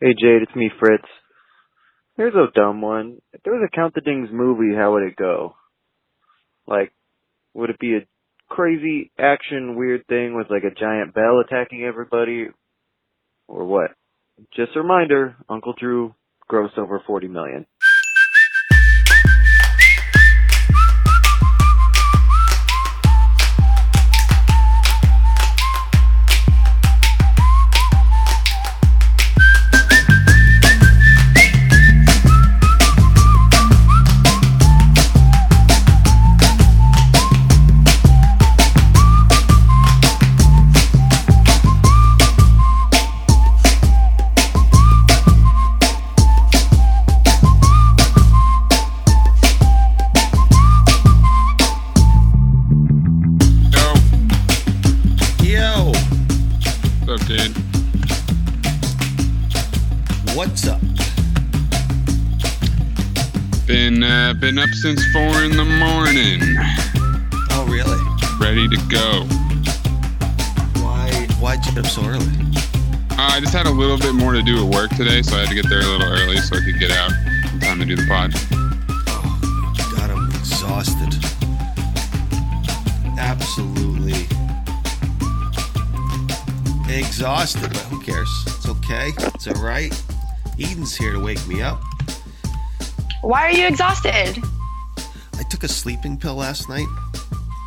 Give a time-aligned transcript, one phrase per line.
[0.00, 1.08] Hey Jade, it's me, Fritz.
[2.16, 3.18] Here's a dumb one.
[3.32, 5.56] If there was a Count the Dings movie, how would it go?
[6.68, 6.92] Like,
[7.54, 8.06] would it be a
[8.48, 12.46] crazy action weird thing with like a giant bell attacking everybody?
[13.48, 13.90] Or what?
[14.54, 16.14] Just a reminder, Uncle Drew
[16.48, 17.66] grossed over 40 million.
[64.80, 66.40] Since four in the morning,
[67.50, 67.98] Oh, really?
[68.40, 69.24] ready to go.
[70.82, 71.10] Why?
[71.40, 72.24] Why'd you get up so early?
[73.10, 75.40] Uh, I just had a little bit more to do at work today, so I
[75.40, 77.10] had to get there a little early so I could get out
[77.52, 78.32] in time to do the pod.
[79.08, 81.14] Oh, God, I'm exhausted.
[83.18, 84.26] Absolutely
[86.88, 88.28] exhausted, but who cares?
[88.46, 89.10] It's okay.
[89.34, 89.92] It's all right.
[90.58, 91.80] Eden's here to wake me up.
[93.22, 94.40] Why are you exhausted?
[95.58, 96.86] I took a sleeping pill last night.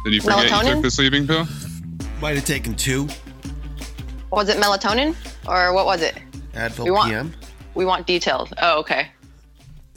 [0.06, 0.74] Did you forget you Melatonin?
[0.76, 1.46] took the sleeping pill?
[2.22, 3.10] Might have taken two.
[4.32, 5.14] Was it melatonin
[5.46, 6.16] or what was it?
[6.54, 7.34] Advil We want- PM.
[7.76, 8.54] We want details.
[8.62, 9.10] Oh, okay.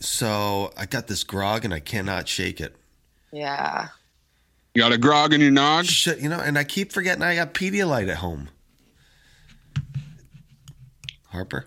[0.00, 2.74] So I got this grog and I cannot shake it.
[3.32, 3.90] Yeah.
[4.74, 5.84] You got a grog in your nog?
[5.84, 8.48] Shit, you know, and I keep forgetting I got Pedialyte at home.
[11.28, 11.66] Harper.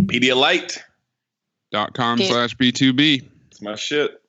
[0.00, 0.78] Pedialyte.
[1.72, 3.28] Dot com slash B2B.
[3.50, 4.19] It's my shit.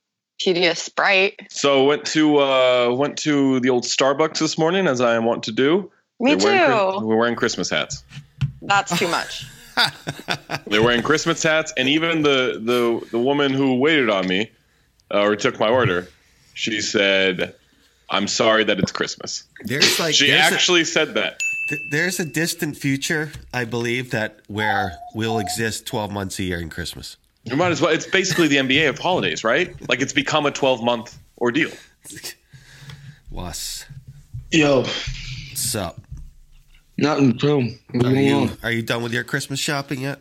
[0.46, 1.40] Pedia Sprite.
[1.50, 5.52] So went to uh went to the old Starbucks this morning as I want to
[5.52, 5.92] do.
[6.20, 7.06] Me They're wearing too.
[7.06, 8.04] we're wearing Christmas hats.
[8.62, 9.46] That's too much.
[10.68, 14.52] They're wearing Christmas hats, and even the the the woman who waited on me
[15.14, 16.08] uh, or took my order,
[16.54, 17.56] she said,
[18.10, 21.40] "I'm sorry that it's Christmas." There's like She there's a- actually said that.
[21.70, 26.60] Th- There's a distant future, I believe, that where we'll exist 12 months a year
[26.60, 27.16] in Christmas.
[27.44, 27.92] You might as well.
[27.92, 29.74] It's basically the NBA of holidays, right?
[29.90, 31.72] Like it's become a 12 month ordeal.
[33.30, 33.86] Was.
[34.52, 36.00] Yo, What's up?
[36.98, 37.62] nothing, bro.
[37.62, 38.58] What's Are going you, on?
[38.64, 40.20] are you done with your Christmas shopping yet?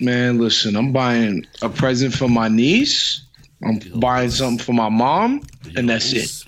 [0.00, 3.22] Man, listen, I'm buying a present for my niece.
[3.64, 5.42] I'm buying something for my mom,
[5.76, 6.44] and that's it.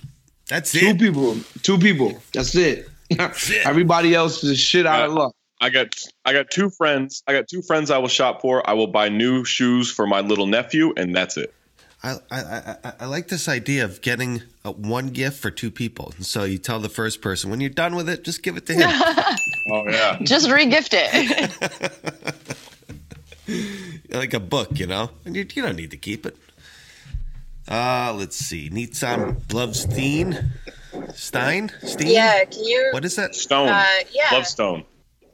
[0.47, 0.99] That's Two it.
[0.99, 1.37] people.
[1.63, 2.21] Two people.
[2.33, 2.87] That's it.
[3.65, 5.33] Everybody else is shit out of luck.
[5.59, 5.95] I got
[6.25, 7.23] I got two friends.
[7.27, 8.67] I got two friends I will shop for.
[8.69, 11.53] I will buy new shoes for my little nephew, and that's it.
[12.03, 15.71] I, I, I, I- I like this idea of getting a, one gift for two
[15.71, 16.13] people.
[16.15, 18.65] And so you tell the first person, when you're done with it, just give it
[18.67, 18.89] to him.
[19.69, 20.17] Oh yeah.
[20.23, 21.51] Just re-gift it.
[24.09, 25.09] like a book, you know?
[25.25, 26.37] And you, you don't need to keep it.
[27.67, 28.69] Uh, let's see.
[28.69, 30.51] Nitzan Bluvstein?
[31.15, 31.69] Stein?
[31.83, 32.07] Stein?
[32.09, 32.89] Yeah, can you?
[32.93, 33.35] What is that?
[33.35, 33.67] Stone.
[33.67, 34.29] Uh, yeah.
[34.31, 34.85] Love Stone.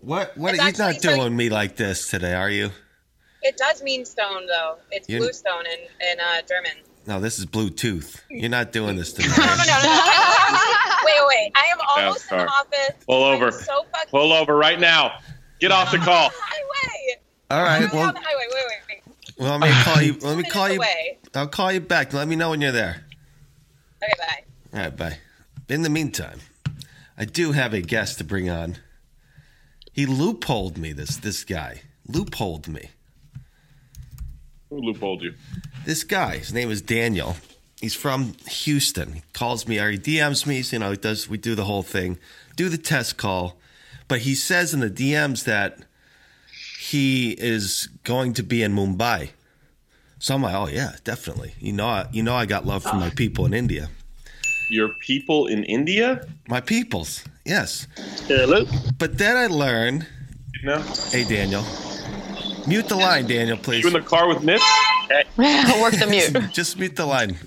[0.03, 0.37] What?
[0.37, 0.55] What?
[0.55, 2.71] It's You're not so- doing me like this today, are you?
[3.41, 4.77] It does mean stone, though.
[4.91, 5.79] It's You- blue stone in
[6.11, 6.71] in uh, German.
[7.05, 8.21] No, this is Bluetooth.
[8.29, 9.27] You're not doing this to me.
[9.27, 10.59] No, no, no, no.
[11.05, 11.51] wait, wait.
[11.55, 13.03] I am almost in the office.
[13.05, 13.51] Pull over.
[13.51, 15.19] so fucking Pull over right now.
[15.59, 16.31] Get off the call.
[16.33, 17.19] highway.
[17.51, 17.79] All I'm right.
[17.81, 18.45] really Well, on the highway.
[18.53, 19.15] Wait, wait, wait.
[19.37, 20.17] well, let me call you.
[20.21, 20.77] Let me call you.
[20.77, 21.17] Away.
[21.35, 22.13] I'll call you back.
[22.13, 23.05] Let me know when you're there.
[24.01, 24.77] Okay, bye.
[24.79, 25.17] All right, bye.
[25.67, 26.39] In the meantime,
[27.17, 28.77] I do have a guest to bring on.
[29.93, 30.91] He loopholed me.
[30.91, 32.89] This this guy loopholed me.
[34.69, 35.35] Who loopholed you?
[35.85, 37.37] This guy, his name is Daniel.
[37.79, 39.13] He's from Houston.
[39.13, 40.61] He calls me or he DMs me.
[40.61, 41.29] You know, he does.
[41.29, 42.17] We do the whole thing,
[42.55, 43.57] do the test call,
[44.07, 45.79] but he says in the DMs that
[46.79, 49.29] he is going to be in Mumbai.
[50.19, 51.53] So I'm like, oh yeah, definitely.
[51.59, 53.13] You know, I, you know, I got love from my ah.
[53.15, 53.89] people in India.
[54.69, 56.25] Your people in India?
[56.47, 57.87] My peoples, yes.
[58.27, 58.65] Hello.
[58.97, 60.07] But then I learned,
[60.63, 60.79] No.
[61.11, 61.63] hey Daniel,
[62.67, 63.81] mute the line, Daniel, please.
[63.83, 64.61] You in the car with Mitch?
[65.37, 66.51] Work the mute.
[66.53, 67.37] Just mute the line.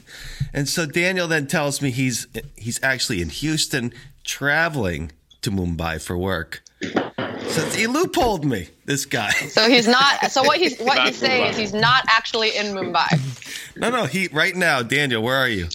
[0.52, 2.26] And so Daniel then tells me he's
[2.56, 3.92] he's actually in Houston
[4.24, 6.62] traveling to Mumbai for work.
[6.82, 9.30] So he loopholed me, this guy.
[9.30, 10.30] So he's not.
[10.30, 11.50] So what he's what he's saying Mumbai.
[11.50, 13.08] is he's not actually in Mumbai.
[13.78, 15.68] No, no, he right now, Daniel, where are you?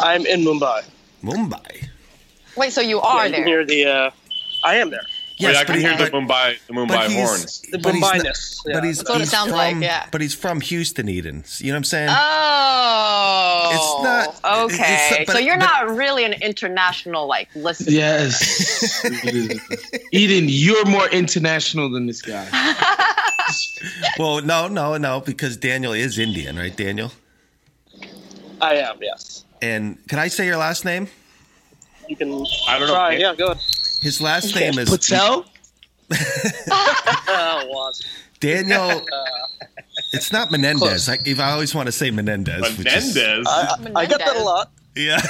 [0.00, 0.84] I'm in Mumbai.
[1.22, 1.88] Mumbai.
[2.56, 3.58] Wait, so you are Yeah, you can there?
[3.58, 3.86] hear the.
[3.86, 4.10] Uh,
[4.64, 5.00] I am there.
[5.38, 7.60] yeah, I but can he- hear the Mumbai the Mumbai he's- horns.
[7.70, 8.74] The but he's Mumbai-ness, yeah.
[8.74, 10.06] But he's, That's what it he's sounds like, from- yeah.
[10.10, 11.44] But he's from Houston, Eden.
[11.58, 12.08] You know what I'm saying?
[12.10, 13.70] Oh.
[13.72, 14.04] It's
[14.44, 14.94] not- Okay.
[14.94, 17.90] it's- but- so you're but- not really an international like listener.
[17.92, 19.04] Yes.
[20.12, 22.46] Eden, you're more international than this guy.
[24.18, 27.12] well, no, no, no, because Daniel is Indian, right, Daniel?
[28.60, 29.44] I am, yes.
[29.62, 31.08] And can I say your last name?
[32.08, 33.08] You can I don't know.
[33.10, 33.62] Yeah, go ahead.
[34.02, 35.44] His last name is Patel?
[36.70, 37.92] Uh.
[38.40, 39.04] Daniel.
[40.12, 41.08] It's not Menendez.
[41.08, 42.62] I, I always want to say Menendez.
[42.78, 43.46] which is- Menendez.
[43.48, 44.70] I, I, I get that a lot.
[44.96, 45.20] yeah.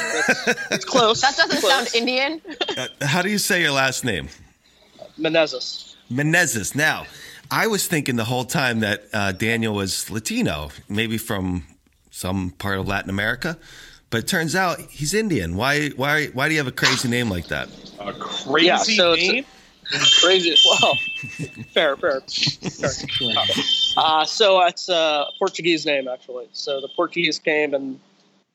[0.71, 1.21] It's close.
[1.21, 1.71] That doesn't Close.
[1.71, 2.41] sound Indian.
[2.79, 4.29] Uh, How do you say your last name?
[5.19, 5.97] Menezes.
[6.11, 6.75] Menezes.
[6.75, 7.05] Now,
[7.51, 11.65] I was thinking the whole time that uh, Daniel was Latino, maybe from
[12.11, 13.57] some part of Latin America,
[14.11, 15.57] but it turns out he's Indian.
[15.57, 15.89] Why?
[15.91, 16.27] Why?
[16.29, 17.69] Why do you have a crazy name like that?
[18.01, 19.45] a crazy Yeah, so it's a- name.
[20.21, 20.55] Crazy.
[20.65, 20.95] Well,
[21.75, 22.21] fair, fair.
[22.21, 23.33] fair.
[23.97, 26.47] Uh, so it's a Portuguese name, actually.
[26.53, 27.99] So the Portuguese came and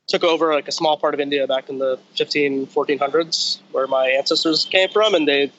[0.08, 4.08] took over like a small part of India back in the 15, 1400s, where my
[4.10, 5.52] ancestors came from, and they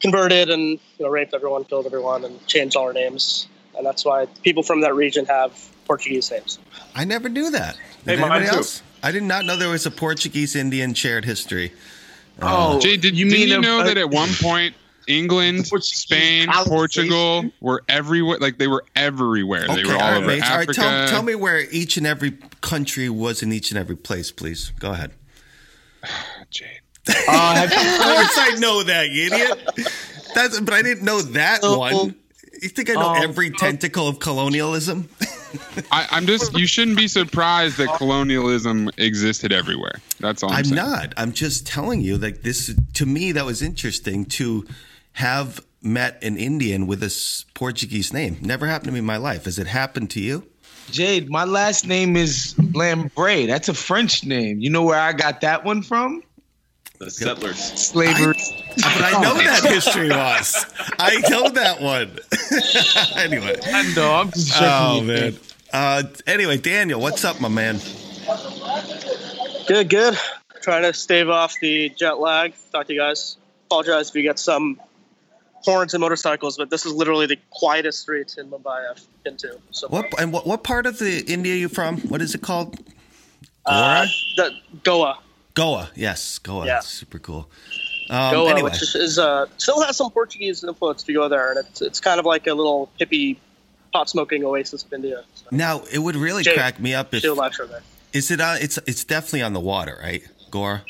[0.00, 3.46] converted and you know, raped everyone, killed everyone, and changed all our names.
[3.76, 5.52] And that's why people from that region have
[5.84, 6.58] Portuguese names.
[6.94, 7.76] I never knew that.
[8.04, 8.56] Hey, Did mine anybody too.
[8.56, 8.82] else?
[9.02, 11.72] I did not know there was a Portuguese Indian shared history.
[12.40, 14.74] Oh, Jay, did you you, did mean you a- know a- that at one point
[15.08, 16.70] England, Spain, colonization?
[17.08, 18.38] Portugal were everywhere?
[18.38, 19.66] Like they were everywhere.
[19.66, 20.44] they were all, all right, over mates.
[20.48, 20.80] All right, Africa.
[20.80, 24.72] tell, tell me where each and every country was in each and every place, please.
[24.78, 25.12] Go ahead.
[26.50, 26.78] Jay.
[27.08, 29.68] Uh, Of course I know that, you idiot.
[30.34, 32.14] That's, but I didn't know that one.
[32.62, 35.08] You think I know um, every tentacle of colonialism?
[35.90, 36.56] I, I'm just.
[36.56, 40.00] You shouldn't be surprised that colonialism existed everywhere.
[40.20, 40.76] That's all I'm, I'm saying.
[40.76, 41.14] not.
[41.16, 42.74] I'm just telling you, like this.
[42.94, 44.66] To me, that was interesting to
[45.12, 48.38] have met an Indian with a s- Portuguese name.
[48.40, 49.44] Never happened to me in my life.
[49.46, 50.44] Has it happened to you?
[50.90, 53.46] Jade, my last name is Lambre.
[53.46, 54.60] That's a French name.
[54.60, 56.22] You know where I got that one from?
[57.02, 57.58] The settlers.
[57.58, 58.34] Slavery.
[58.76, 60.66] But I know that history was.
[61.00, 62.18] I know that one.
[63.16, 63.56] anyway.
[63.66, 64.12] I know.
[64.14, 65.06] I'm just checking Oh you.
[65.08, 65.36] man.
[65.72, 67.80] Uh, anyway, Daniel, what's up, my man?
[69.66, 70.18] Good, good.
[70.60, 72.54] Trying to stave off the jet lag.
[72.70, 73.36] Talk to you guys.
[73.66, 74.80] Apologize if you get some
[75.64, 79.58] horns and motorcycles, but this is literally the quietest street in Mumbai I've been to.
[79.70, 81.98] So What and what, what part of the India are you from?
[82.02, 82.78] What is it called?
[83.66, 84.06] uh,
[84.36, 84.50] the
[84.82, 85.18] Goa,
[85.54, 85.90] Goa.
[85.94, 86.66] Yes, Goa.
[86.66, 86.80] Yeah.
[86.80, 87.48] Super cool.
[88.10, 91.50] Um, Goa, anyway, which is, is uh, still has some Portuguese influence to go there,
[91.50, 93.36] and it's it's kind of like a little hippie
[93.92, 95.24] pot smoking oasis of India.
[95.34, 97.82] So, now it would really Jay, crack me up if chill life there.
[98.12, 98.58] is it on?
[98.60, 100.22] It's it's definitely on the water, right?
[100.50, 100.82] Goa,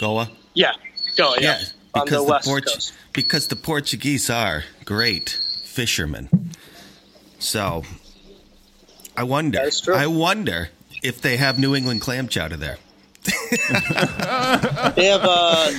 [0.00, 0.30] Goa.
[0.54, 0.72] Yeah,
[1.16, 1.36] Goa.
[1.40, 1.60] Yeah,
[1.94, 2.92] on because the the, west coast.
[3.12, 5.30] because the Portuguese are great
[5.64, 6.28] fishermen.
[7.38, 7.84] So
[9.16, 9.58] I wonder.
[9.58, 9.94] That is true.
[9.94, 10.70] I wonder
[11.02, 12.78] if they have New England clam chowder there.
[14.96, 15.70] They have uh,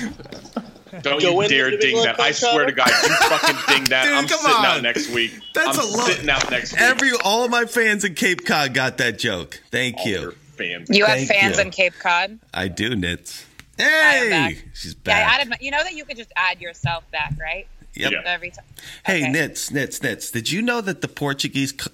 [1.01, 2.19] Don't Go you dare ding that.
[2.19, 4.03] I swear to God, you fucking ding that.
[4.05, 4.65] Dude, I'm come sitting on.
[4.65, 5.31] out next week.
[5.53, 6.07] That's I'm a lot.
[6.07, 6.81] sitting out next week.
[6.81, 9.61] Every all of my fans in Cape Cod got that joke.
[9.71, 10.19] Thank All you.
[10.21, 10.89] your fans.
[10.91, 11.63] You have Thank fans you.
[11.63, 12.39] in Cape Cod.
[12.53, 13.45] I do, Nits.
[13.79, 14.65] am Hey, back.
[14.73, 15.49] she's Yeah, I added.
[15.49, 17.67] My, you know that you could just add yourself back, right?
[17.95, 18.11] Yep.
[18.11, 18.21] Yeah.
[18.25, 18.65] Every time.
[19.05, 19.31] Hey, Okay.
[19.31, 20.30] Nits, Nits, Nits.
[20.31, 21.92] Did you know that the Portuguese co-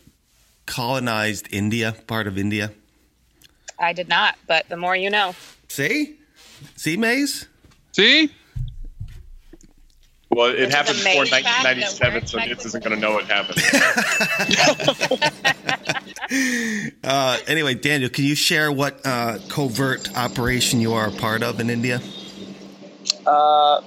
[0.65, 2.71] colonized India, part of India?
[3.79, 5.35] I did not, but the more you know.
[5.67, 6.17] See?
[6.75, 7.47] See, Mayes?
[7.91, 8.31] See,
[10.29, 13.17] Well, it This happened before main fact that 1997, so Nitz isn't going to know
[13.19, 13.61] it happened.
[17.03, 21.61] Uh, anyway, Daniel, can you share what uh, covert operation you are a part of
[21.61, 22.01] in India?
[23.25, 23.81] Uh,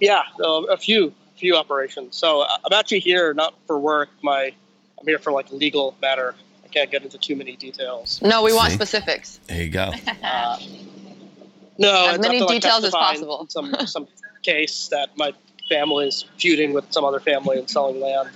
[0.00, 2.16] yeah, uh, a few few operations.
[2.16, 4.08] So uh, I'm actually here not for work.
[4.22, 4.52] My
[4.98, 6.34] I'm here for like legal matter.
[6.70, 8.20] I can't get into too many details.
[8.22, 8.76] No, we want See?
[8.76, 9.40] specifics.
[9.48, 9.92] There you go.
[10.22, 10.58] Uh,
[11.78, 13.46] no, As it's many up to, like, details as testify possible.
[13.48, 14.08] Some some
[14.42, 15.32] case that my
[15.70, 18.28] family is feuding with some other family and selling land.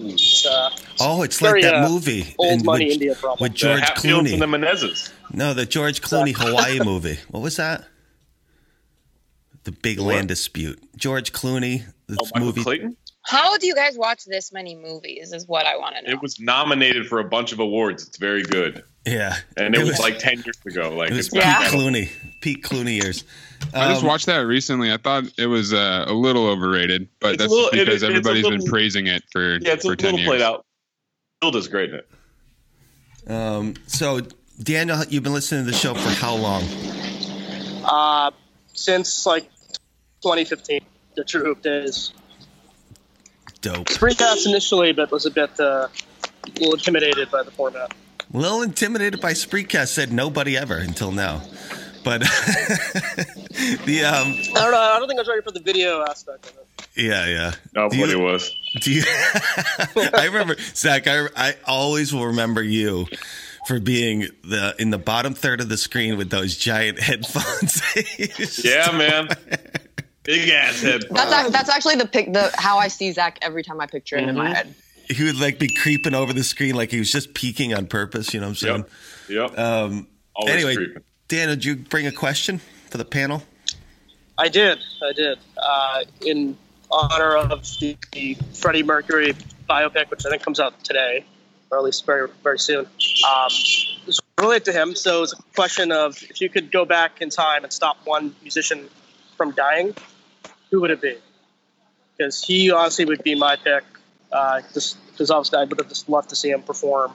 [0.00, 0.70] It's, uh,
[1.00, 3.38] Oh, it's Very, like that uh, movie old in- money with, India problem.
[3.44, 4.64] with The George Hatfields and the Clooney.
[4.64, 5.12] Menezes.
[5.32, 7.18] No, the George Clooney Hawaii movie.
[7.28, 7.84] What was that?
[9.64, 10.14] The big What?
[10.14, 10.82] land dispute.
[10.96, 11.84] George Clooney.
[12.06, 12.62] The Oh, Michael movie.
[12.62, 12.96] Clayton?
[13.28, 15.34] How do you guys watch this many movies?
[15.34, 16.10] Is what I want to know.
[16.10, 18.06] It was nominated for a bunch of awards.
[18.08, 18.82] It's very good.
[19.04, 20.94] Yeah, And it, was, like 10 years ago.
[20.94, 22.10] Like it was it's Pete not- Clooney.
[22.40, 23.24] Pete Clooney years.
[23.74, 24.90] I just Um, watched that recently.
[24.92, 28.48] I thought it was uh, a little overrated, but that's little- because it's a everybody's
[28.48, 30.28] been praising it for Yeah, it's a for ten little years.
[30.28, 30.64] played out.
[31.42, 33.30] Tilda's great in it.
[33.30, 34.20] Um, so,
[34.62, 36.62] Daniel, you've been listening to the show for how long?
[37.84, 38.30] uh,
[38.72, 39.44] since like
[40.22, 40.80] 2015,
[41.14, 42.12] the True Hoop days.
[43.60, 43.88] Dope.
[43.88, 45.88] Spreecast initially, but was a bit uh,
[46.46, 47.92] a little intimidated by the format.
[48.32, 49.88] A little intimidated by Spreecast.
[49.88, 51.42] Said nobody ever until now.
[52.04, 52.20] But
[53.84, 54.78] the um, I don't know.
[54.78, 56.88] I don't think I was ready for the video aspect of it.
[56.96, 57.52] yeah, yeah.
[57.74, 58.54] No, Do what you- it was.
[58.80, 59.02] Do you?
[60.14, 61.06] I remember Zach.
[61.06, 63.06] I, I always will remember you
[63.66, 67.82] for being the in the bottom third of the screen with those giant headphones.
[68.64, 69.28] Yeah, man.
[70.28, 71.04] Big ass head.
[71.10, 74.18] That's ac- that's actually the pic the how I see Zach every time I picture
[74.18, 74.44] him in Mm-hmm.
[74.44, 74.74] my head.
[75.08, 78.34] he would like be creeping over the screen like he was just peeking on purpose.
[78.34, 78.84] You know what I'm saying?
[79.30, 79.50] Yep.
[79.56, 79.58] Yep.
[79.58, 80.06] Um,
[80.36, 81.02] Always anyway, creeping.
[81.28, 83.42] Dan, did you bring a question for the panel?
[84.36, 84.78] I did.
[85.02, 85.38] I did.
[85.56, 86.56] Uh, in
[86.90, 89.34] honor of the, the Freddie Mercury
[89.68, 91.24] biopic, which I think comes out today,
[91.70, 92.84] or at least very very soon.
[92.86, 93.48] Um,
[94.06, 94.94] it's related to him.
[94.94, 98.34] So it's a question of if you could go back in time and stop one
[98.42, 98.88] musician
[99.36, 99.94] from dying,
[100.70, 101.16] who would it be?
[102.16, 103.84] Because he honestly would be my pick.
[104.30, 107.12] Uh, just because obviously I would have just loved to see him perform.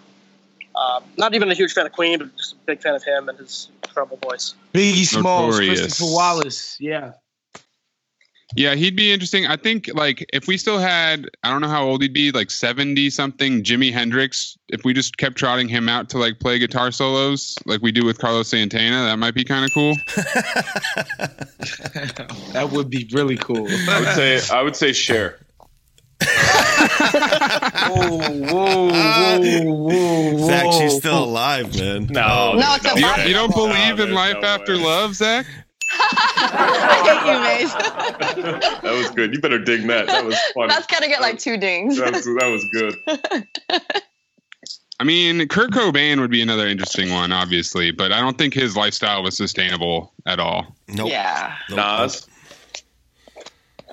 [0.75, 3.29] Um, not even a huge fan of Queen, but just a big fan of him
[3.29, 4.55] and his incredible voice.
[4.73, 5.81] Biggie Smalls, Notorious.
[5.81, 6.77] Christopher Wallace.
[6.79, 7.11] Yeah.
[8.55, 9.47] Yeah, he'd be interesting.
[9.47, 12.51] I think like if we still had, I don't know how old he'd be, like
[12.51, 14.57] seventy something, Jimi Hendrix.
[14.69, 18.05] If we just kept trotting him out to like play guitar solos, like we do
[18.05, 19.95] with Carlos Santana, that might be kind of cool.
[22.53, 23.67] That would be really cool.
[23.67, 25.39] I would say I would say Cher.
[26.23, 32.05] whoa, whoa, whoa, whoa, Zach, she's still alive, man.
[32.11, 34.83] No, No, it's a You, you don't believe No, in life no after way.
[34.83, 35.45] love, Zach?
[35.95, 37.73] I hate you, Mayes.
[38.81, 39.33] that was good.
[39.33, 40.07] You better dig that.
[40.07, 40.67] That was funny.
[40.67, 41.97] That's gonna get like two dings.
[41.97, 42.95] That's, that was good.
[44.99, 48.77] I mean, Kurt Cobain would be another interesting one, obviously, but I don't think his
[48.77, 50.75] lifestyle was sustainable at all.
[50.87, 51.09] Nope.
[51.09, 51.55] Yeah.
[51.69, 51.77] Nope.
[51.77, 52.27] Nas.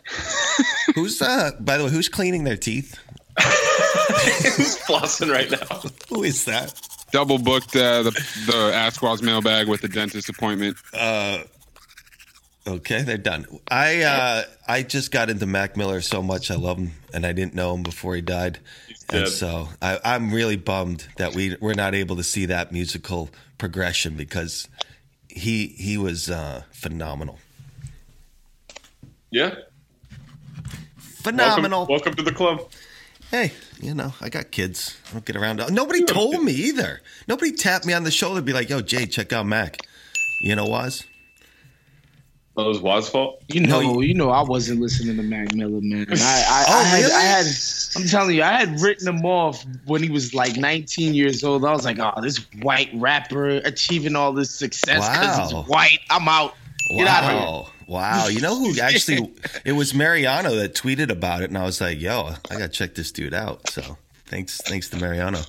[0.94, 1.52] Who's uh?
[1.60, 2.98] By the way, who's cleaning their teeth?
[3.38, 5.82] Who's flossing right now?
[6.08, 6.80] Who is that?
[7.12, 8.10] Double booked uh, the
[8.46, 10.76] the Ask Squaw's mailbag with the dentist appointment.
[10.92, 11.42] Uh,
[12.66, 13.46] okay, they're done.
[13.70, 16.50] I uh, I just got into Mac Miller so much.
[16.50, 18.58] I love him, and I didn't know him before he died,
[19.12, 23.30] and so I, I'm really bummed that we we're not able to see that musical
[23.58, 24.68] progression because
[25.28, 27.38] he he was uh, phenomenal,
[29.30, 29.54] Yeah.
[30.98, 31.80] phenomenal.
[31.80, 32.68] Welcome, welcome to the club.
[33.30, 34.96] Hey, you know, I got kids.
[35.08, 35.58] I don't get around.
[35.58, 37.00] To, nobody told me either.
[37.28, 39.76] Nobody tapped me on the shoulder, and be like, "Yo, Jay, check out Mac."
[40.42, 41.04] You know, was
[42.60, 43.42] Oh, it was Wos's fault.
[43.48, 46.06] You know, No, you know, I wasn't listening to Mac Miller, man.
[46.10, 47.12] I, I, Oh, I, had, really?
[47.14, 47.46] I had,
[47.96, 51.64] I'm telling you, I had written him off when he was like 19 years old.
[51.64, 55.60] I was like, oh, this white rapper achieving all this success because Wow.
[55.62, 56.00] he's white.
[56.10, 56.54] I'm out.
[56.96, 57.38] Get out of here.
[57.40, 57.68] Wow.
[57.86, 58.26] Wow.
[58.28, 59.32] You know who actually,
[59.64, 61.50] it was Mariano that tweeted about it.
[61.50, 63.68] And I was like, yo, I got to check this dude out.
[63.70, 65.40] So thanks, thanks to Mariano.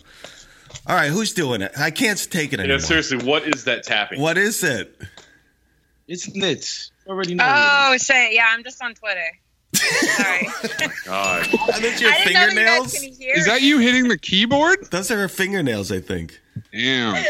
[0.88, 1.10] All right.
[1.12, 1.72] Who's doing it?
[1.78, 2.80] I can't take it Yeah, anymore.
[2.80, 4.22] seriously, what is that tapping?
[4.22, 4.96] What is it?
[6.08, 6.91] It's Nitz.
[7.06, 7.44] You already know.
[7.48, 8.34] Oh shit!
[8.34, 9.26] Yeah, I'm just on Twitter.
[9.76, 10.48] Sorry.
[11.08, 11.48] Oh, god.
[11.70, 12.94] I think your I didn't you fingernails.
[12.94, 14.80] Is that you hitting the keyboard?
[14.92, 16.40] Those are her fingernails, I think.
[16.72, 17.24] Damn, Wait,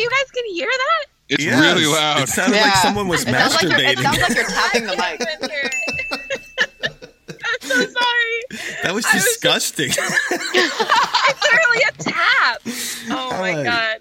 [0.00, 1.04] you guys can hear that?
[1.28, 1.60] it's Yes.
[1.60, 2.22] really loud.
[2.22, 5.18] It sounded like someone was It sounds like, it sounds like you're tapping the mic.
[5.18, 6.92] couldn't hear it.
[7.44, 8.78] I'm so sorry.
[8.82, 9.90] that was I was- disgusting.
[9.90, 12.60] It's literally a tap.
[13.10, 13.64] Oh my Alright.
[13.64, 13.98] god.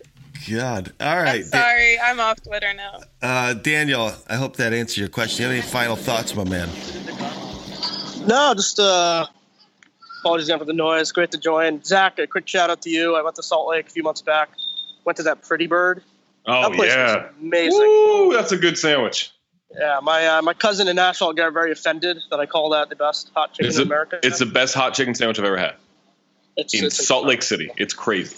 [0.49, 0.91] God.
[0.99, 1.17] All right.
[1.17, 1.43] I'm right.
[1.51, 1.99] Da- sorry.
[1.99, 2.99] I'm off Twitter now.
[3.21, 5.37] uh, Daniel, I hope that answers your question.
[5.37, 6.69] Do you have any final thoughts, my man?
[8.27, 9.25] No, just uh,
[10.21, 11.11] apologies again for the noise.
[11.11, 11.83] Great to join.
[11.83, 13.15] Zach, a quick shout out to you.
[13.15, 14.49] I went to Salt Lake a few months back.
[15.05, 16.03] Went to that Pretty Bird.
[16.45, 17.15] Oh that place yeah.
[17.15, 17.79] was amazing.
[17.79, 19.31] Woo, that's a good sandwich.
[19.77, 22.95] Yeah, my uh, my cousin in Nashville got very offended that I call that the
[22.95, 24.19] best hot chicken It's, in a, America.
[24.23, 25.75] it's the best hot chicken sandwich I've ever had
[26.57, 27.27] It's- in it's Salt incredible.
[27.29, 27.71] Lake City.
[27.77, 28.35] It's crazy.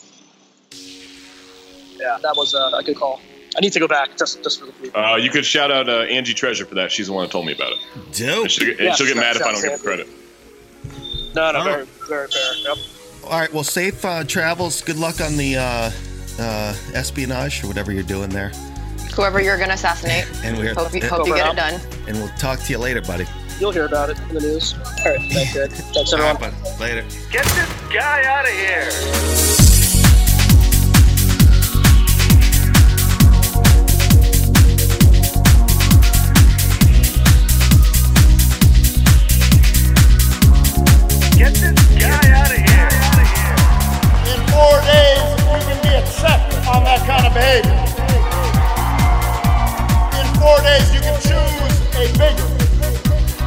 [2.03, 3.21] Yeah, that was uh, a good call.
[3.55, 4.91] I need to go back just just for the food.
[4.93, 6.91] Uh, you could shout out uh, Angie Treasure for that.
[6.91, 7.77] She's the one that told me about it.
[8.11, 8.41] Dope.
[8.43, 10.07] And she'll, get- and Yeah, she'll get mad if I don't give her credit.
[11.35, 12.55] No, no, All very very fair.
[12.57, 12.77] Yep.
[13.25, 13.53] All right.
[13.53, 14.81] Well, safe uh, travels.
[14.81, 15.91] Good luck on the uh,
[16.39, 18.49] uh, espionage or whatever you're doing there.
[19.15, 20.27] Whoever you're gonna assassinate.
[20.43, 21.79] And we're Hope you, hope you get it done.
[22.07, 23.25] and we'll talk to you later, buddy.
[23.59, 24.73] You'll hear about it in the news.
[24.73, 25.71] All right, thanks, good.
[25.71, 26.51] Thanks, All everyone.
[26.63, 26.79] right.
[26.79, 27.05] Later.
[27.31, 29.72] Get this guy out of here.
[41.43, 42.87] Get this guy out of here.
[44.31, 47.75] In four days, you can be accepted on that kind of behavior.
[50.15, 52.47] In four days, you can choose a bigger,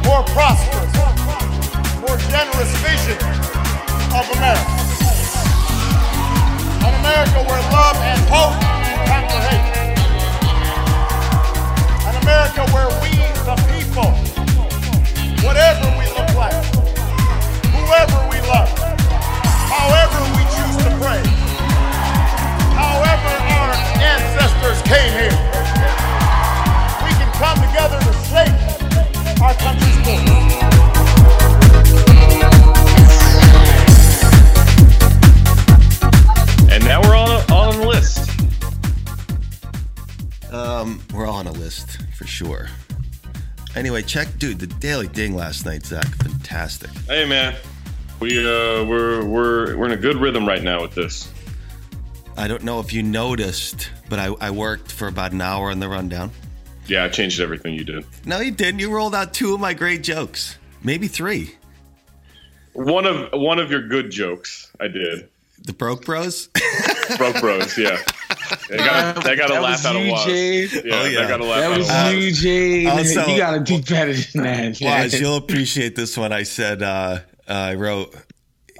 [0.05, 0.93] more prosperous,
[2.05, 3.17] more generous vision
[4.13, 4.77] of America.
[6.85, 8.61] An America where love and hope
[9.09, 9.73] conquer hate.
[12.05, 14.13] An America where we, the people,
[15.41, 16.76] whatever we look like,
[17.87, 18.67] whoever we love,
[19.71, 21.23] however we choose to pray,
[22.75, 23.71] however our
[24.03, 25.31] ancestors came here.
[27.05, 28.57] We can come together to shape
[29.41, 30.67] our country's future.
[36.69, 38.19] And now we're on a, on the list.
[40.51, 42.67] Um, we're on a list for sure.
[43.77, 46.05] Anyway, check, dude, the Daily Ding last night, Zach.
[46.05, 46.89] Fantastic.
[47.07, 47.55] Hey, man
[48.19, 51.31] we uh we're we're we're in a good rhythm right now with this.
[52.35, 55.79] I don't know if you noticed, but I, I worked for about an hour on
[55.79, 56.31] the rundown.
[56.87, 58.05] Yeah, I changed everything you did.
[58.25, 58.79] No, you didn't.
[58.79, 61.55] You rolled out two of my great jokes, maybe three.
[62.73, 65.29] One of one of your good jokes I did.
[65.63, 66.49] The broke bros.
[67.17, 67.97] Broke bros, yeah.
[68.69, 70.27] They got they got to That laugh was out of you, Wos.
[70.27, 71.21] Yeah, Oh, yeah.
[71.21, 72.13] they got to laugh That out was of Wos.
[72.13, 72.87] you, Jade.
[72.87, 74.81] Also- you gotta do better than that.
[74.81, 75.03] man.
[75.03, 76.31] Wos, you'll appreciate this one.
[76.33, 78.15] I said, uh, I wrote,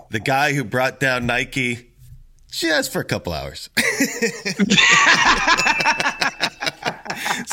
[0.09, 1.89] the guy who brought down Nike
[2.51, 3.69] just for a couple hours.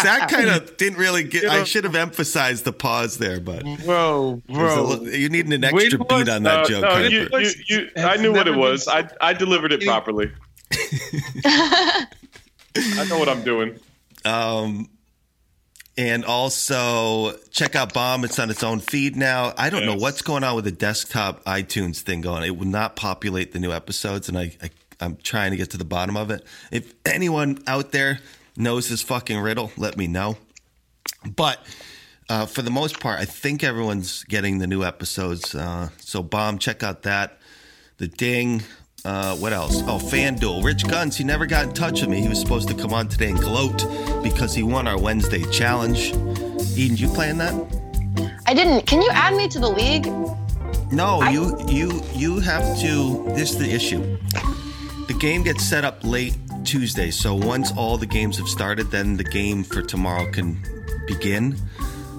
[0.02, 1.44] That kind of didn't really get.
[1.47, 4.85] I should have emphasized the pause there, but bro, there's bro.
[5.00, 6.09] li- you need an extra what?
[6.09, 6.83] beat on that No, joke.
[6.83, 8.87] no, you, you, you, I knew what it was.
[8.88, 10.30] I I delivered it properly.
[11.47, 12.06] I
[13.09, 13.78] know what I'm doing.
[14.25, 14.88] Um,
[15.96, 18.24] and also check out Bomb.
[18.24, 19.52] It's on its own feed now.
[19.56, 22.44] I don't know what's going on with the desktop iTunes thing going.
[22.44, 24.70] It will not populate the new episodes, and I, I
[25.00, 26.44] I'm trying to get to the bottom of it.
[26.70, 28.20] If anyone out there
[28.56, 30.36] knows this fucking riddle, let me know.
[31.36, 31.60] But
[32.28, 35.54] uh, for the most part, I think everyone's getting the new episodes.
[35.54, 37.38] Uh, so Bomb, check out that.
[37.98, 38.62] The Ding.
[39.06, 39.82] Uh, what else?
[39.82, 40.64] Oh, FanDuel.
[40.64, 42.23] Rich Guns, he never got in touch with me.
[42.23, 43.84] He was supposed to come on today and gloat
[44.23, 46.14] because he won our Wednesday challenge.
[46.75, 47.52] Eden, you playing that?
[48.47, 48.86] I didn't.
[48.86, 50.06] Can you add me to the league?
[50.90, 53.25] No, you you you have to.
[53.34, 54.17] This is the issue.
[55.06, 59.19] The game gets set up late Tuesday, so once all the games have started, then
[59.19, 60.62] the game for tomorrow can
[61.06, 61.58] begin.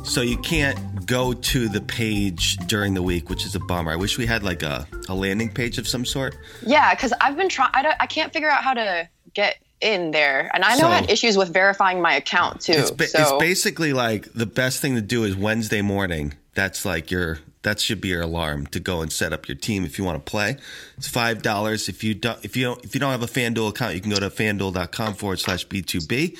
[0.05, 3.91] So you can't go to the page during the week, which is a bummer.
[3.91, 6.37] I wish we had like a, a landing page of some sort.
[6.65, 7.71] Yeah, because I've been trying.
[7.73, 10.87] I, don't- I can't figure out how to get in there, and I know So-
[10.87, 12.73] I had issues with verifying my account too.
[12.73, 16.33] It's, ba- so it's basically like the best thing to do is Wednesday morning.
[16.53, 19.83] That's like your that should be your alarm to go and set up your team
[19.85, 20.57] if you want to play.
[20.97, 21.89] It's five dollars.
[21.89, 24.11] If you don't if you don't if you don't have a FanDuel account, you can
[24.11, 26.37] go to fanduel.com forward slash B2B.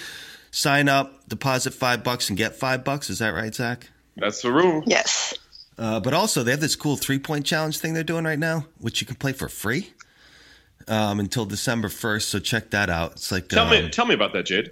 [0.56, 3.10] Sign up, deposit five bucks and get five bucks.
[3.10, 3.90] Is that right, Zach?
[4.16, 4.84] That's the rule.
[4.86, 5.34] yes,
[5.78, 8.66] Uh, but also they have this cool three point challenge thing they're doing right now,
[8.80, 9.92] which you can play for free.
[10.88, 13.12] Um, until December first, so check that out.
[13.14, 14.72] It's like Tell um, me tell me about that, Jade.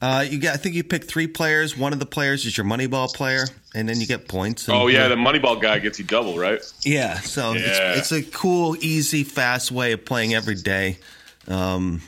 [0.00, 0.54] Uh, you get.
[0.54, 1.76] I think you pick three players.
[1.76, 4.68] One of the players is your Moneyball player, and then you get points.
[4.68, 6.62] And Oh yeah, the Moneyball guy gets you double, right?
[6.80, 7.20] yeah.
[7.20, 7.92] So Yeah.
[7.92, 10.96] It's, it's a cool, easy, fast way of playing every day.
[11.46, 12.00] Um,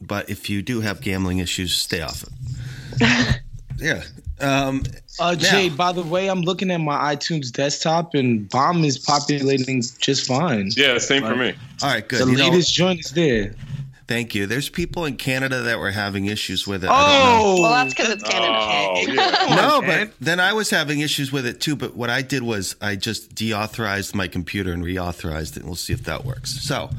[0.00, 3.40] but if you do have gambling issues, stay off it.
[3.78, 4.02] yeah.
[4.40, 4.82] Um,
[5.18, 8.98] Uh, Now- Jay, by the way, I'm looking at my iTunes desktop and Bomb is
[8.98, 10.70] populating just fine.
[10.76, 11.54] Yeah, same for me.
[11.82, 12.06] all right.
[12.06, 12.20] Good.
[12.26, 13.54] The You know, latest joint is there.
[14.08, 14.44] thank you.
[14.46, 16.90] There's people in Canada that were having issues with it.
[16.90, 17.42] I don't know.
[17.58, 18.52] Oh, well that's because it's Canada.
[18.58, 19.56] Oh yeah.
[19.56, 21.74] No, but then I was having issues with it too.
[21.74, 25.58] But what I did was I just deauthorized my computer and reauthorized it.
[25.58, 26.50] And we'll see if that works.
[26.50, 26.90] So,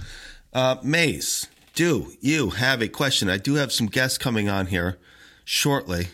[0.54, 3.30] uh, Mayes, do you have a question?
[3.30, 4.98] I do have some guests coming on here
[5.46, 6.08] shortly.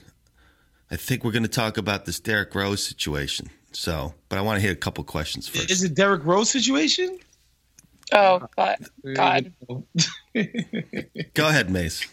[0.92, 3.50] I think we're going to talk about this Derrick Rose situation.
[3.72, 5.72] So, but I want to hit a couple questions first.
[5.72, 7.18] is it Derrick Rose situation?
[8.12, 8.76] Oh, uh,
[9.16, 9.54] God.
[9.66, 9.84] God.
[11.34, 12.06] Go ahead, Mace.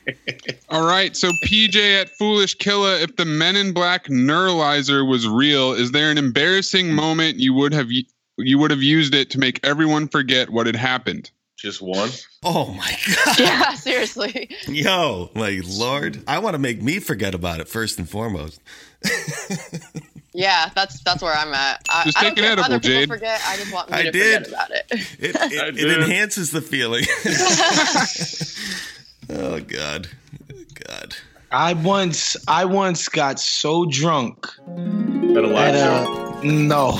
[0.69, 5.73] All right, so PJ at Foolish Killa, if the Men in Black neuralizer was real,
[5.73, 9.59] is there an embarrassing moment you would have you would have used it to make
[9.67, 11.33] everyone forget what had happened?
[11.61, 12.09] Just one.
[12.43, 12.97] Oh my
[13.27, 13.39] God.
[13.39, 14.49] Yeah, seriously.
[14.67, 16.23] Yo, like Lord.
[16.27, 18.61] I want to make me forget about it first and foremost.
[20.33, 21.85] Yeah, that's that's where I'm at.
[21.91, 23.09] I, Just I take don't an care if edible, other people Jade.
[23.09, 23.41] forget.
[23.45, 24.45] I just want me I to did.
[24.47, 24.87] forget about it.
[25.19, 27.05] It, it, it enhances the feeling.
[29.29, 30.07] oh God,
[30.87, 31.17] God.
[31.51, 36.41] I once I once got so drunk At a live at show.
[36.45, 36.93] no.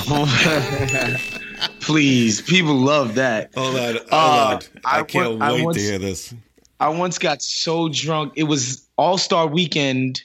[1.79, 3.53] Please, people love that.
[3.55, 4.15] Hold on, hold Uh,
[4.55, 4.59] on.
[4.85, 6.33] I, I can't wa- I wait once- to hear this.
[6.79, 8.33] I once got so drunk.
[8.35, 10.21] It was All Star Weekend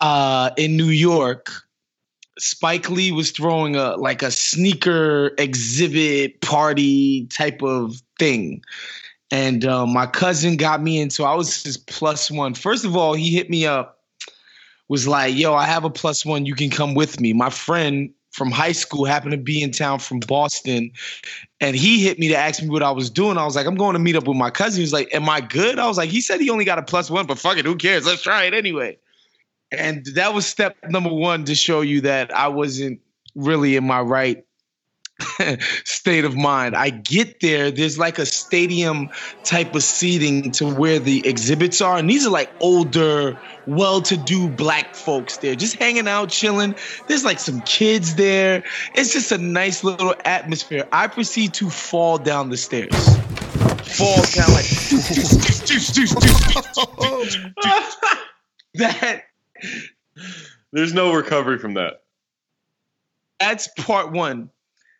[0.00, 1.50] uh, in New York.
[2.38, 8.62] Spike Lee was throwing a like a sneaker exhibit party type of thing,
[9.30, 11.24] and uh, my cousin got me into.
[11.24, 12.54] I was his plus one.
[12.54, 14.00] First of all, he hit me up,
[14.88, 16.44] was like, "Yo, I have a plus one.
[16.46, 19.98] You can come with me." My friend from high school happened to be in town
[19.98, 20.90] from Boston,
[21.58, 23.38] and he hit me to ask me what I was doing.
[23.38, 24.80] I was like, I'm going to meet up with my cousin.
[24.80, 25.78] He's like, Am I good?
[25.78, 27.76] I was like, He said he only got a plus one, but fuck it, who
[27.76, 28.04] cares?
[28.04, 28.98] Let's try it anyway.
[29.72, 33.00] And that was step number one to show you that I wasn't
[33.34, 34.44] really in my right
[35.84, 36.76] state of mind.
[36.76, 39.10] I get there, there's like a stadium
[39.44, 41.96] type of seating to where the exhibits are.
[41.96, 46.74] And these are like older, well to do black folks there, just hanging out, chilling.
[47.08, 48.64] There's like some kids there.
[48.94, 50.86] It's just a nice little atmosphere.
[50.92, 52.94] I proceed to fall down the stairs.
[53.96, 54.66] Fall down like
[58.74, 59.22] that.
[60.72, 62.02] There's no recovery from that.
[63.38, 64.50] That's part one.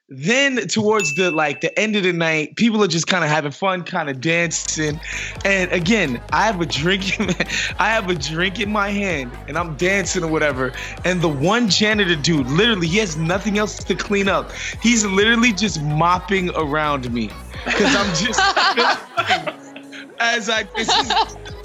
[0.09, 3.51] Then towards the like the end of the night, people are just kind of having
[3.51, 5.01] fun, kind of dancing.
[5.45, 7.31] And again, I have a drink in
[7.81, 10.73] I have a drink in my hand and I'm dancing or whatever.
[11.05, 14.53] And the one janitor dude, literally, he has nothing else to clean up.
[14.81, 17.29] He's literally just mopping around me.
[17.65, 18.39] Cause I'm just
[20.21, 20.63] as I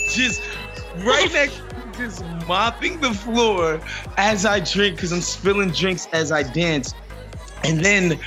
[0.10, 0.42] just
[0.98, 1.62] right next
[1.96, 3.80] just mopping the floor
[4.18, 6.96] as I drink because I'm spilling drinks as I dance.
[7.64, 8.20] And then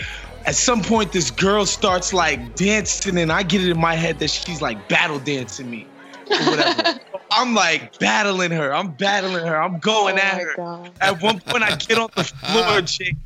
[0.47, 4.19] at some point, this girl starts like dancing, and I get it in my head
[4.21, 5.87] that she's like battle dancing me
[6.31, 7.01] or whatever.
[7.31, 8.73] I'm like battling her.
[8.73, 9.57] I'm battling her.
[9.61, 10.53] I'm going Oh at her.
[10.57, 10.91] God.
[11.01, 13.17] At one point, I get on the floor, Jake.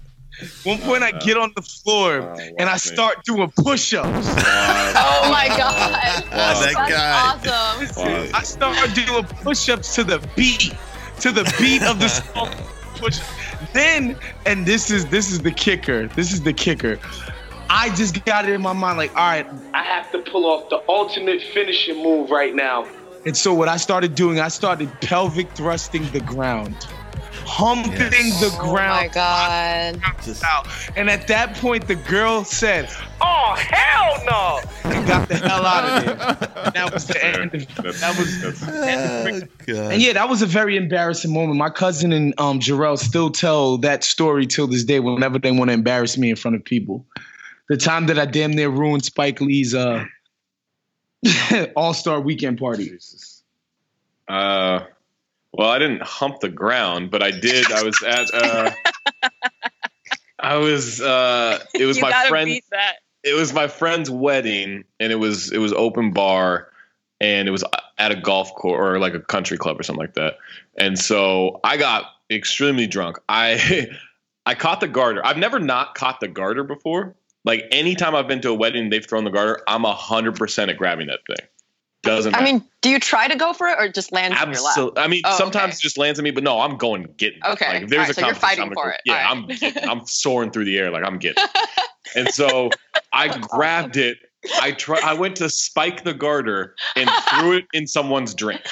[0.62, 4.28] One point, I get on the floor oh, and I start doing push-ups.
[5.00, 6.24] Oh my god.
[6.32, 7.80] Oh, that That's guy.
[7.84, 8.30] awesome.
[8.34, 10.74] I start doing push-ups to the beat,
[11.20, 12.50] to the beat of the song.
[12.96, 13.20] Push.
[13.72, 16.08] Then, and this is this is the kicker.
[16.08, 16.98] This is the kicker.
[17.70, 20.70] I just got it in my mind, like, all right, I have to pull off
[20.70, 22.86] the ultimate finishing move right now.
[23.26, 26.86] And so what I started doing, I started pelvic thrusting the ground,
[27.48, 28.40] humping Yes.
[28.40, 29.00] the Oh ground.
[29.00, 30.02] my god.
[30.24, 30.68] Just- out.
[30.96, 32.88] And at that point, the girl said,
[33.20, 36.72] "Oh hell no!" and got the hell out of there.
[36.72, 37.54] That was the end.
[37.54, 39.92] Of, That's- that was that's- Oh, God.
[39.92, 41.58] and yeah, that was a very embarrassing moment.
[41.58, 45.70] My cousin and um, Jarrell still tell that story till this day whenever they want
[45.70, 47.04] to embarrass me in front of people.
[47.68, 50.04] The time that I damn near ruined Spike Lee's uh,
[51.76, 52.92] All Star Weekend party.
[54.28, 54.80] Uh,
[55.58, 57.72] well, I didn't hump the ground, but I did.
[57.72, 58.32] I was at.
[58.32, 58.70] Uh,
[60.38, 61.00] I was.
[61.00, 62.48] Uh, it was my friend.
[63.24, 66.68] It was my friend's wedding, and it was it was open bar,
[67.20, 67.64] and it was
[67.98, 70.34] at a golf course or like a country club or something like that.
[70.78, 73.18] And so I got extremely drunk.
[73.28, 73.88] I
[74.46, 75.26] I caught the garter.
[75.26, 77.16] I've never not caught the garter before.
[77.44, 79.60] Like anytime I've been to a wedding, they've thrown the garter.
[79.66, 81.48] I'm a hundred percent at grabbing that thing.
[82.02, 82.52] Doesn't I matter.
[82.52, 84.92] mean, do you try to go for it or just land in your lap?
[84.96, 85.78] I mean, Oh, sometimes okay.
[85.78, 87.40] it just lands on me, but no, I'm going getting.
[87.44, 87.46] it.
[87.48, 87.68] Okay.
[87.68, 89.00] Like, if there's Alright, a so you're fighting I'm for it.
[89.04, 89.30] Yeah, Alright.
[89.30, 91.42] I'm getting, I'm soaring through the air like I'm getting.
[92.16, 92.70] and so
[93.12, 94.18] I grabbed it.
[94.60, 95.00] I try.
[95.02, 98.62] I went to spike the garter and threw it in someone's drink.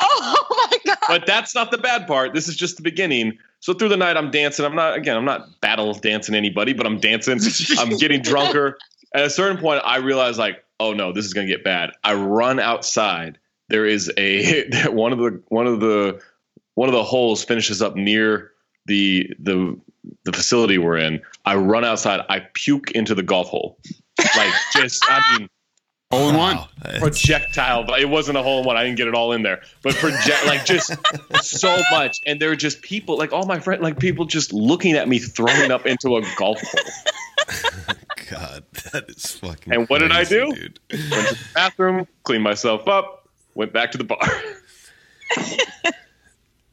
[0.00, 0.98] Oh my god!
[1.06, 2.34] But that's not the bad part.
[2.34, 3.38] This is just the beginning.
[3.60, 4.64] So through the night, I'm dancing.
[4.64, 5.16] I'm not again.
[5.16, 7.38] I'm not battle dancing anybody, but I'm dancing.
[7.78, 8.76] I'm getting drunker.
[9.14, 11.90] At a certain point, I realize like, oh no, this is gonna get bad.
[12.02, 13.38] I run outside.
[13.68, 16.20] There is a one of the one of the
[16.74, 18.52] one of the holes finishes up near
[18.86, 19.78] the the
[20.24, 21.20] the facility we're in.
[21.44, 22.20] I run outside.
[22.28, 23.78] I puke into the golf hole.
[24.18, 25.48] Like just, I mean,
[26.10, 26.56] Hole in one.
[26.56, 26.68] Wow.
[26.98, 28.76] projectile, but it wasn't a hole in one.
[28.76, 30.92] I didn't get it all in there, but project like just
[31.42, 32.18] so much.
[32.26, 35.18] And there were just people, like all my friends, like people just looking at me
[35.18, 37.94] throwing up into a golf hole.
[38.30, 39.72] God, that is fucking.
[39.72, 40.52] And what did I do?
[40.54, 40.78] Dude.
[40.90, 44.20] Went to the bathroom, cleaned myself up, went back to the bar.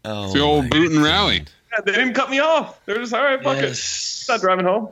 [0.04, 1.04] Oh, It's the old boot and God.
[1.06, 1.44] rally.
[1.72, 2.84] Yeah, they didn't cut me off.
[2.86, 3.42] They're just all right.
[3.44, 3.66] Fuck it.
[3.66, 4.26] Yes.
[4.28, 4.90] Not driving home.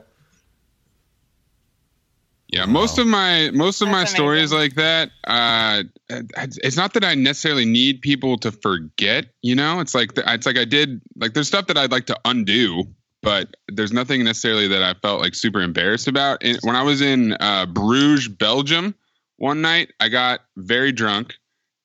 [2.52, 5.10] Yeah, most of my most of my That's stories like that.
[5.24, 9.26] Uh, it's not that I necessarily need people to forget.
[9.42, 12.18] You know, it's like it's like I did like there's stuff that I'd like to
[12.24, 12.84] undo,
[13.22, 16.42] but there's nothing necessarily that I felt like super embarrassed about.
[16.42, 18.96] And when I was in uh, Bruges, Belgium,
[19.36, 21.34] one night I got very drunk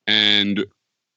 [0.07, 0.65] and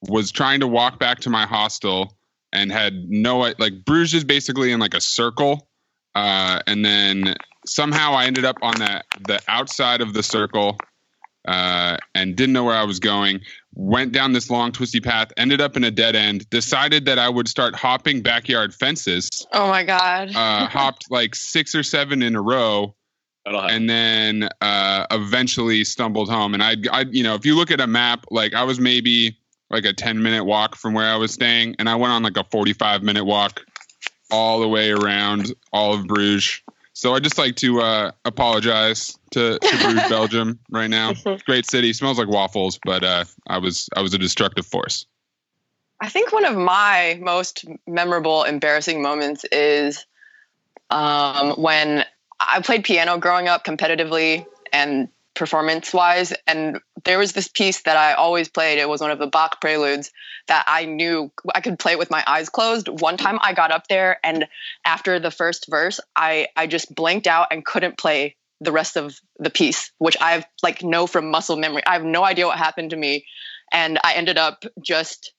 [0.07, 2.15] was trying to walk back to my hostel
[2.53, 5.67] and had no like Bruges is basically in like a circle,
[6.13, 7.35] uh, and then
[7.69, 10.77] somehow I ended up on the the outside of the circle
[11.47, 13.41] uh, and didn't know where I was going.
[13.73, 16.49] Went down this long twisty path, ended up in a dead end.
[16.49, 19.29] Decided that I would start hopping backyard fences.
[19.53, 20.35] Oh my god!
[20.35, 22.95] Uh, hopped like six or seven in a row,
[23.45, 26.53] and then uh, eventually stumbled home.
[26.53, 29.37] And I, I, you know, if you look at a map, like I was maybe
[29.69, 32.37] like a ten minute walk from where I was staying, and I went on like
[32.37, 33.61] a forty five minute walk
[34.31, 36.61] all the way around all of Bruges.
[36.93, 41.13] So I just like to uh, apologize to, to Bruges, Belgium, right now.
[41.45, 45.05] Great city, smells like waffles, but uh, I was I was a destructive force.
[46.01, 50.05] I think one of my most memorable, embarrassing moments is
[50.89, 52.05] um, when
[52.39, 56.33] I played piano growing up competitively and performance wise.
[56.45, 58.77] And there was this piece that I always played.
[58.77, 60.11] It was one of the Bach preludes
[60.47, 62.87] that I knew I could play with my eyes closed.
[62.87, 64.45] One time I got up there and
[64.85, 69.17] after the first verse, I, I just blanked out and couldn't play the rest of
[69.37, 71.81] the piece, which I've like know from muscle memory.
[71.87, 73.25] I have no idea what happened to me.
[73.71, 75.33] And I ended up just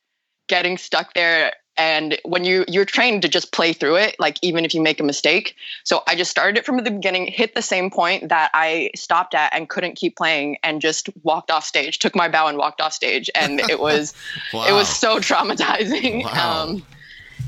[0.49, 4.65] getting stuck there and when you you're trained to just play through it like even
[4.65, 5.57] if you make a mistake.
[5.85, 9.35] So i just started it from the beginning hit the same point that i stopped
[9.35, 12.81] at and couldn't keep playing and just walked off stage took my bow and walked
[12.81, 13.31] off stage.
[13.35, 14.15] And it was
[14.53, 16.25] it was so traumatizing.
[16.25, 16.63] Wow.
[16.63, 16.87] um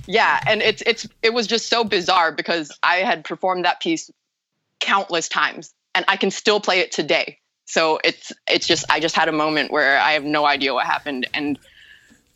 [0.07, 4.11] yeah and it's it's it was just so bizarre because i had performed that piece
[4.81, 7.39] countless times and i can still play it today.
[7.65, 10.87] So it's it's just i just had a moment where i have no idea what
[10.87, 11.27] happened.
[11.35, 11.59] And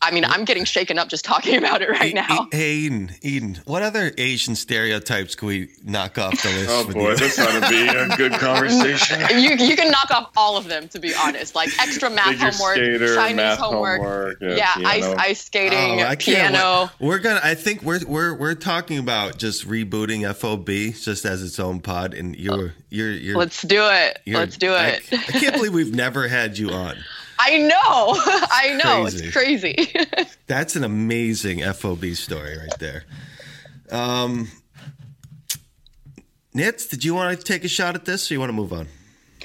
[0.02, 3.58] i mean i'm getting shaken up just talking about it right now Hey, Eden, Eden,
[3.64, 6.68] what other Asian stereotypes can we knock off the list?
[6.70, 7.16] Oh boy, you?
[7.16, 9.20] this ought to be a good conversation.
[9.38, 12.50] you you can knock off all of them to be honest like extra math Figure
[12.50, 16.90] homework skater, chinese math homework, homework, yeah, yeah, ice ice skating Oh, I can't piano.
[17.00, 17.40] We're gonna.
[17.42, 22.14] I think we're we're we're talking about just rebooting FOB just as its own pod,
[22.14, 23.36] and you're you're you're.
[23.36, 26.70] let's do it you're- let's do I, it I can't believe we've never had you
[26.70, 26.96] on.
[27.38, 28.14] I know
[28.50, 29.24] i know Crazy.
[29.24, 33.04] it's crazy That's an amazing FOB story right there.
[33.90, 34.48] Um,
[36.54, 38.72] Nitz, did you want to take a shot at this, or you want to move
[38.72, 38.86] on?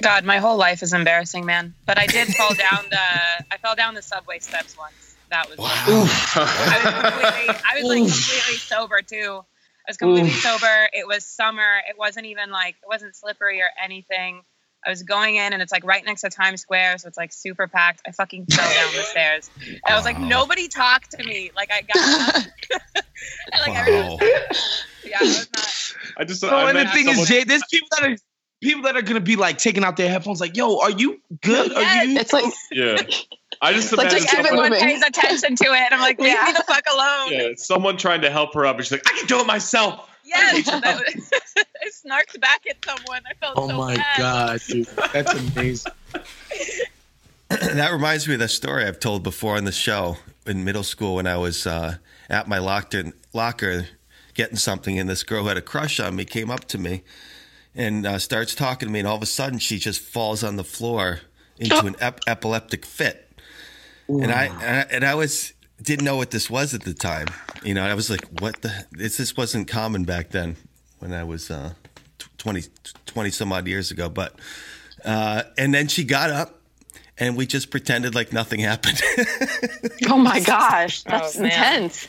[0.00, 1.74] God, my whole life is embarrassing, man.
[1.86, 5.16] But I did fall down the I fell down the subway steps once.
[5.30, 9.44] That was I was completely I was like completely sober too.
[9.86, 10.40] I was completely Oof.
[10.40, 10.88] sober.
[10.92, 11.78] It was summer.
[11.88, 14.42] It wasn't even like it wasn't slippery or anything.
[14.84, 17.32] I was going in and it's like right next to Times Square, so it's like
[17.32, 18.02] super packed.
[18.06, 19.50] I fucking fell down the stairs.
[19.64, 21.50] And I was like, nobody talk to me.
[21.54, 22.44] Like I got up.
[23.52, 26.40] and like everyone was yeah, it was not I just.
[26.40, 28.16] So, I and the met thing someone- is, Jay, there's people that are
[28.62, 31.72] people that are gonna be like taking out their headphones, like, "Yo, are you good?
[31.72, 32.96] Are you?" it's like Yeah,
[33.60, 35.92] I just Like, imagine just keep it someone, everyone pays attention to it.
[35.92, 37.32] I'm like, leave me the fuck alone.
[37.32, 40.08] yeah, someone trying to help her up, and she's like, "I can do it myself."
[40.24, 43.22] Yes, was, I snarked back at someone.
[43.28, 44.18] I felt Oh so my bad.
[44.18, 45.92] god, dude, that's amazing.
[47.48, 51.16] that reminds me of that story I've told before on the show in middle school
[51.16, 51.96] when I was uh,
[52.30, 53.86] at my locker, locker
[54.34, 57.02] getting something, and this girl who had a crush on me came up to me
[57.74, 60.56] and uh, starts talking to me, and all of a sudden she just falls on
[60.56, 61.20] the floor
[61.58, 63.28] into an ep- epileptic fit.
[64.08, 67.26] And I, and I and I was didn't know what this was at the time.
[67.64, 68.86] You know, I was like, "What the?
[68.92, 70.56] This this wasn't common back then
[70.98, 71.72] when I was uh,
[72.38, 72.62] 20,
[73.06, 74.34] 20 some odd years ago." But
[75.04, 76.60] uh, and then she got up,
[77.18, 79.00] and we just pretended like nothing happened.
[80.08, 82.08] oh my gosh that's Oh, intense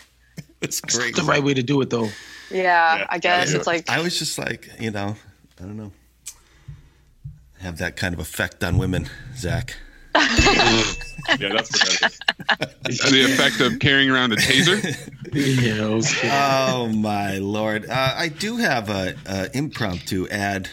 [0.61, 1.15] it's great.
[1.15, 2.09] the right way to do it, though.
[2.49, 5.15] yeah, i guess it's like I was just like, you know,
[5.59, 5.91] I don't know,
[7.59, 9.75] have that kind of effect on women, Zach.
[11.39, 12.19] Yeah, that's what
[12.59, 12.99] that is.
[12.99, 14.81] the effect of carrying around a taser.
[15.33, 16.29] Yeah, okay.
[16.31, 17.89] oh my lord!
[17.89, 20.69] Uh, I do have a, a impromptu ad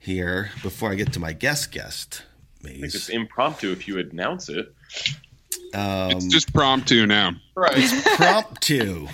[0.00, 2.24] here before I get to my guest guest.
[2.64, 4.74] I think it's impromptu if you announce it.
[5.74, 7.32] Um, It's just promptu now.
[7.54, 7.74] Right.
[7.76, 9.08] It's promptu.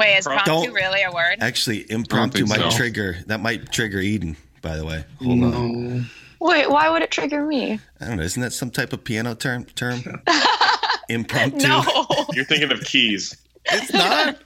[0.00, 1.36] Wait, is Don't- promptu really a word?
[1.40, 2.76] Actually, impromptu think might so.
[2.76, 3.18] trigger.
[3.26, 4.36] That might trigger Eden.
[4.62, 6.10] By the way, hold on.
[6.42, 6.48] No.
[6.48, 8.22] wait why would it trigger me I don't know.
[8.22, 9.64] Isn't that some type of piano term?
[9.64, 10.00] Term?
[11.08, 11.66] impromptu.
[11.68, 11.84] no
[12.32, 13.36] You're thinking of keys.
[13.66, 14.38] It's not.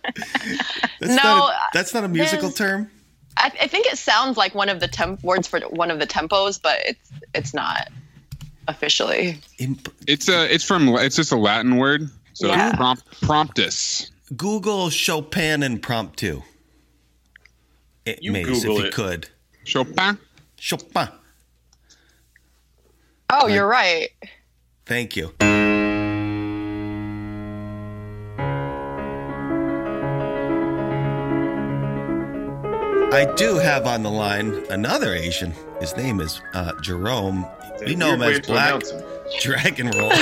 [1.01, 2.91] That's No, not a, that's not a musical term.
[3.39, 6.07] I, I think it sounds like one of the temp words for one of the
[6.07, 7.89] tempos, but it's it's not
[8.69, 9.39] officially.
[9.59, 10.53] Imp- It's a.
[10.53, 10.89] It's from.
[10.97, 12.11] It's just a Latin word.
[12.35, 12.75] So Yeah.
[12.77, 14.11] prompt, promptus.
[14.37, 16.43] Google Chopin impromptu.
[18.05, 18.95] It, You Mayes, Google if you it.
[18.95, 19.29] could.
[19.65, 20.19] Chopin.
[20.59, 21.09] Chopin.
[23.31, 24.09] Oh, you're right.
[24.85, 25.33] Thank you.
[33.13, 35.53] I do have on the line another Asian.
[35.81, 37.47] His name is uh, Jerome.
[37.85, 38.83] We know him as Black.
[39.41, 40.11] Dragon Roll.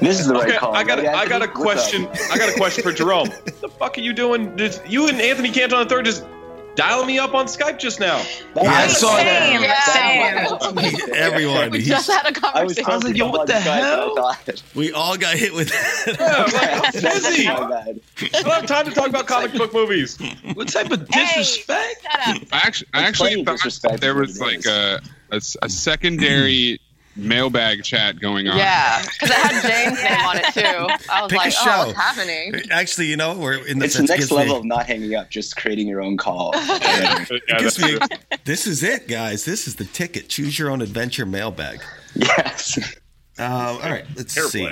[0.00, 0.74] This is the right Okay, call.
[0.74, 1.64] I got right, a, I got a Anthony?
[1.64, 2.00] What's up?
[2.08, 2.30] question.
[2.32, 3.28] I got a question for Jerome.
[3.28, 4.54] What the fuck are you doing?
[4.56, 6.24] Did you and Anthony Canton on the third just
[6.74, 8.16] dial me up on Skype just now?
[8.54, 8.90] That's I right.
[8.90, 10.72] saw that.
[10.72, 11.10] Same, same.
[11.14, 11.70] Everyone.
[11.70, 14.16] We just had a I was I was like, yo, what the talking oh hell?
[14.16, 16.16] Skype, I thought- we all got hit with that.
[16.20, 17.48] I'm like, I'm busy.
[17.48, 20.18] I don't have time to talk about comic book movies.
[20.54, 22.02] What type of disrespect?
[22.02, 22.42] Shut up.
[22.52, 24.66] I actually, I actually thought disrespect there is what was it like is.
[24.66, 25.00] a,
[25.32, 26.80] a s- a secondary
[27.16, 28.56] mailbag chat going on.
[28.56, 31.08] Yeah, because it had Jane's name on it too.
[31.10, 31.60] I was Pick like, show.
[31.66, 32.54] oh, what's happening?
[32.70, 35.14] Actually, you know, we're in the It's the next gives me- level of not hanging
[35.14, 36.52] up, just creating your own call.
[36.56, 37.98] it gives me-
[38.44, 39.44] this is it, guys.
[39.44, 40.28] This is the ticket.
[40.28, 41.82] Choose your own adventure mailbag.
[42.14, 42.78] Yes.
[43.38, 44.68] Uh, all right, let's see.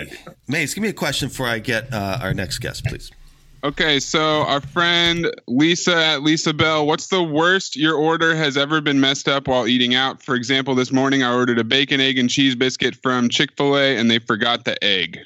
[0.46, 3.10] Mace, give me a question before I get uh, our next guest, please.
[3.64, 8.80] Okay, so our friend Lisa at Lisa Bell, what's the worst your order has ever
[8.80, 10.22] been messed up while eating out?
[10.22, 13.76] For example, this morning I ordered a bacon, egg, and cheese biscuit from Chick fil
[13.76, 15.18] A and they forgot the egg.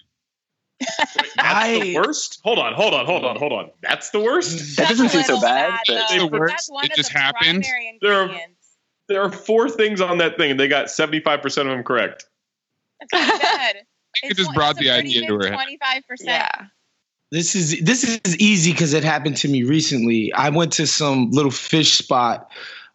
[1.36, 2.40] That's the worst.
[2.42, 3.70] Hold on, hold on, hold on, hold on.
[3.82, 4.76] That's the worst.
[4.78, 5.80] That doesn't seem so bad.
[5.86, 6.46] They- though.
[6.46, 7.66] That's one it of just the happened.
[8.00, 8.30] There are,
[9.08, 12.24] there are four things on that thing, and they got seventy-five percent of them correct.
[12.98, 13.76] That's not bad.
[14.22, 15.52] It just brought the idea to her head.
[15.52, 16.52] Twenty-five percent.
[17.32, 20.34] This is this is easy because it happened to me recently.
[20.34, 22.50] I went to some little fish spot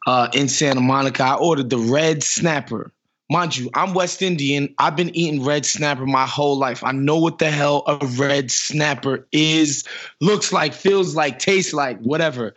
[0.06, 1.24] uh, in Santa Monica.
[1.24, 2.92] I ordered the red snapper.
[3.32, 4.76] Mind you, I'm West Indian.
[4.78, 6.84] I've been eating red snapper my whole life.
[6.84, 9.86] I know what the hell a red snapper is,
[10.22, 12.54] looks like, feels like, tastes like, whatever.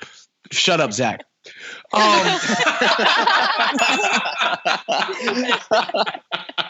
[0.50, 1.22] Shut up, Zach.
[1.92, 2.00] Um,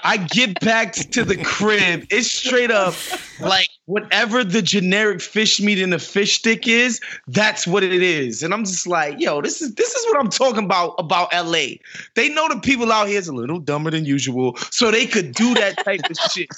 [0.03, 2.07] I get back to the crib.
[2.11, 2.95] It's straight up
[3.41, 8.43] like whatever the generic fish meat in a fish stick is, that's what it is.
[8.43, 11.77] And I'm just like, yo, this is this is what I'm talking about about LA.
[12.15, 15.33] They know the people out here is a little dumber than usual, so they could
[15.35, 16.49] do that type of shit.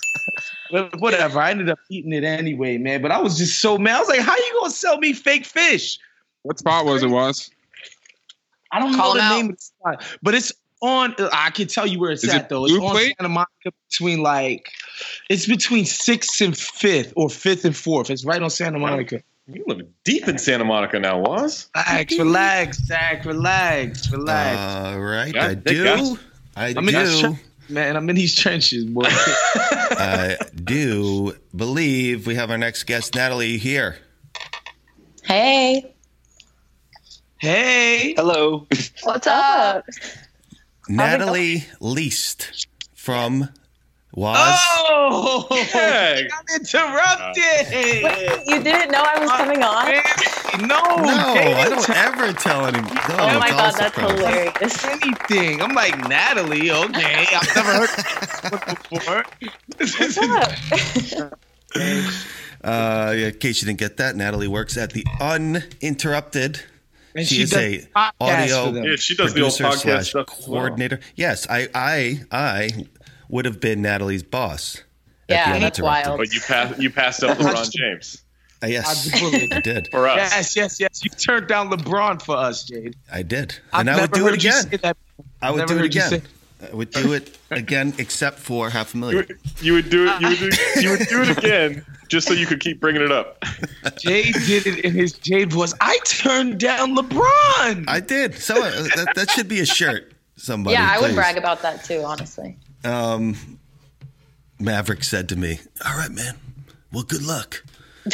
[0.70, 1.40] But whatever.
[1.40, 3.02] I ended up eating it anyway, man.
[3.02, 3.96] But I was just so mad.
[3.96, 5.98] I Wos like, how you gonna sell me fake fish?
[6.42, 7.50] What spot was it, was?
[8.72, 11.14] I don't Call know the him name of the spot, but it's on.
[11.32, 12.64] I can tell you where it's Is at it though.
[12.64, 13.14] It's on Plate?
[13.18, 14.68] Santa Monica between like,
[15.28, 18.10] it's between sixth and fifth, or fifth and fourth.
[18.10, 19.22] It's right on Santa Monica.
[19.48, 21.68] You live deep in Santa Monica now, Wos?
[21.74, 24.58] Relax, relax, Zach, relax, relax.
[24.94, 26.18] All right, Yeah, I they do.
[26.56, 27.20] I I'm in these do.
[27.20, 27.96] trenches, man.
[27.96, 29.02] I'm in these trenches, boy.
[29.06, 33.96] I do believe we have our next guest, Natalie, here.
[35.24, 35.91] Hey,
[37.42, 38.68] hey, Hello.
[39.02, 39.84] What's up?
[40.88, 43.48] Natalie Leist from
[44.14, 44.58] Was.
[44.88, 46.28] oh, Hey.
[46.32, 47.42] I'm interrupted.
[47.72, 50.68] Wait, you didn't know I was coming on?
[50.68, 52.80] No, no, Jay I don't ever tell any.
[52.80, 54.18] No, oh my god, that's surprise.
[54.18, 54.84] hilarious.
[54.84, 55.60] anything.
[55.62, 56.70] I'm like Natalie.
[56.70, 59.24] Okay, I've never heard that before.
[59.78, 61.38] What's up?
[62.62, 66.60] Uh, yeah, in case you didn't get that, Natalie works at the Uninterrupted.
[67.14, 67.88] And she, she is does a
[68.20, 68.72] audio.
[68.72, 70.60] Yeah, she does the old producer podcast slash stuff as well.
[70.62, 71.00] coordinator.
[71.14, 72.86] Yes, I, I, I
[73.28, 74.82] would have been Natalie's boss.
[75.28, 76.18] Yeah, the that's wild.
[76.18, 78.22] But you passed you passed up LeBron James
[78.62, 79.52] Uh, yes, I'd be willing.
[79.52, 79.88] I did.
[79.90, 80.16] for us.
[80.16, 81.04] Yes, yes, yes.
[81.04, 82.96] You turned down LeBron for us, Jade.
[83.10, 84.64] I did, I've and I would do it again.
[85.40, 86.22] I would do it again.
[86.70, 89.26] I would do it again, except for half a You million.
[89.26, 90.20] would, you would do it.
[90.20, 93.10] You would do, you would do it again just so you could keep bringing it
[93.10, 93.42] up.
[93.98, 95.72] Jade did it in his Jade voice.
[95.80, 97.86] I turned down LeBron.
[97.88, 98.34] I did.
[98.34, 100.12] So uh, that, that should be a shirt.
[100.36, 102.58] Somebody, yeah, I would brag about that too, honestly.
[102.84, 103.58] Um,
[104.58, 106.34] Maverick said to me, "All right, man.
[106.92, 107.62] Well, good luck."
[108.06, 108.10] I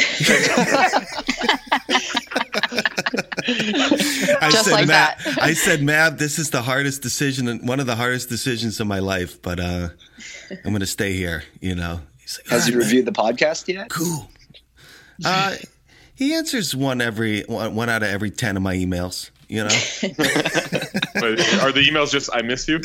[4.51, 5.39] Just said, like Matt, that.
[5.41, 8.87] I said, Mav, this is the hardest decision, and one of the hardest decisions of
[8.87, 9.41] my life.
[9.41, 9.89] But uh,
[10.51, 11.43] I'm going to stay here.
[11.59, 12.01] You know.
[12.29, 13.89] He's like, Has "All he right, man, reviewed the podcast yet?
[13.89, 14.29] Cool.
[15.25, 15.53] Uh,
[16.15, 19.31] he answers one every one, one out of every ten of my emails.
[19.49, 19.69] You know.
[21.21, 22.79] But are the emails just "I miss you"?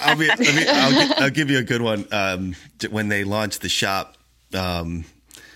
[0.00, 2.06] I'll, be, let me, I'll, gi- I'll give you a good one.
[2.12, 4.16] Um, t- when they launched the shop,
[4.54, 5.04] um,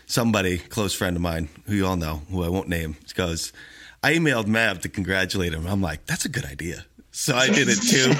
[0.07, 3.53] somebody, close friend of mine, who you all know, who I won't name, goes,
[4.03, 5.65] I emailed Mav to congratulate him.
[5.69, 6.85] I'm like, that's a good idea.
[7.15, 8.11] So I did it too.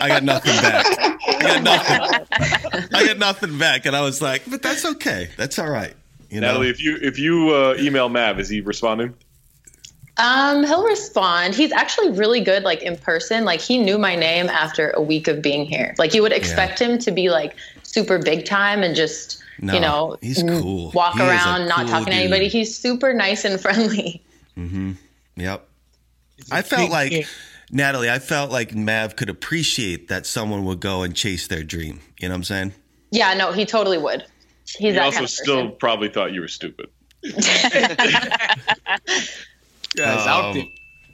[0.00, 0.84] I got nothing back.
[1.28, 2.88] I got nothing.
[2.92, 5.30] I got nothing back, and I was like, but that's okay.
[5.36, 5.94] That's all right.
[6.28, 6.48] You know?
[6.48, 9.14] Natalie, if you if you uh, email Mav, is he responding?
[10.18, 11.54] Um, he'll respond.
[11.54, 13.44] He's actually really good, like in person.
[13.44, 15.94] Like he knew my name after a week of being here.
[15.98, 19.80] Like you would expect him to be like super big time and just No, you
[19.80, 20.90] know he's cool.
[20.92, 22.48] walk He around not cool talking to anybody.
[22.48, 24.22] He's super nice and friendly.
[24.58, 24.92] Mm-hmm.
[25.36, 25.68] Yep.
[26.50, 27.26] I felt like
[27.72, 28.10] Natalie.
[28.10, 32.00] I felt like Mav could appreciate that someone would go and chase their dream.
[32.20, 32.72] You know what I'm saying?
[33.10, 34.24] Yeah, no, he totally would.
[34.66, 36.88] He's he that also kind of still probably thought you were stupid.
[39.94, 40.56] Guys, out.
[40.56, 40.66] Um,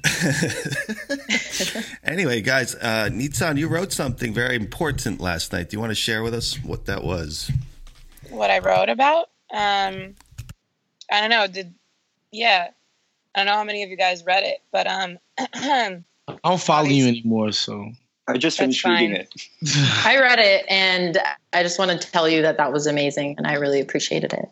[2.05, 5.71] anyway, guys, uh, Nitzan, you wrote something very important last night.
[5.71, 7.51] Do you want to share with us what that was?
[8.31, 9.31] What I wrote about?
[9.53, 10.15] Um,
[11.11, 11.49] I don't know.
[11.49, 11.75] Did
[12.31, 12.69] yeah?
[13.35, 15.19] I don't know how many of you guys read it, but um,
[16.29, 17.93] I don't follow you anymore, so
[18.27, 19.35] I just That's finished reading it.
[20.05, 21.19] I read it and
[21.53, 24.49] I just want to tell you that that was amazing and I really appreciated it.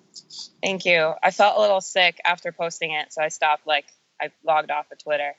[0.63, 1.13] Thank you.
[1.23, 3.67] I felt a little sick after posting it, so I stopped.
[3.67, 3.85] Like
[4.21, 5.35] I logged off of Twitter.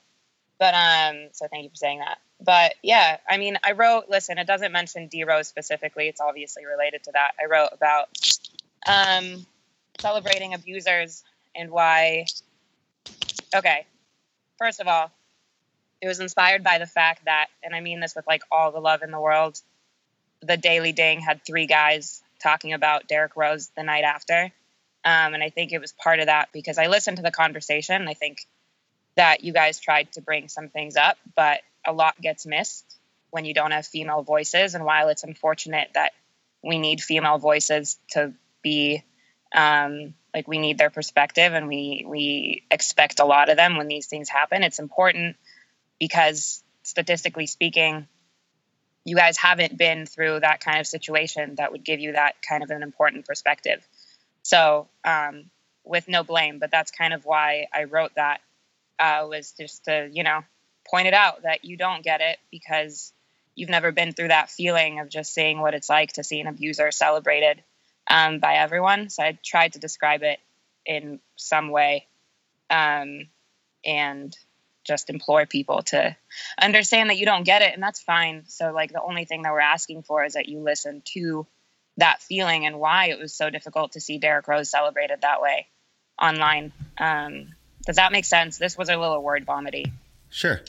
[0.60, 2.20] But um, so thank you for saying that.
[2.40, 4.06] But yeah, I mean, I wrote.
[4.10, 6.08] Listen, it doesn't mention D Rose specifically.
[6.08, 7.32] It's obviously related to that.
[7.42, 8.10] I wrote about
[8.88, 9.46] um,
[10.00, 11.24] celebrating abusers
[11.56, 12.26] and why.
[13.56, 13.86] Okay,
[14.58, 15.12] first of all,
[16.02, 18.80] it was inspired by the fact that, and I mean this with like all the
[18.80, 19.60] love in the world.
[20.42, 24.52] The Daily Ding had three guys talking about Derrick Rose the night after.
[25.04, 28.08] Um, and I think it was part of that because I listened to the conversation.
[28.08, 28.46] I think
[29.16, 32.86] that you guys tried to bring some things up, but a lot gets missed
[33.32, 34.76] when you don't have female voices.
[34.76, 36.12] And while it's unfortunate that
[36.64, 39.04] we need female voices to be
[39.56, 43.88] um, like we need their perspective and we we expect a lot of them when
[43.88, 45.36] these things happen, it's important
[46.00, 48.08] because statistically speaking,
[49.04, 52.64] you guys haven't been through that kind of situation that would give you that kind
[52.64, 53.86] of an important perspective.
[54.44, 55.50] So, um,
[55.84, 58.42] with no blame, but that's kind of why I wrote that
[59.00, 60.42] uh, was just to, you know,
[60.90, 63.14] point it out that you don't get it because
[63.56, 66.48] you've never been through that feeling of just seeing what it's like to see an
[66.48, 67.64] abuser celebrated
[68.10, 69.10] um, by everyone.
[69.10, 70.40] So I tried to describe it
[70.86, 72.08] in some way
[72.70, 73.28] um,
[73.86, 74.38] and
[74.88, 76.16] just implore people to
[76.60, 78.44] understand that you don't get it and that's fine.
[78.48, 81.46] So, like, the only thing that we're asking for is that you listen to
[81.98, 85.68] that feeling and why it was so difficult to see Derrick Rose celebrated that way
[86.22, 86.72] online.
[86.98, 88.58] Um, does that make sense?
[88.58, 89.92] This was a little word vomity.
[90.30, 90.62] Sure.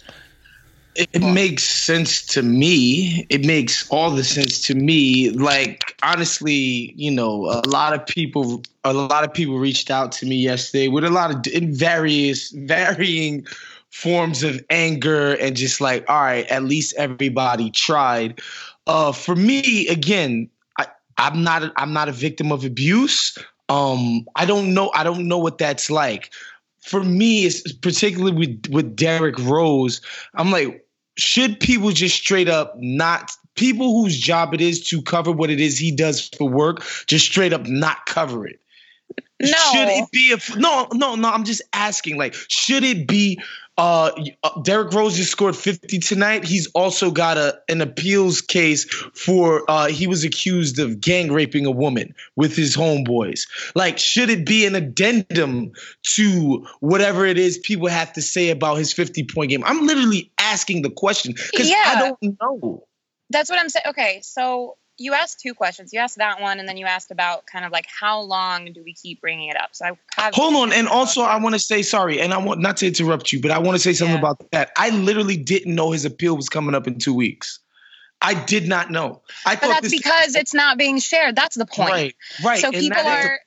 [0.94, 3.26] It, it makes sense to me.
[3.28, 5.30] It makes all the sense to me.
[5.30, 10.26] Like honestly, you know, a lot of people, a lot of people reached out to
[10.26, 13.46] me yesterday with a lot of in various, varying
[13.90, 18.40] forms of anger and just like, all right, at least everybody tried.
[18.86, 20.86] Uh, for me, again, I,
[21.16, 23.36] I'm not, a, I'm not a victim of abuse.
[23.68, 26.30] Um, I don't know, I don't know what that's like
[26.88, 30.00] for me, it's particularly with with Derrick Rose.
[30.34, 30.86] I'm like,
[31.16, 35.60] should people just straight up not people whose job it is to cover what it
[35.60, 38.60] is he does for work, just straight up not cover it?
[39.40, 39.52] No.
[39.72, 41.30] Should it be a no, no, no?
[41.30, 42.16] I'm just asking.
[42.16, 43.40] Like, should it be?
[43.78, 44.10] Uh,
[44.42, 46.44] uh, Derrick Rose just scored 50 tonight.
[46.44, 51.64] He's also got a an appeals case for uh, he was accused of gang raping
[51.64, 53.42] a woman with his homeboys.
[53.76, 55.70] Like, should it be an addendum
[56.14, 59.62] to whatever it is people have to say about his 50 point game?
[59.64, 61.82] I'm literally asking the question because Yeah.
[61.86, 62.84] I don't know.
[63.30, 63.84] That's what I'm saying.
[63.88, 65.92] Okay, so you asked two questions.
[65.92, 68.82] You asked that one, and then you asked about kind of like how long do
[68.84, 69.70] we keep bringing it up.
[69.72, 72.76] So I Hold on, and also I want to say sorry, and I want not
[72.78, 74.70] to interrupt you, but I want to say something about that.
[74.76, 77.60] I literally didn't know his appeal was coming up in two weeks.
[78.20, 79.22] I did not know.
[79.46, 81.36] I but thought that's this because it's not being shared.
[81.36, 81.90] That's the point.
[81.90, 83.40] Right, right, So and people that is a- are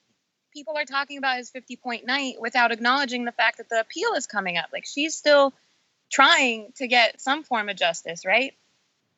[0.53, 4.13] people are talking about his 50 point night without acknowledging the fact that the appeal
[4.13, 4.69] is coming up.
[4.71, 5.53] Like she's still
[6.11, 8.53] trying to get some form of justice, right?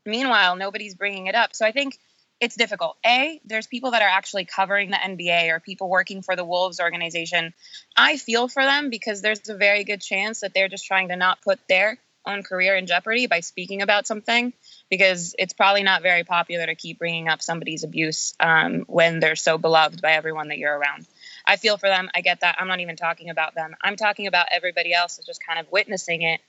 [0.05, 1.55] Meanwhile, nobody's bringing it up.
[1.55, 1.97] So I think
[2.39, 2.97] it's difficult.
[3.05, 6.79] A, there's people that are actually covering the NBA or people working for the Wolves
[6.79, 7.53] organization.
[7.95, 11.15] I feel for them because there's a very good chance that they're just trying to
[11.15, 14.53] not put their own career in jeopardy by speaking about something
[14.89, 19.35] because it's probably not very popular to keep bringing up somebody's abuse um, when they're
[19.35, 21.05] so beloved by everyone that you're around.
[21.45, 22.09] I feel for them.
[22.15, 22.55] I get that.
[22.59, 23.75] I'm not even talking about them.
[23.81, 26.39] I'm talking about everybody else is just kind of witnessing it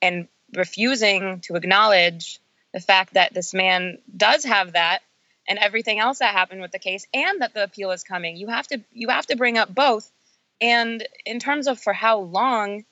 [0.00, 2.40] and refusing to acknowledge
[2.72, 5.00] the fact that this man does have that
[5.46, 8.36] and everything else that happened with the case and that the appeal is coming.
[8.36, 10.10] You have to you have to bring up both.
[10.60, 12.84] And in terms of for how long,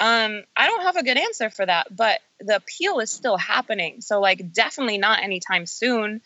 [0.00, 4.00] um, I don't have a good answer for that, but the appeal is still happening.
[4.00, 6.20] So like definitely not anytime soon.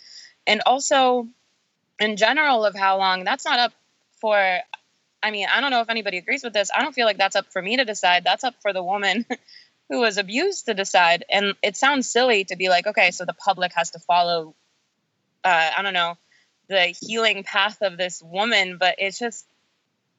[0.46, 1.28] And also
[1.98, 3.72] in general of how long, that's not up
[4.20, 4.60] for
[5.22, 6.70] I mean, I don't know if anybody agrees with this.
[6.74, 8.24] I don't feel like that's up for me to decide.
[8.24, 9.26] That's up for the woman
[9.88, 11.24] who was abused to decide.
[11.28, 14.54] And it sounds silly to be like, okay, so the public has to follow
[15.44, 16.16] uh, I don't know,
[16.68, 19.46] the healing path of this woman, but it's just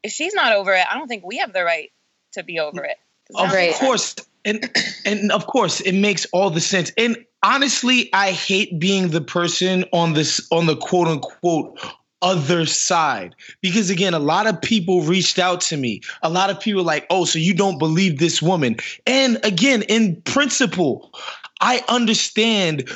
[0.04, 1.92] if she's not over it, I don't think we have the right
[2.34, 2.98] to be over it.
[3.36, 3.78] Of sense?
[3.78, 4.16] course,
[4.46, 4.72] and
[5.06, 6.92] and of course, it makes all the sense.
[6.98, 11.80] And honestly, I hate being the person on this on the quote unquote
[12.22, 16.60] other side because again a lot of people reached out to me a lot of
[16.60, 18.76] people like oh so you don't believe this woman
[19.08, 21.14] and again in principle
[21.62, 22.90] i understand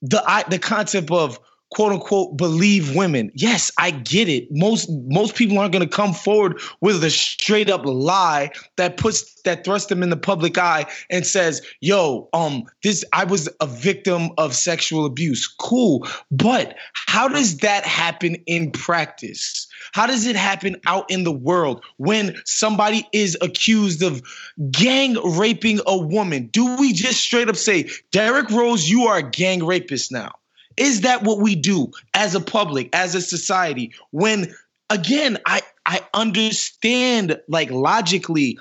[0.00, 1.38] the I, the concept of
[1.72, 3.30] quote unquote believe women.
[3.34, 4.48] Yes, I get it.
[4.50, 9.40] Most most people aren't going to come forward with a straight up lie that puts
[9.42, 13.66] that thrusts them in the public eye and says, "Yo, um this I was a
[13.66, 16.06] victim of sexual abuse." Cool.
[16.30, 19.66] But how does that happen in practice?
[19.92, 24.22] How does it happen out in the world when somebody is accused of
[24.70, 26.48] gang raping a woman?
[26.52, 30.32] Do we just straight up say, Derrick Rose, you are a gang rapist now?
[30.76, 33.92] Is that what we do as a public, as a society?
[34.10, 34.54] When
[34.90, 38.58] again, I I understand like logically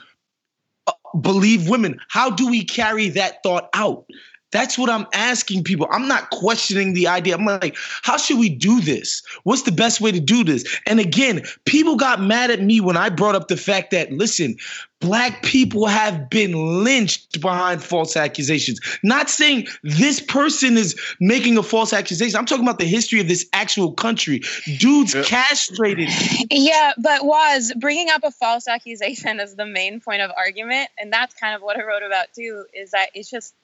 [0.88, 2.00] uh, believe women.
[2.10, 4.06] How do we carry that thought out?
[4.52, 5.88] That's what I'm asking people.
[5.92, 7.36] I'm not questioning the idea.
[7.36, 9.24] I'm like, how should we do this?
[9.44, 10.66] What's the best way to do this?
[10.86, 14.58] And again, people got mad at me when I brought up the fact that, listen,
[15.00, 18.80] black people have been lynched behind false accusations.
[19.04, 22.38] Not saying this person is making a false accusation.
[22.38, 24.42] I'm talking about the history of this actual country.
[24.78, 26.10] Dudes castrated.
[26.50, 31.12] Yeah, but was bringing up a false accusation as the main point of argument, and
[31.12, 32.66] that's kind of what I wrote about too.
[32.74, 33.56] Is that it's just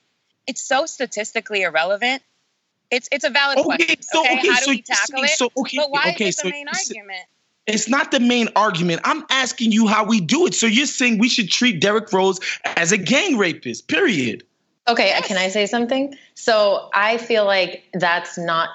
[0.47, 2.23] it's so statistically irrelevant.
[2.89, 4.01] It's it's a valid Okay, question.
[4.01, 5.29] so- okay, okay, how do so we tackle see- it?
[5.37, 7.25] so, okay, but why okay, is it so main you argument?
[7.65, 9.01] It's not the main argument.
[9.03, 10.53] I'm asking you how we do it.
[10.53, 12.39] So you're saying we should treat Derrick Rose
[12.77, 14.45] as a gang rapist, period.
[14.87, 16.15] Okay, can I say something?
[16.33, 18.69] So I feel like that's not,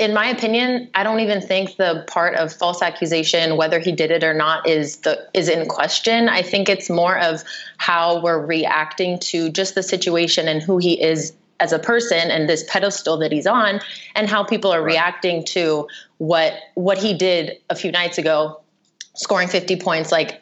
[0.00, 4.10] in my opinion, I don't even think the part of false accusation, whether he did
[4.10, 6.30] it or not, is the is in question.
[6.30, 7.44] I think it's more of
[7.76, 12.48] how we're reacting to just the situation and who he is as a person and
[12.48, 13.80] this pedestal that he's on,
[14.14, 15.86] and how people are reacting to
[16.16, 18.58] what what he did a few nights ago,
[19.14, 20.10] scoring 50 points.
[20.10, 20.40] Like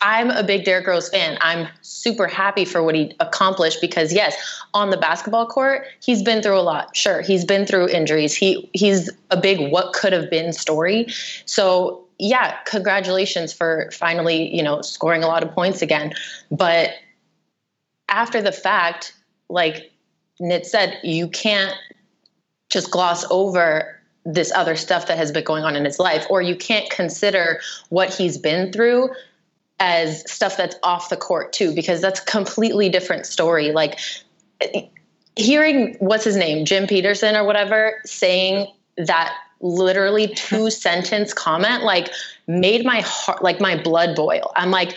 [0.00, 1.38] I'm a big Derrick Rose fan.
[1.40, 4.36] I'm super happy for what he accomplished because yes,
[4.74, 6.94] on the basketball court, he's been through a lot.
[6.94, 8.34] Sure, he's been through injuries.
[8.34, 11.06] He he's a big what could have been story.
[11.46, 16.14] So, yeah, congratulations for finally, you know, scoring a lot of points again.
[16.50, 16.90] But
[18.08, 19.14] after the fact,
[19.48, 19.90] like
[20.40, 21.74] Nit said, you can't
[22.68, 26.42] just gloss over this other stuff that has been going on in his life or
[26.42, 29.08] you can't consider what he's been through
[29.78, 33.72] as stuff that's off the court too because that's a completely different story.
[33.72, 33.98] Like
[35.36, 42.10] hearing what's his name Jim Petersen or whatever saying that literally two sentence comment like
[42.46, 44.52] made my heart like my blood boil.
[44.56, 44.96] I'm like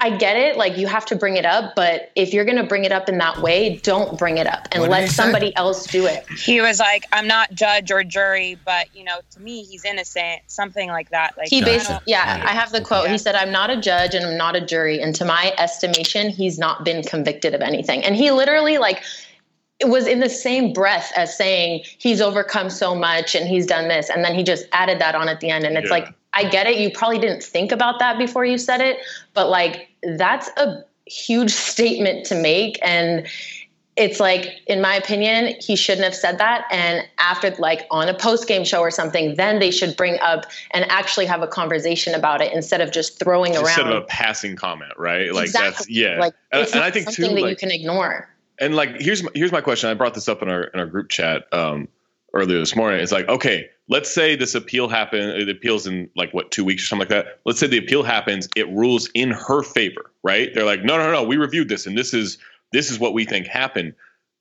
[0.00, 0.56] I get it.
[0.56, 3.08] Like you have to bring it up, but if you're going to bring it up
[3.08, 5.14] in that way, don't bring it up and What let he say?
[5.14, 6.26] somebody else do it.
[6.30, 10.42] He was like, "I'm not judge or jury, but you know, to me, he's innocent."
[10.46, 11.34] Something like that.
[11.36, 13.08] Like he basically, don't- yeah, I have the quote.
[13.08, 15.00] He said, I'm not a judge and I'm not a jury.
[15.00, 18.04] And to my estimation, he's not been convicted of anything.
[18.04, 19.02] And he literally, like,
[19.80, 23.88] it was in the same breath as saying he's overcome so much and he's done
[23.88, 24.08] this.
[24.08, 25.64] And then he just added that on at the end.
[25.64, 25.94] And it's Yeah.
[25.98, 26.78] like, I get it.
[26.78, 28.98] You probably didn't think about that before you said it,
[29.32, 32.78] but like, that's a huge statement to make.
[32.82, 33.26] And
[33.96, 36.66] it's like, in my opinion, he shouldn't have said that.
[36.72, 40.46] And after, like, on a post game show or something, then they should bring up
[40.72, 43.78] and actually have a conversation about it instead of just throwing Instead around.
[43.78, 45.32] Instead of a passing comment, right?
[45.32, 45.70] Like Exactly.
[45.70, 46.18] that's yeah.
[46.18, 48.28] Like, and, and I think something too, that you can ignore.
[48.58, 49.88] and like here's my, here's my question.
[49.90, 51.86] I brought this up in our in our group chat um,
[52.32, 53.00] earlier this morning.
[53.00, 55.20] It's like okay, let's say this appeal happen.
[55.20, 57.40] It appeals in like what two weeks or something like that.
[57.44, 58.48] Let's say the appeal happens.
[58.56, 60.52] It rules in her favor, right?
[60.54, 61.22] They're like, no, no, no.
[61.22, 62.38] We reviewed this, and this is
[62.72, 63.94] this is what we think happened.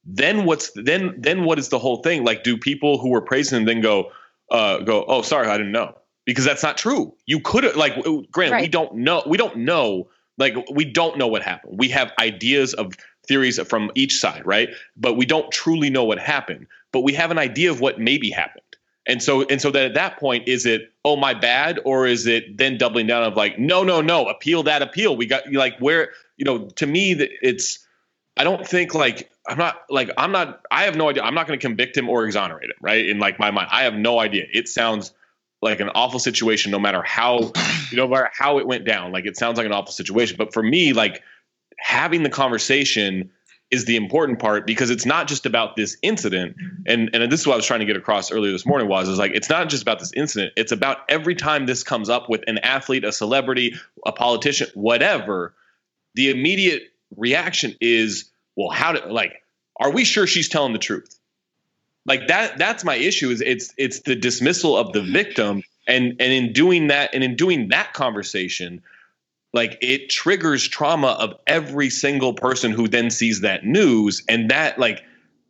[0.05, 2.23] Then what's then then what is the whole thing?
[2.23, 4.11] Like, do people who were praising him then go
[4.51, 5.05] uh, go?
[5.07, 7.13] Oh, sorry, I didn't know because that's not true.
[7.25, 7.93] You could have like,
[8.31, 9.23] Grant, we don't know.
[9.25, 10.09] We don't know.
[10.37, 11.77] Like, we don't know what happened.
[11.77, 12.93] We have ideas of
[13.27, 14.69] theories from each side, right?
[14.97, 16.67] But we don't truly know what happened.
[16.91, 18.62] But we have an idea of what maybe happened.
[19.05, 22.25] And so and so that at that point, is it oh my bad, or is
[22.25, 25.17] it then doubling down of like no no no appeal that appeal?
[25.17, 27.85] We got like where you know to me that it's
[28.37, 31.23] I don't think like I'm not like I'm not I have no idea.
[31.23, 33.05] I'm not going to convict him or exonerate him, right?
[33.05, 34.45] In like my mind, I have no idea.
[34.53, 35.13] It sounds
[35.61, 37.51] like an awful situation, no matter how
[37.91, 39.11] you know, how it went down.
[39.11, 40.37] Like it sounds like an awful situation.
[40.37, 41.21] But for me, like
[41.77, 43.31] having the conversation
[43.73, 46.55] is the important part because it's not just about this incident.
[46.85, 49.09] And and this is what I was trying to get across earlier this morning was
[49.09, 50.53] is like it's not just about this incident.
[50.55, 53.73] It's about every time this comes up with an athlete, a celebrity,
[54.05, 55.55] a politician, whatever.
[56.13, 56.83] The immediate
[57.17, 59.41] reaction is, well, how did like,
[59.79, 61.19] are we sure she's telling the truth?
[62.05, 62.59] Like that.
[62.59, 63.31] That's my issue.
[63.31, 67.35] Is it's it's the dismissal of the victim, and and in doing that, and in
[67.35, 68.83] doing that conversation,
[69.53, 74.79] like it triggers trauma of every single person who then sees that news and that
[74.79, 75.03] like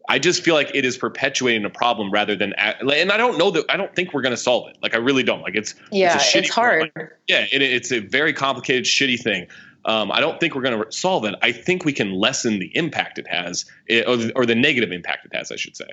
[0.10, 3.52] I just feel like it is perpetuating a problem rather than, and I don't know
[3.52, 4.78] that I don't think we're going to solve it.
[4.82, 5.42] Like I really don't.
[5.42, 6.92] Like it's Yeah, it's, a it's shitty hard.
[7.28, 9.48] yeah, it, it's a very complicated, shitty thing.
[9.86, 11.36] Um, I don't think we're going to solve it.
[11.42, 14.92] I think we can lessen the impact it has, eh, or the, or the negative
[14.92, 15.88] impact it has, I should say.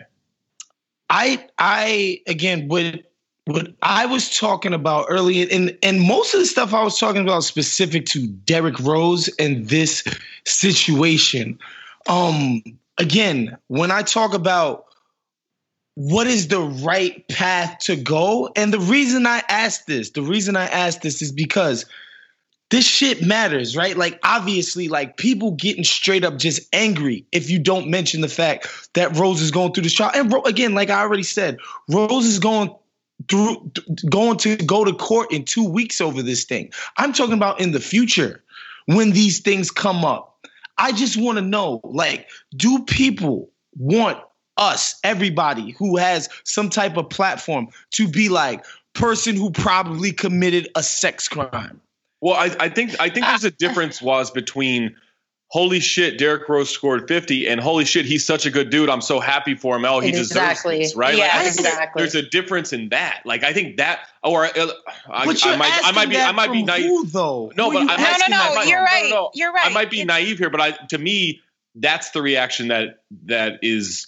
[1.08, 3.09] I I again what
[3.52, 7.22] what I was talking about earlier, and and most of the stuff I was talking
[7.22, 10.04] about specific to Derrick Rose and this
[10.44, 11.58] situation.
[12.08, 12.62] Um,
[12.98, 14.86] again, when I talk about
[15.94, 20.56] what is the right path to go, and the reason I asked this, the reason
[20.56, 21.84] I asked this is because
[22.70, 23.96] this shit matters, right?
[23.96, 28.90] Like obviously, like people getting straight up just angry if you don't mention the fact
[28.94, 30.12] that Rose is going through this trial.
[30.14, 32.74] And Ro- again, like I already said, Rose is going
[33.28, 33.70] through
[34.08, 36.70] going to go to court in two weeks over this thing.
[36.96, 38.42] I'm talking about in the future
[38.86, 40.46] when these things come up.
[40.78, 44.18] I just want to know, like, do people want
[44.56, 48.64] us, everybody who has some type of platform, to be like
[48.94, 51.80] person who probably committed a sex crime?
[52.20, 53.56] Well, I, I think I think there's a ah, ah.
[53.58, 54.94] difference was between
[55.50, 58.88] holy shit, Derrick Rose scored 50, and holy shit, he's such a good dude.
[58.88, 59.84] I'm so happy for him.
[59.84, 60.78] Oh, he Exactly.
[60.78, 61.14] deserves this, right?
[61.18, 61.54] like, I Yes.
[61.56, 62.02] think that Exactly.
[62.02, 63.22] there's a difference in that.
[63.24, 64.50] Like, I think that, or uh,
[65.10, 66.84] I, I might, I might be, I might be naive.
[66.86, 67.52] who, though?
[67.56, 68.68] No, Who but are you I, No, no, asking no, that from?
[68.68, 69.28] you're right.
[69.34, 69.66] You're right.
[69.66, 71.40] I might be It- naive here, but I, to me,
[71.74, 74.06] that's the reaction that that is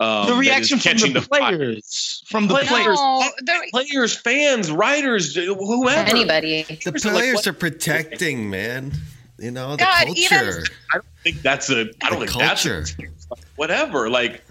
[0.00, 1.56] um, the reaction from catching the fire.
[1.56, 2.68] players, from the Players.
[2.68, 2.98] players.
[2.98, 6.08] No, the, players, fans, writers, whoever.
[6.10, 6.62] Anybody.
[6.84, 8.92] The players what- are protecting, man.
[9.38, 10.64] You know, the God, even- culture.
[10.92, 11.90] I don't think that's a.
[12.02, 13.12] I don't The think that's a, culture.
[13.56, 14.08] whatever.
[14.08, 14.44] Like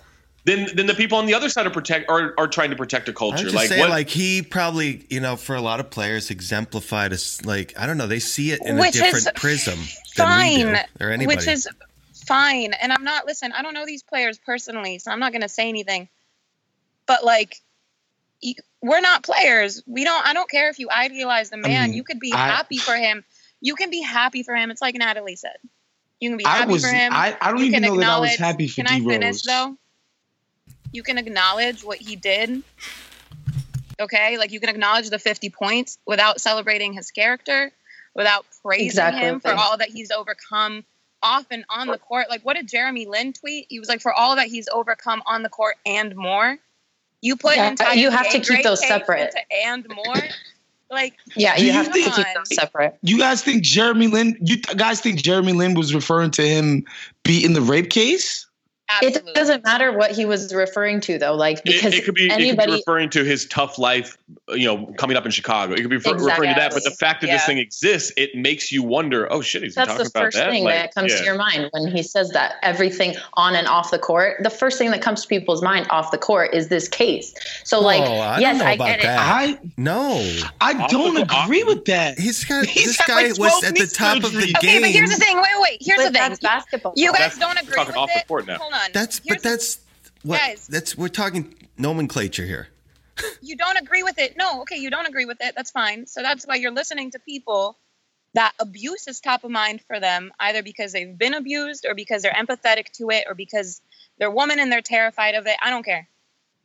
[0.46, 3.08] then then the people on the other side are protect are, are trying to protect
[3.08, 3.44] a I'm culture.
[3.46, 3.90] just Like saying, what?
[3.90, 7.98] like he probably, you know, for a lot of players, exemplified as like I don't
[7.98, 9.80] know, they see it in Which a is different prism
[10.18, 11.38] than do, fine, or anybody.
[11.38, 11.68] which is
[12.26, 12.74] fine.
[12.74, 13.54] And I'm not listen.
[13.54, 16.10] I don't know these players personally, so I'm not going to say anything.
[17.06, 17.58] But like,
[18.42, 19.82] you, we're not players.
[19.88, 20.26] We don't.
[20.28, 21.90] I don't care if you idealize the man.
[21.92, 23.24] mean, you could be I- happy for him.
[23.64, 24.70] You can be happy for him.
[24.72, 25.56] It's like Natalie said.
[26.20, 27.14] You can be I happy was, for him.
[27.14, 29.00] I, I don't you even can know that I was acknowledge- happy for Can I
[29.00, 29.78] D finish though?
[30.92, 32.62] You can acknowledge what he did.
[34.00, 37.72] Okay, like you can acknowledge the 50 points without celebrating his character,
[38.14, 39.22] without praising Exactly.
[39.22, 40.84] him for all that he's overcome
[41.22, 42.30] off and on the court.
[42.30, 43.68] Like, what did Jeremy Lin tweet?
[43.70, 46.58] He was like, for all that he's overcome on the court and more.
[47.22, 49.34] You put Yeah, entire you have to keep those separate.
[49.66, 50.16] and more.
[50.90, 52.98] Like, Yeah, you you have to keep them separate.
[53.02, 54.38] You guys think Jeremy Lin?
[54.42, 56.86] You th- guys think Jeremy Lin was referring to him
[57.24, 58.46] beating the rape case?
[58.90, 59.32] Absolutely.
[59.32, 62.26] It doesn't matter what he was referring to though, like it, because it could be
[62.26, 64.18] it could anybody be referring to his tough life,
[64.50, 65.74] you know, coming up in Chicago.
[65.74, 68.36] It could be refer- referring to that, but the fact that this thing exists, it
[68.36, 69.32] makes you wonder.
[69.32, 70.04] Oh shit, he's talking about that.
[70.04, 70.52] that's talking the about first that.
[70.52, 71.18] thing Like, that comes yeah.
[71.20, 74.78] to your mind when he says that everything on and off the court the first
[74.78, 78.20] thing that comes to people's mind off the court is this case so like Oh,
[78.20, 79.20] I don't yes know i about get that.
[79.20, 82.20] I no, I Off don't the- off- agree with that.
[82.20, 84.54] he's got He's this had, guy like, was at the knee top of the surgery.
[84.58, 85.36] Okay, but here's the thing.
[85.38, 85.78] Wait, wait, wait.
[85.82, 86.30] Here's but the thing.
[86.30, 88.58] that's basketball You guys don't agree talking with off the court now.
[88.74, 88.92] Hold on.
[88.94, 89.80] That's Here's but the- that's
[90.24, 90.68] what Guys.
[90.68, 92.68] that's we're talking nomenclature here.
[93.42, 94.36] you don't agree with it.
[94.38, 95.54] No, okay, you don't agree with it.
[95.56, 96.08] That's fine.
[96.08, 97.78] So that's why you're listening to people
[98.34, 102.24] that abuse is top of mind for them, either because they've been abused or because
[102.24, 103.82] they're empathetic to it or because
[104.18, 105.56] they're woman and they're terrified of it.
[105.62, 106.08] I don't care.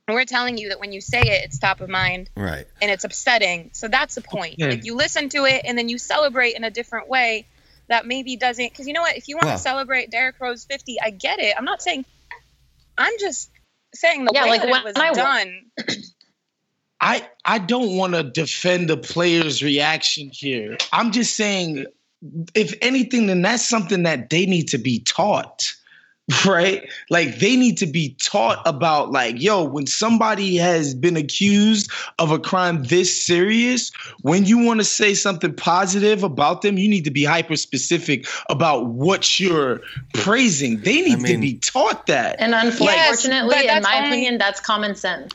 [0.07, 2.67] And we're telling you that when you say it, it's top of mind Right.
[2.81, 3.69] and it's upsetting.
[3.75, 4.55] So that's the point.
[4.55, 4.71] Okay.
[4.71, 7.45] Like you listen to it and then you celebrate in a different way
[7.89, 9.17] that maybe doesn't because you know what?
[9.17, 11.55] If you want Well- to celebrate Derrick Rose 50, I get it.
[11.57, 12.05] I'm not saying
[12.97, 13.51] I'm just
[13.95, 15.71] saying the Yeah, way like that when it was I done.
[17.01, 20.77] I I don't want to defend the player's reaction here.
[20.93, 21.87] I'm just saying,
[22.55, 25.73] if anything, then that's something that they need to be taught,
[26.47, 26.89] right?
[27.11, 32.31] Like they need to be taught about, like, yo, when somebody has been accused of
[32.31, 37.05] a crime this serious, when you want to say something positive about them, you need
[37.05, 39.81] to be hyper specific about what you're
[40.15, 40.81] praising.
[40.81, 42.37] They need to mean- be taught that.
[42.39, 45.33] and unfortunately but in my only- opinion that's common sense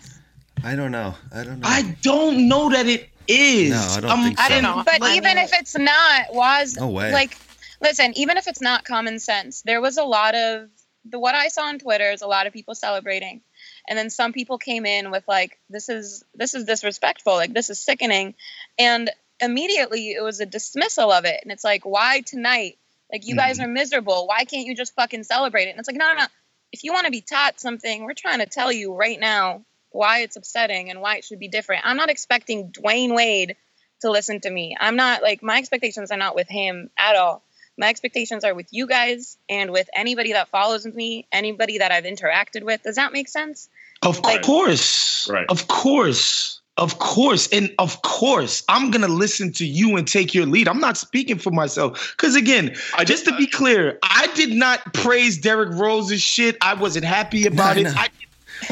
[0.65, 1.13] I don't know.
[1.35, 1.67] I don't know.
[1.67, 3.71] I don't know that it is.
[3.71, 4.53] No, I don't Um, think I so.
[4.53, 4.83] don't know.
[4.85, 7.11] But I even if it's not, was No way.
[7.11, 7.37] like,
[7.81, 10.69] listen, even if it's not common sense, there was a lot of
[11.05, 13.41] the what I saw on Twitter is a lot of people celebrating,
[13.87, 17.69] and then some people came in with like, this is this is disrespectful, like this
[17.69, 18.35] is sickening,
[18.77, 22.77] and immediately it was a dismissal of it, and it's like, why tonight?
[23.11, 23.69] Like you guys mm-hmm.
[23.69, 24.27] are miserable.
[24.27, 25.71] Why can't you just fucking celebrate it?
[25.71, 26.25] And it's like, no, no, no.
[26.71, 30.21] If you want to be taught something, we're trying to tell you right now why
[30.21, 31.85] it's upsetting and why it should be different.
[31.85, 33.55] I'm not expecting Dwyane Wade
[34.01, 34.75] to listen to me.
[34.79, 37.43] I'm not like my expectations are not with him at all.
[37.77, 42.03] My expectations are with you guys and with anybody that follows me, anybody that I've
[42.03, 42.83] interacted with.
[42.83, 43.69] Does that make sense?
[44.03, 45.27] Of course.
[45.29, 45.45] Right.
[45.49, 46.61] Of course.
[46.77, 47.47] Of course.
[47.51, 50.67] And of course, I'm going to listen to you and take your lead.
[50.67, 52.13] I'm not speaking for myself.
[52.17, 56.57] Because again, just to be clear, I did not praise Derrick Rose's shit.
[56.61, 57.87] I wasn't happy about it.
[57.95, 58.09] I,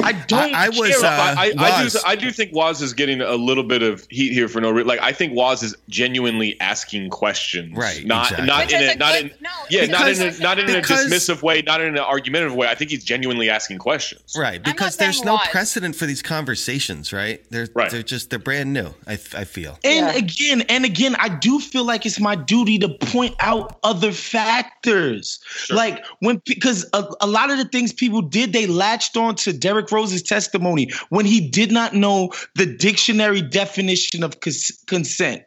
[0.00, 1.04] I don't I- I was, care.
[1.04, 2.04] uh, I, I, do, Wos.
[2.04, 4.86] I do think Wos is getting a little bit of heat here for no reason.
[4.88, 8.46] Like I think Wos is genuinely asking questions, Right, Not exactly.
[8.46, 10.58] not Which in is a a not good- in no, yeah not in a not
[10.58, 12.68] in a dismissive way, not in an argumentative way.
[12.68, 14.34] I think he's genuinely asking questions.
[14.36, 15.46] Right, because there's no why.
[15.50, 17.42] precedent for these conversations, right?
[17.50, 17.90] They're Right.
[17.90, 18.94] they're just they're brand new.
[19.06, 19.78] I I feel.
[19.84, 20.14] And Yeah.
[20.16, 25.40] again, and again, I do feel like it's my duty to point out other factors.
[25.70, 29.52] Like when because a, a lot of the things people did, they latched on to
[29.82, 35.42] Derrick Rose's testimony when he did not know the dictionary definition of cons- consent.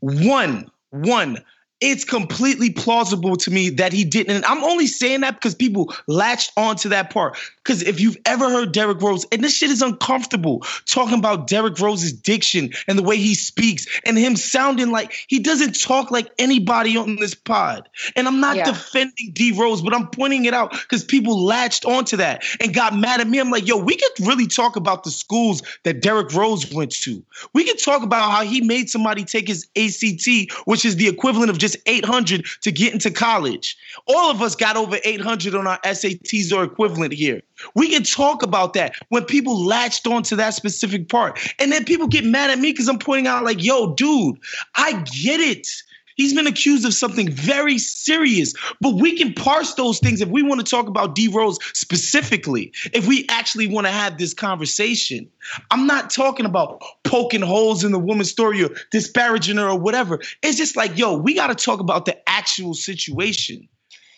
[0.00, 1.44] One, one.
[1.80, 4.34] It's completely plausible to me that he didn't.
[4.34, 7.36] And I'm only saying that because people latched onto that part.
[7.62, 11.78] Because if you've ever heard Derrick Rose, and this shit is uncomfortable, talking about Derrick
[11.78, 16.30] Rose's diction and the way he speaks, and him sounding like he doesn't talk like
[16.38, 17.88] anybody on this pod.
[18.14, 18.70] And I'm not Yeah.
[18.70, 22.96] defending D Rose, but I'm pointing it out because people latched onto that and got
[22.96, 23.38] mad at me.
[23.38, 27.22] I'm like, yo, we could really talk about the schools that Derrick Rose went to.
[27.52, 31.50] We could talk about how he made somebody take his ACT, which is the equivalent
[31.50, 33.76] of just 800 to get into college.
[34.06, 37.42] All of us got over 800 on our SATs or equivalent here.
[37.74, 41.38] We can talk about that when people latched onto that specific part.
[41.58, 44.38] And then people get mad at me because I'm pointing out, like, yo, dude,
[44.74, 44.92] I
[45.22, 45.68] get it.
[46.16, 50.42] He's been accused of something very serious, but we can parse those things if we
[50.42, 55.30] want to talk about D Rose specifically, if we actually want to have this conversation.
[55.70, 60.20] I'm not talking about poking holes in the woman's story or disparaging her or whatever.
[60.42, 63.68] It's just like, yo, we got to talk about the actual situation.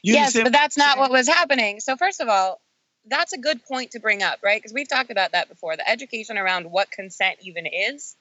[0.02, 1.80] You yes, but that's not what was happening.
[1.80, 2.60] So first of all,
[3.06, 4.60] that's a good point to bring up, right?
[4.60, 5.76] Because we've talked about that before.
[5.76, 8.14] The education around what consent even is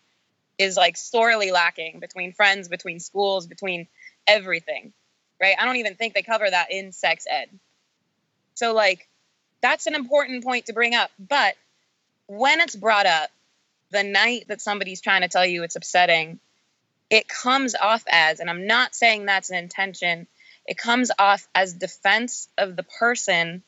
[0.57, 3.87] is like sorely lacking between friends, between schools, between
[4.25, 4.93] everything,
[5.41, 5.55] right?
[5.59, 7.49] I don't even think they cover that in sex ed.
[8.55, 9.07] So like
[9.61, 11.11] that's an important point to bring up.
[11.19, 11.55] But
[12.27, 13.29] when it's brought up
[13.91, 16.39] the night that somebody's trying to tell you it's upsetting,
[17.09, 20.27] it comes off as, and I'm not saying that's an intention,
[20.65, 23.63] it comes off as defense of the person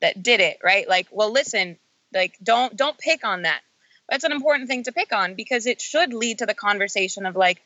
[0.00, 0.88] that did it, right?
[0.88, 1.78] Like, well, listen,
[2.12, 3.60] like don't don't pick on that.
[4.08, 7.36] That's an important thing to pick on because it should lead to the conversation of
[7.36, 7.62] like,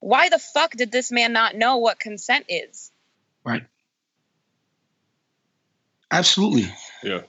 [0.00, 2.90] why the fuck did this man not know what consent is?
[3.44, 3.64] Right.
[6.10, 6.72] Absolutely.
[7.02, 7.22] Yeah.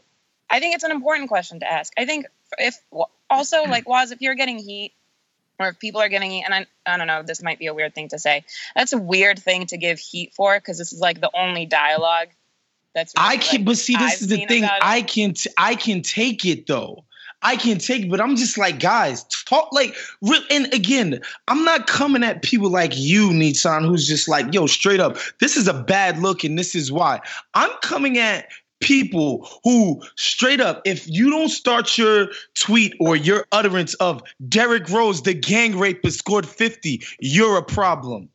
[0.50, 1.92] I think it's an important question to ask.
[1.98, 2.28] I think
[2.58, 2.80] if
[3.30, 4.94] also like Wos if you're getting heat
[5.60, 7.74] or if people are getting heat, and I, I don't know, this might be a
[7.74, 8.46] weird thing to say.
[8.76, 12.28] That's a weird thing to give heat for because this is like the only dialogue
[12.94, 13.14] that's.
[13.18, 14.64] I really, can, like, but see, this I've is the thing.
[14.64, 17.06] I can, t- I can take it though.
[17.42, 20.42] I can take, but I'm just like, guys, talk like, real.
[20.50, 25.00] And again, I'm not coming at people like you, Nitzan, who's just like, yo, straight
[25.00, 27.22] up, this is a bad look, and this is why.
[27.54, 28.48] I'm coming at
[28.80, 34.90] people who straight up if you don't start your tweet or your utterance of Derrick
[34.90, 38.30] Rose the gang rapist scored 50 you're a problem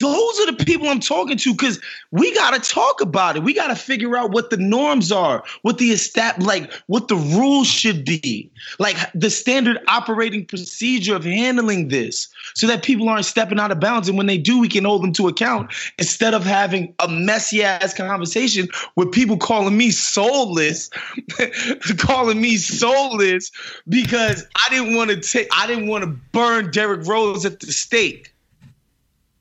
[0.00, 1.80] those are the people I'm talking to because
[2.10, 3.44] we got to talk about it.
[3.44, 7.16] We got to figure out what the norms are, what the estab- like what the
[7.16, 13.24] rules should be, like the standard operating procedure of handling this, so that people aren't
[13.24, 14.08] stepping out of bounds.
[14.08, 17.62] And when they do, we can hold them to account instead of having a messy
[17.62, 20.90] ass conversation with people calling me soulless,
[21.98, 23.52] calling me soulless
[23.88, 27.70] because I didn't want to take, I didn't want to burn Derrick Rose at the
[27.70, 28.33] stake.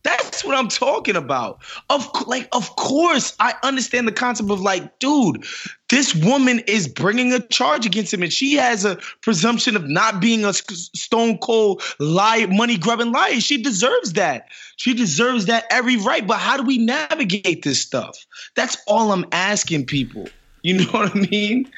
[0.04, 1.60] That's what I'm talking about.
[1.90, 5.46] Of like, of course, I understand the concept of like, dude,
[5.90, 10.20] this woman is bringing a charge against him, and she has a presumption of not
[10.20, 13.40] being a stone cold lie, money grubbing liar.
[13.40, 14.48] She deserves that.
[14.76, 16.26] She deserves that every right.
[16.28, 18.18] But how do we navigate this stuff?
[18.56, 20.28] That's all I'm asking people.
[20.64, 21.72] You know what I mean?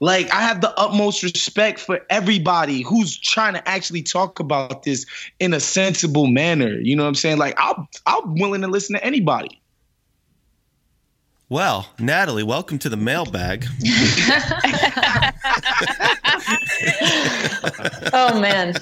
[0.00, 5.06] Like I have the utmost respect for everybody who's trying to actually talk about this
[5.38, 6.78] in a sensible manner.
[6.80, 7.38] You know what I'm saying?
[7.38, 9.60] Like I'll I'm willing to listen to anybody.
[11.48, 13.66] Well, Natalie, welcome to the mailbag.
[18.12, 18.74] Oh man.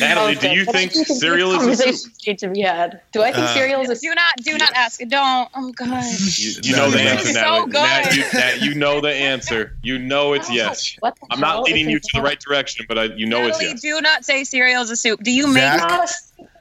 [0.00, 2.12] Natalie, do you But I think that cereal is a soup?
[2.26, 3.00] need to be had.
[3.12, 4.02] Do I think Uh, cereal is a soup?
[4.10, 5.00] Do not, do not ask.
[5.00, 5.48] Don't.
[5.54, 6.04] Oh god.
[6.36, 7.40] You, you know the No, no, answer, no.
[7.40, 7.60] Natalie.
[7.60, 7.72] So good.
[7.82, 9.76] Nat, you, Nat, you know the answer.
[9.82, 10.96] You know it's yes.
[11.00, 13.60] What the I'm not leading you to the right direction, but I, you know it's
[13.60, 13.80] yes.
[13.80, 15.22] do not say cereal is a soup.
[15.22, 16.10] Do you make Zach?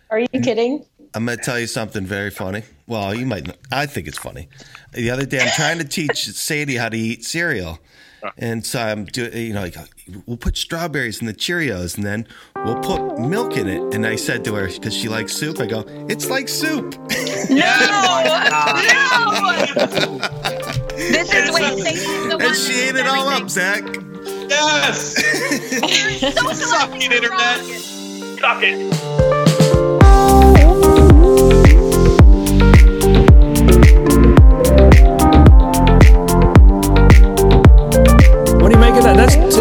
[0.09, 0.85] Are you kidding?
[1.15, 2.63] I'm going to tell you something very funny.
[2.87, 3.47] Well, you might.
[3.47, 4.49] Not, I think it's funny.
[4.91, 7.79] The other day, I'm trying to teach Sadie how to eat cereal,
[8.21, 8.31] uh.
[8.37, 9.31] and so I'm doing.
[9.33, 9.77] You know, like
[10.25, 12.27] we'll put strawberries in the Cheerios, and then
[12.65, 13.95] we'll put milk in it.
[13.95, 16.95] And I said to her because she likes soup, I go, "It's like soup."
[17.47, 19.05] No, no.
[19.13, 20.19] Oh
[20.95, 23.83] this is wait, Sadie's the one and she ate it all up, Zach.
[24.49, 25.15] Yes.
[26.57, 27.59] Suck it, internet.
[28.39, 30.64] Suck it.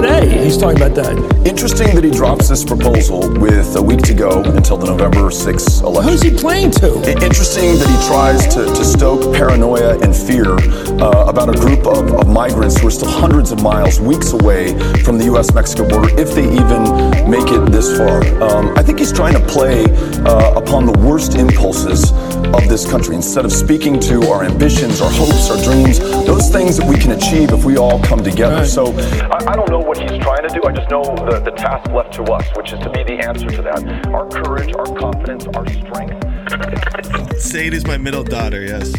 [0.05, 0.45] Today.
[0.45, 1.17] He's talking about that.
[1.47, 5.83] Interesting that he drops this proposal with a week to go until the November 6th
[5.83, 6.11] election.
[6.11, 6.97] Who's he playing to?
[7.23, 10.53] Interesting that he tries to, to stoke paranoia and fear
[11.01, 14.79] uh, about a group of, of migrants who are still hundreds of miles, weeks away
[15.03, 15.55] from the U.S.
[15.55, 16.83] Mexico border, if they even
[17.31, 18.25] make it this far.
[18.43, 19.85] Um, I think he's trying to play
[20.25, 22.13] uh, upon the worst impulses
[22.55, 26.77] of this country instead of speaking to our ambitions, our hopes, our dreams, those things
[26.77, 28.65] that we can achieve if we all come together.
[28.65, 28.93] So
[29.31, 30.63] I, I don't know what he's trying to do.
[30.67, 33.49] I just know the, the task left to us, which is to be the answer
[33.51, 34.07] to that.
[34.09, 37.41] Our courage, our confidence, our strength.
[37.41, 38.63] Sadie's my middle daughter.
[38.65, 38.93] Yes,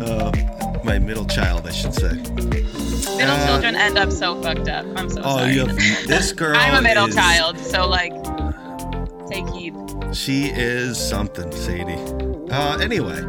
[0.00, 0.32] uh,
[0.84, 2.12] my middle child, I should say.
[3.16, 4.84] Middle Uh, children end up so fucked up.
[4.96, 5.52] I'm so Oh, sorry.
[5.54, 6.56] you have, this girl.
[6.56, 8.12] I'm a middle is- child, so like,
[9.28, 9.74] take heed.
[10.12, 11.94] She is something, Sadie.
[12.52, 13.20] Uh, anyway,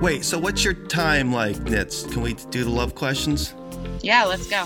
[0.00, 0.24] wait.
[0.24, 2.04] So, what's your time like, Nits?
[2.04, 3.54] Can we do the love questions?
[4.00, 4.64] Yeah, let's go.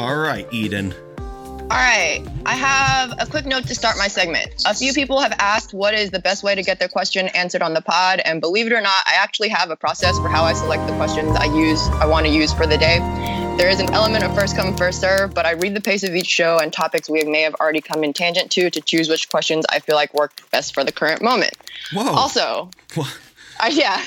[0.00, 0.94] All right, Eden.
[1.18, 4.50] All right, I have a quick note to start my segment.
[4.64, 7.60] A few people have asked what is the best way to get their question answered
[7.60, 10.42] on the pod, and believe it or not, I actually have a process for how
[10.44, 13.00] I select the questions I use I want to use for the day.
[13.58, 16.14] There is an element of first come first serve, but I read the pace of
[16.14, 19.28] each show and topics we may have already come in tangent to to choose which
[19.28, 21.52] questions I feel like work best for the current moment.
[21.92, 22.10] Whoa.
[22.14, 22.70] Also,
[23.60, 24.02] I, yeah,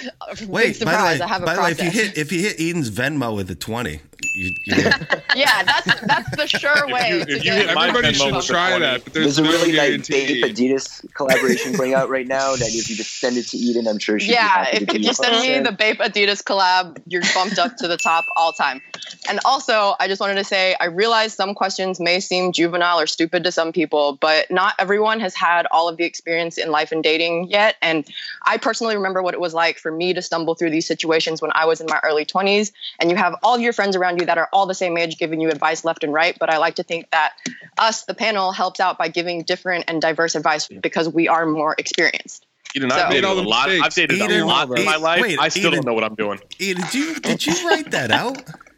[0.47, 2.39] Wait, by the way, I have a by the way, if you hit if you
[2.39, 4.01] hit Eden's Venmo with a twenty,
[4.33, 4.75] you, you
[5.35, 9.39] yeah, that's that's the sure way to get Everybody should try that, but there's, There's
[9.39, 10.41] a no really nice guarantee.
[10.41, 12.55] Bape Adidas collaboration going out right now.
[12.55, 14.87] That if you just send it to Eden, I'm sure she'd be Yeah, happy if,
[14.87, 17.97] to if you a send me the Bape Adidas collab, you're bumped up to the
[17.97, 18.81] top all time.
[19.29, 23.07] And also, I just wanted to say I realize some questions may seem juvenile or
[23.07, 26.91] stupid to some people, but not everyone has had all of the experience in life
[26.91, 27.75] and dating yet.
[27.81, 28.05] And
[28.43, 31.51] I personally remember what it was like for me to stumble through these situations when
[31.53, 32.71] I was in my early 20s.
[32.99, 35.39] And you have all your friends around you that are all the same age giving
[35.41, 36.37] you advice left and right.
[36.39, 37.33] But I like to think that
[37.77, 41.75] us, the panel, helps out by giving different and diverse advice because we are more
[41.77, 42.45] experienced.
[42.75, 43.69] Eden, So- I've dated Made a all the lot.
[43.69, 43.95] I've mistakes.
[43.95, 45.21] dated a Eden, lot in my life.
[45.21, 45.73] wait, I still Eden.
[45.75, 46.39] don't know what I'm doing.
[46.59, 48.37] Eden, did you did you write that out?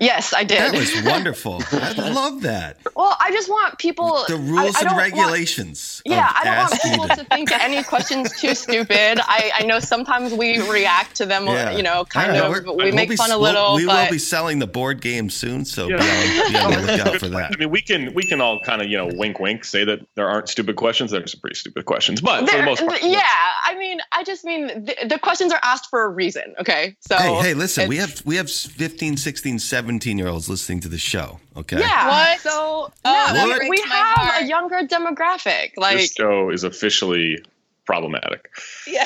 [0.00, 0.58] Yes, I did.
[0.58, 1.62] That was wonderful.
[1.72, 2.78] I love that.
[2.94, 6.00] Well, I just want people The rules I and don't want- regulations.
[6.06, 7.16] yeah, I don't want people Eden.
[7.18, 9.20] to think any questions too stupid.
[9.22, 11.76] I, I know sometimes we react to them, Yeah.
[11.76, 12.50] you know, kind All right, of.
[12.66, 14.66] we're- We we'll make be- fun a we'll- little, We but will be selling the
[14.66, 15.96] board game soon, so Yeah.
[15.98, 17.52] be, on, be on the lookout for that.
[17.54, 20.00] I mean, we can we can all kind of you know wink wink say that
[20.14, 21.10] there aren't stupid questions.
[21.10, 23.20] There's some pretty stupid questions, but for the most part, yeah,
[23.66, 26.54] I mean, I just mean the, the questions are asked for a reason.
[26.60, 30.80] Okay, so hey, hey, listen, we have we have 15, 16, 17 year olds listening
[30.80, 31.40] to the show.
[31.56, 31.78] Okay.
[31.80, 32.08] Yeah.
[32.08, 32.40] What?
[32.40, 34.42] So Oh, no, uh, that we, we breaks my have heart.
[34.42, 35.70] a younger demographic.
[35.76, 37.38] Like this show is officially
[37.84, 38.50] problematic.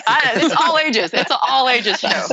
[0.06, 1.12] I- it's all ages.
[1.12, 2.08] It's an all ages show.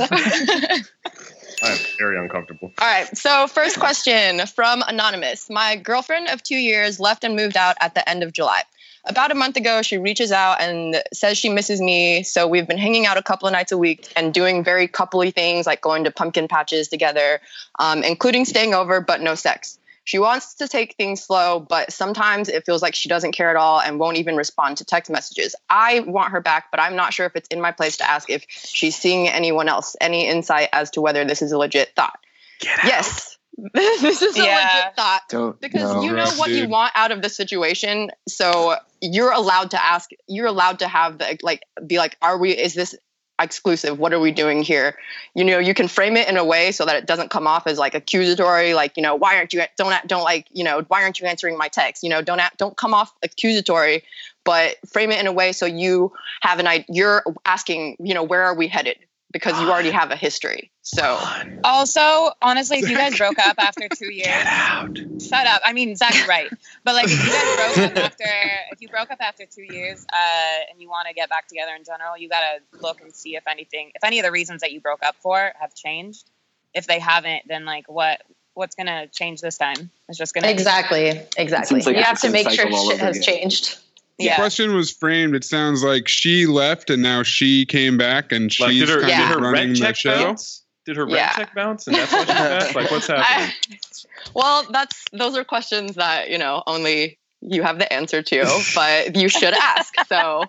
[1.60, 2.72] I am very uncomfortable.
[2.80, 3.16] All right.
[3.18, 5.50] So, first question from Anonymous.
[5.50, 8.62] My girlfriend of two years left and moved out at the end of July.
[9.04, 12.22] About a month ago, she reaches out and says she misses me.
[12.22, 15.34] So, we've been hanging out a couple of nights a week and doing very coupley
[15.34, 17.40] things like going to pumpkin patches together,
[17.78, 19.78] um, including staying over, but no sex.
[20.08, 23.56] She wants to take things slow, but sometimes it feels like she doesn't care at
[23.56, 25.54] all and won't even respond to text messages.
[25.68, 28.30] I want her back, but I'm not sure if it's in my place to ask
[28.30, 29.96] if she's seeing anyone else.
[30.00, 32.18] Any insight as to whether this is a legit thought?
[32.64, 33.37] yes.
[33.74, 34.54] this is a Yeah.
[34.54, 36.02] legit thought Don't because no.
[36.02, 38.10] you know Rough, what you want out of the situation.
[38.28, 42.52] So you're allowed to ask, you're allowed to have the like be like, are we
[42.52, 42.94] is this
[43.40, 43.98] exclusive?
[43.98, 44.96] What are we doing here?
[45.34, 47.66] You know, you can frame it in a way so that it doesn't come off
[47.66, 51.02] as like accusatory, like, you know, why aren't you don't don't like, you know, why
[51.02, 52.02] aren't you answering my text?
[52.02, 54.04] You know, don't don't come off accusatory,
[54.44, 58.22] but frame it in a way so you have an idea you're asking, you know,
[58.22, 58.98] where are we headed?
[59.30, 60.70] Because you already have a history.
[60.82, 61.18] So
[61.62, 64.96] Also, honestly, if you guys broke up after two years, Get out.
[65.20, 65.60] shut up.
[65.64, 66.48] I mean, Zach's right,
[66.82, 68.24] but like, if you guys broke up after,
[68.72, 71.72] if you broke up after two years, uh, and you want to get back together
[71.74, 74.72] in general, you gotta look and see if anything, if any of the reasons that
[74.72, 76.30] you broke up for have changed.
[76.74, 78.22] If they haven't, then like, what,
[78.54, 79.90] what's gonna change this time?
[80.08, 81.20] It's just gonna Exactly.
[81.36, 81.82] Exactly.
[81.82, 83.22] like you have to make sure shit has again.
[83.22, 83.78] changed.
[84.18, 84.36] The Yeah.
[84.36, 88.70] question was framed, it sounds like she left and now she came back and Like,
[88.72, 90.24] she's did her, kind did of her running rent the check show.
[90.24, 90.64] bounce?
[90.86, 91.86] Did her rent check bounce?
[91.86, 92.74] And that's why she's back?
[92.74, 93.52] Like, what's happening?
[94.34, 99.16] Well, that's those are questions that you know only you have the answer to, but
[99.16, 99.94] you should ask.
[100.06, 100.44] So,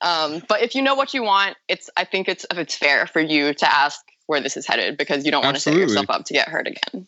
[0.00, 3.20] um, but if you know what you want, it's I think it's it's fair for
[3.20, 6.24] you to ask where this is headed because you don't want to set yourself up
[6.26, 7.06] to get hurt again.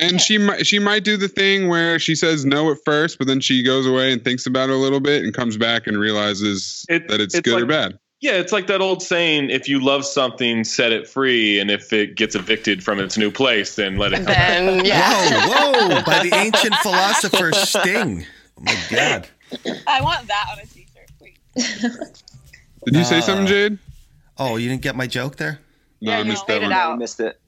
[0.00, 3.26] And she might she might do the thing where she says no at first, but
[3.26, 5.98] then she goes away and thinks about it a little bit and comes back and
[5.98, 7.98] realizes It- that it's, it's good or bad.
[8.20, 11.92] Yeah, it's like that old saying: if you love something, set it free, and if
[11.92, 14.24] it gets evicted from its new place, then let it come.
[14.26, 14.48] back.
[14.58, 16.02] Then yeah, Whoa, whoa!
[16.02, 18.26] By the ancient philosopher Sting.
[18.58, 19.28] Oh my God.
[19.86, 21.38] I want that on a t-shirt, please.
[22.84, 23.78] Did you say Uh, something, Jade?
[24.36, 25.60] Oh, you didn't get my joke there?
[26.00, 26.72] No, Yeah, I you missed that it one.
[26.72, 26.92] out.
[26.94, 27.40] I missed it.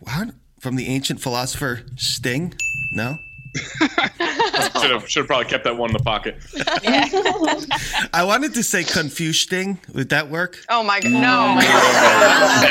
[0.00, 0.28] What?
[0.62, 2.54] From the ancient philosopher Sting?
[2.92, 3.18] No.
[4.80, 6.36] Should have should have probably kept that one in the pocket.
[8.14, 9.78] I wanted to say confusing.
[9.92, 10.58] Would that work?
[10.68, 11.20] oh my god, no,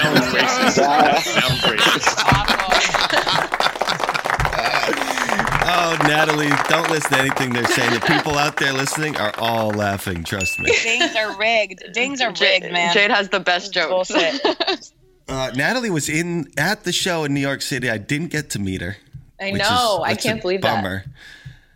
[0.02, 0.72] Sounds racist.
[1.22, 2.24] Sounds racist.
[5.74, 7.94] Oh, Natalie, don't listen to anything they're saying.
[7.94, 10.24] The people out there listening are all laughing.
[10.24, 10.72] Trust me.
[10.82, 11.84] Dings are rigged.
[11.94, 12.94] Dings are Jade, rigged, man.
[12.94, 14.12] Jade has the best jokes.
[15.28, 15.54] Bullshit.
[15.54, 17.90] Uh, Natalie was in at the show in New York City.
[17.90, 18.98] I didn't get to meet her.
[19.40, 20.04] I know.
[20.06, 20.76] is- I can't believe that.
[20.76, 21.06] bummer.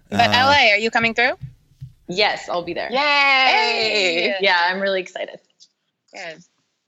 [0.09, 1.37] But Uh, LA, are you coming through?
[2.07, 2.91] Yes, I'll be there.
[2.91, 4.35] Yay!
[4.39, 5.39] Yeah, I'm really excited.
[6.13, 6.43] Good.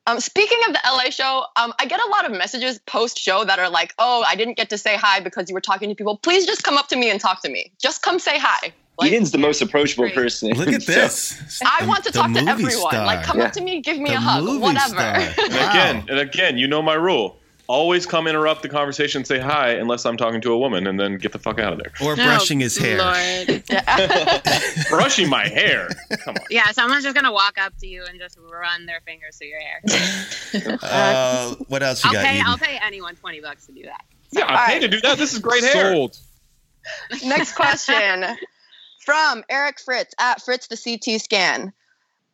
[0.05, 3.43] Um, speaking of the LA show, um, I get a lot of messages post show
[3.43, 5.95] that are like, "Oh, I didn't get to say hi because you were talking to
[5.95, 6.15] people.
[6.17, 7.71] Please just come up to me and talk to me.
[7.81, 8.71] Just come say hi.
[8.99, 10.15] Like, Eden's the most approachable Great.
[10.15, 10.53] person.
[10.53, 11.61] Look at So- this.
[11.63, 12.95] I want to talk to movie everyone.
[13.05, 13.45] Like, come Yeah.
[13.45, 14.87] up to me, give me The a hug, whatever.
[14.89, 15.15] star.
[15.37, 17.37] And again, and again, you know my rule.
[17.69, 21.17] Always come interrupt the conversation, say hi, unless I'm talking to a woman, and then
[21.17, 21.91] get the fuck out of there.
[22.01, 22.97] Or brushing his hair.
[24.89, 25.89] Brushing my hair.
[26.23, 26.43] Come on.
[26.49, 29.59] Yeah, someone's just gonna walk up to you and just run their fingers through your
[29.59, 29.81] hair.
[30.81, 32.25] Uh, what else you I'll got?
[32.25, 32.35] pay.
[32.35, 32.47] Eden?
[32.47, 34.01] I'll pay anyone twenty bucks to do that.
[34.31, 35.17] Yeah, I paid to do that.
[35.17, 35.93] This is great hair.
[35.93, 36.17] Sold.
[37.25, 38.23] Next question
[39.07, 41.71] from Eric Fritz at Fritz the CT scan.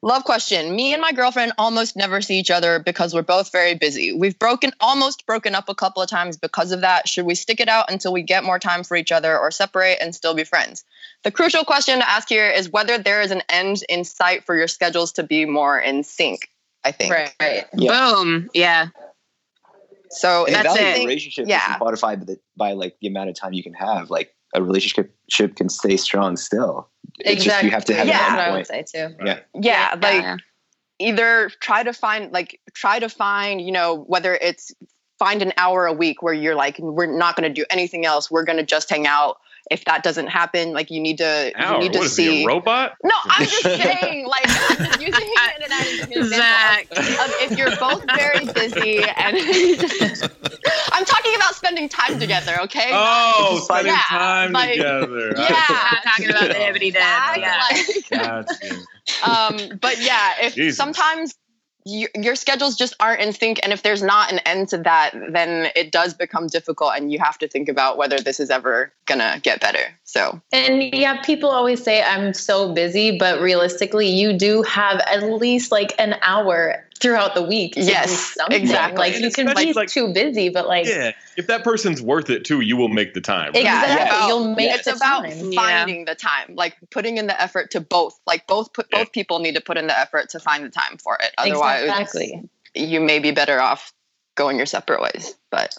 [0.02, 0.76] Love question.
[0.76, 4.12] Me and my girlfriend almost never see each other because we're both very busy.
[4.12, 7.08] We've broken almost broken up a couple of times because of that.
[7.08, 10.00] Should we stick it out until we get more time for each other or separate
[10.02, 10.84] and still be friends?
[11.24, 14.58] The crucial question to ask here is whether there is an end in sight for
[14.58, 16.50] your schedules to be more in sync,
[16.84, 17.14] I think.
[17.14, 17.36] Right.
[17.40, 17.66] right.
[17.78, 18.14] Yeah.
[18.16, 18.50] Boom.
[18.56, 18.88] Yeah.
[20.10, 21.06] So A if That's valued it.
[21.06, 21.64] relationship Yeah.
[21.68, 24.10] isn't modified by the, by like the amount of time you can have.
[24.10, 26.90] Like a relationship ship can stay strong still.
[27.20, 28.18] It's just you have to have Yeah.
[28.18, 28.88] That's an what I would point.
[28.90, 29.16] say too.
[29.26, 29.40] Yeah.
[29.54, 30.38] yeah, like Yeah.
[31.00, 34.72] either try to find like try to find you know whether it's
[35.20, 38.30] find an hour a week where you're like we're not going to do anything else
[38.32, 39.38] we're going to just hang out
[39.72, 41.76] if that doesn't happen like you need to Hour.
[41.76, 42.94] you need to What is he, see a robot?
[43.04, 46.88] no i'm just saying like i'm just using it as an example Zach.
[46.92, 50.30] of, of if you're both very busy and i'm
[51.24, 55.34] talking about spending time together okay Oh, Just spending yeah, time like- together.
[55.38, 55.66] yeah.
[55.70, 56.96] Not talking about the hibbity dip.
[56.96, 57.64] Yeah.
[58.12, 60.78] like, um, but yeah, if Jesus.
[60.78, 61.34] sometimes
[61.86, 65.12] your, your schedules just aren't in sync, and if there's not an end to that,
[65.32, 68.94] then it does become difficult, and you have to think about whether this is ever
[69.06, 70.00] gonna get better.
[70.06, 75.24] So And yeah, people always say I'm so busy, but realistically, you do have at
[75.24, 77.74] least like an hour throughout the week.
[77.74, 78.98] To Yes, do exactly.
[78.98, 81.12] Like you can be like- too busy, but like Yeah.
[81.38, 83.52] If that person's worth it too, you will make the time.
[83.56, 83.94] yeah, Exactly.
[83.94, 85.52] it's about, You'll make it's the about time.
[85.52, 85.62] Yeah.
[85.62, 88.20] finding the time, like putting in the effort to both.
[88.28, 89.00] Like both put, Yeah.
[89.00, 91.32] both people need to put in the effort to find the time for it.
[91.38, 92.48] Otherwise, exactly.
[92.76, 93.92] you may be better off
[94.36, 95.36] going your separate ways.
[95.52, 95.76] But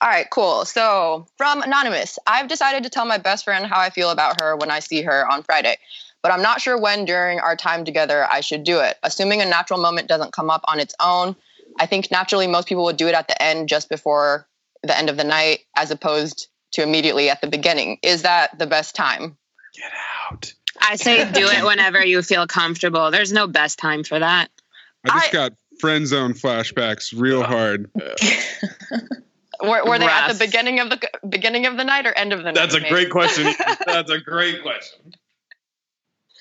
[0.00, 0.64] all right, cool.
[0.64, 4.56] So from Anonymous, I've decided to tell my best friend how I feel about her
[4.56, 5.76] when I see her on Friday.
[6.22, 8.96] But I'm not sure when during our time together I should do it.
[9.02, 11.34] Assuming a natural moment doesn't come up on its own,
[11.78, 14.46] I think naturally most people would do it at the end just before
[14.82, 17.98] the end of the night as opposed to immediately at the beginning.
[18.02, 19.36] Is that the best time?
[19.74, 19.92] Get
[20.30, 20.52] out.
[20.80, 23.10] I say do it whenever you feel comfortable.
[23.10, 24.50] There's no best time for that.
[25.04, 27.44] I just I- got friend zone flashbacks real oh.
[27.44, 27.90] hard.
[29.62, 32.40] Were, were they at the beginning of the beginning of the night or end of
[32.40, 32.54] the night?
[32.56, 32.88] That's a maybe?
[32.88, 33.54] great question.
[33.86, 35.14] That's a great question.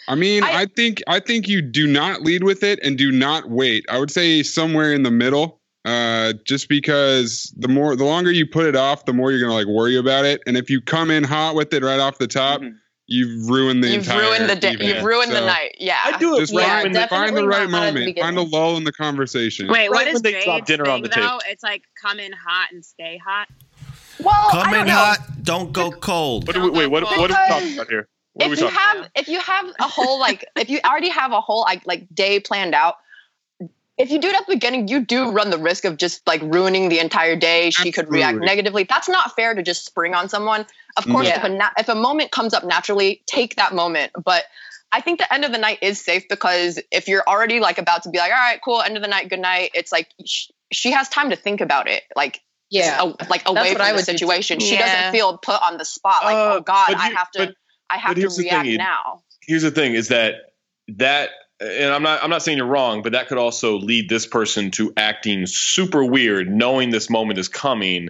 [0.08, 3.12] I mean, I- I, think I think you do not lead with it and do
[3.12, 3.86] not wait.
[3.90, 5.60] I would say somewhere in the middle.
[5.84, 9.54] Uh, just because the more the longer you put it off, the more you're gonna
[9.56, 10.40] like worry about it.
[10.46, 12.76] And if you come in hot with it right off the top, Mhm.
[13.08, 14.74] you've ruined the You've entire ruined the day.
[14.74, 14.90] evening.
[14.90, 15.76] You've ruined the night.
[15.80, 15.98] Yeah.
[16.06, 18.20] I do it Just right Yeah, find, find the right not at the moment.
[18.20, 19.70] Find a lull in the conversation.
[19.70, 21.28] Wait, what Right is when they drop Jade's dinner on the table.
[21.28, 21.40] though?
[21.50, 23.48] It's like come in hot and stay hot.
[24.20, 24.94] well, I Come don't in know.
[24.94, 26.46] hot, don't go cold.
[26.46, 28.08] what do we, wait, what, what are we talking about here?
[28.34, 30.80] What are we if you talking have if you have a whole like if you
[30.86, 32.96] already have a whole like like day planned out
[33.98, 36.42] if you do it at the beginning you do run the risk of just like
[36.42, 40.30] ruining the entire day she could react negatively that's not fair to just spring on
[40.30, 40.66] someone
[40.98, 41.38] of course Yeah.
[41.40, 44.46] if a na- if a moment comes up naturally take that moment but
[44.94, 48.04] I think the end of the night is safe because if you're already like about
[48.04, 50.48] to be like all right cool end of the night good night it's like sh-
[50.72, 53.02] she has time to think about it like Yeah.
[53.02, 54.18] a- like away what from I the would do too.
[54.18, 54.86] situation she Yeah.
[54.88, 57.56] doesn't feel put on the spot like Uh, oh god but I have to but-
[57.92, 60.36] I have but to here's the thing, now here's the thing is that
[60.90, 61.30] that
[61.60, 64.72] and I'm not I'm not saying you're wrong, but that could also lead this person
[64.72, 68.10] to acting super weird, knowing this moment is coming,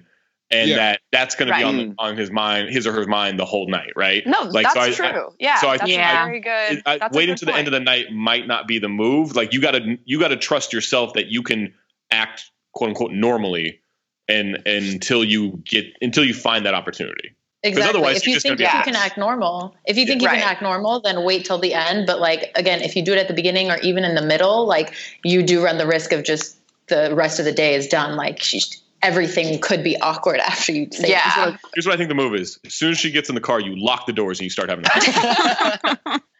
[0.49, 0.75] and Yeah.
[0.77, 3.45] that that's going to be on the, on his mind, his or her mind, the
[3.45, 4.25] whole night, right?
[4.25, 5.27] No, Like, that's so I- true.
[5.27, 6.25] I- yeah, so I that's think- Yeah.
[6.25, 6.77] very good.
[6.77, 8.89] It- I, that's a waiting to the end of the night might not be the
[8.89, 9.35] move.
[9.35, 11.73] Like you got to you got to trust yourself that you can
[12.09, 13.81] act quote unquote normally,
[14.29, 17.35] and, and until you get until you find that opportunity.
[17.63, 17.89] Exactly.
[17.89, 20.05] otherwise if you're you just gonna think be you a can act normal, if you
[20.07, 20.39] think you Right.
[20.39, 22.07] can act normal, then wait till the end.
[22.07, 24.65] But like again, if you do it at the beginning or even in the middle,
[24.65, 24.93] like
[25.23, 26.57] you do run the risk of just
[26.87, 28.15] the rest of the day is done.
[28.15, 31.21] Like she's, everything could be awkward after you say Yeah.
[31.51, 31.59] that.
[31.75, 33.59] Here's what I think the move is: as soon as she gets in the car,
[33.61, 34.85] you lock the doors and you start having.
[34.85, 36.19] A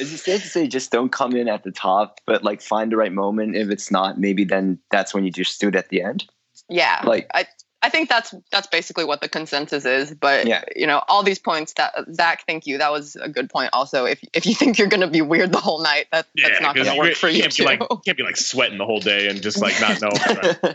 [0.00, 2.90] Is it safe to say just don't come in at the top, but like find
[2.90, 3.54] the right moment?
[3.54, 6.26] If it's not, maybe then that's when you just do it at the end.
[6.68, 7.46] Yeah, Like- I
[7.84, 10.14] I think that's that's basically what the consensus is.
[10.14, 10.64] But Yeah.
[10.74, 12.78] you know, all these points that Zach, thank you.
[12.78, 13.68] That was a good point.
[13.74, 16.74] Also, if if you think you're gonna be weird the whole night, that that's not
[16.76, 17.64] gonna work for you can't too.
[17.64, 20.08] be like can't be like sweating the whole day and just like not know.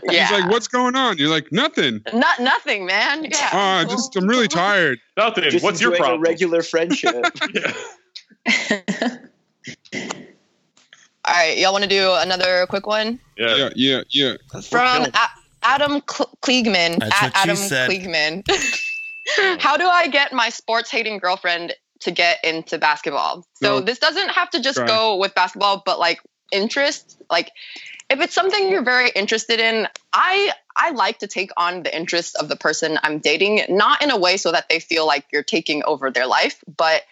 [0.04, 3.24] yeah, He's like, "What's going on?" You're like, "Nothing." not nothing, man.
[3.24, 3.50] Yeah.
[3.52, 5.00] Ah, I just I'm really tired.
[5.16, 5.50] Nothing.
[5.50, 6.20] Just What's your problem?
[6.20, 7.24] A regular friendship.
[7.52, 7.72] yeah.
[11.24, 13.56] all right, y'all want to do another quick one yeah.
[13.56, 14.60] Yeah, yeah, yeah.
[14.62, 15.28] from A-
[15.62, 17.90] Adam Kl- Kliegman That's at what she Adam said.
[17.90, 19.60] Kliegman.
[19.60, 23.44] How do I get my sports hating girlfriend to get into basketball?
[23.54, 23.80] So No.
[23.80, 24.86] this doesn't have to just Try.
[24.86, 27.50] go with basketball, but like interest, like
[28.08, 32.36] if it's something you're very interested in, I I like to take on the interest
[32.36, 35.42] of the person I'm dating, not in a way so that they feel like you're
[35.44, 37.02] taking over their life, but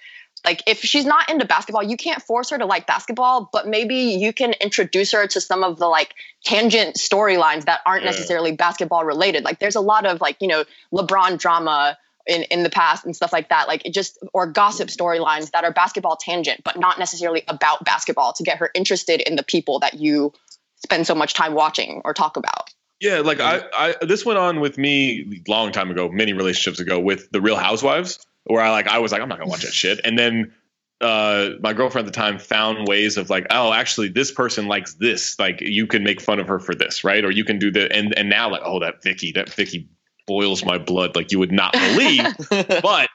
[0.44, 3.96] like if she's not into basketball, you can't force her to like basketball, but maybe
[3.96, 6.14] you can introduce her to some of the like
[6.44, 8.10] tangent storylines that aren't Yeah.
[8.10, 9.44] necessarily basketball related.
[9.44, 13.16] Like there's a lot of like, you know, LeBron drama in, in the past and
[13.16, 13.68] stuff like that.
[13.68, 18.32] Like it just or gossip storylines that are basketball tangent, but not necessarily about basketball
[18.34, 20.32] to get her interested in the people that you
[20.76, 22.72] spend so much time watching or talk about.
[23.00, 23.66] Yeah, like mm-hmm.
[23.72, 27.40] I, I this went on with me long time ago, many relationships ago with the
[27.40, 30.18] Real Housewives, where I like I was like I'm not gonna watch that shit, and
[30.18, 30.52] then
[31.00, 34.94] uh, my girlfriend at the time found ways of like, oh, actually this person likes
[34.94, 37.24] this, like you can make fun of her for this, right?
[37.24, 39.88] Or you can do the and and now like, oh, that Vicky, that Vicky
[40.26, 42.26] boils my blood like you would not believe,
[42.82, 43.08] but.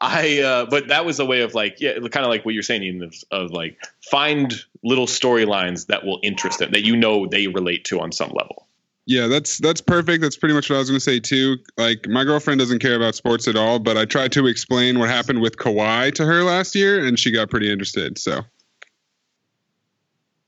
[0.00, 2.62] I uh but that was a way of like yeah kind of like what you're
[2.62, 7.26] saying Ian, of, of like find little storylines that will interest them that you know
[7.26, 8.67] they relate to on some level.
[9.10, 10.20] Yeah, that's that's perfect.
[10.22, 11.56] That's pretty much what I was going to say too.
[11.78, 15.08] Like my girlfriend doesn't care about sports at all, but I tried to explain what
[15.08, 18.18] happened with Kawhi to her last year, and she got pretty interested.
[18.18, 18.42] So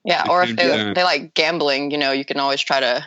[0.04, 0.92] Yeah, or if they, Yeah.
[0.92, 3.02] they like gambling, you know, you can always try to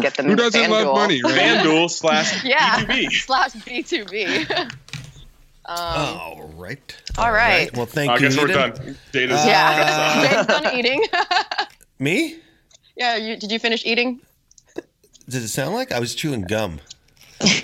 [0.00, 0.94] get them who into doesn't love FanDuel.
[0.94, 1.34] money, right?
[1.38, 2.84] FanDuel slash Yeah.
[2.84, 3.12] B2B.
[3.12, 4.50] slash B2B.
[4.60, 4.68] um,
[5.66, 6.96] All right.
[7.16, 7.74] All right.
[7.76, 8.26] Well, thank I you.
[8.26, 8.96] I guess we're done.
[9.12, 11.02] Data's yeah, Jade's done eating.
[12.00, 12.40] Me?
[12.96, 14.20] yeah, you, did you finish eating?
[15.30, 16.80] Does it sound like I was chewing gum?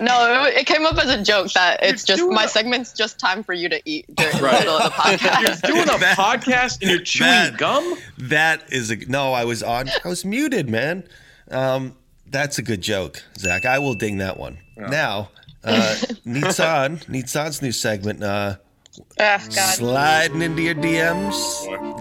[0.01, 3.18] No, it, it came up as a joke that it's just my a- segment's just
[3.18, 4.52] time for you to eat during Right.
[4.52, 5.66] the middle of the podcast.
[5.68, 7.94] You're doing a That- podcast and you're chewing that- gum?
[8.16, 9.34] That is a no.
[9.34, 9.88] I was on.
[10.05, 11.05] I was muted, man.
[11.51, 11.94] Um,
[12.28, 13.66] that's a good joke, Zach.
[13.66, 14.59] I will ding that one.
[14.78, 15.30] Now,
[15.62, 15.94] uh,
[16.26, 18.22] Nitzan, Nitzan's new segment.
[18.22, 18.56] Uh,
[18.98, 19.40] Oh, God.
[19.51, 21.36] sliding into your DMs.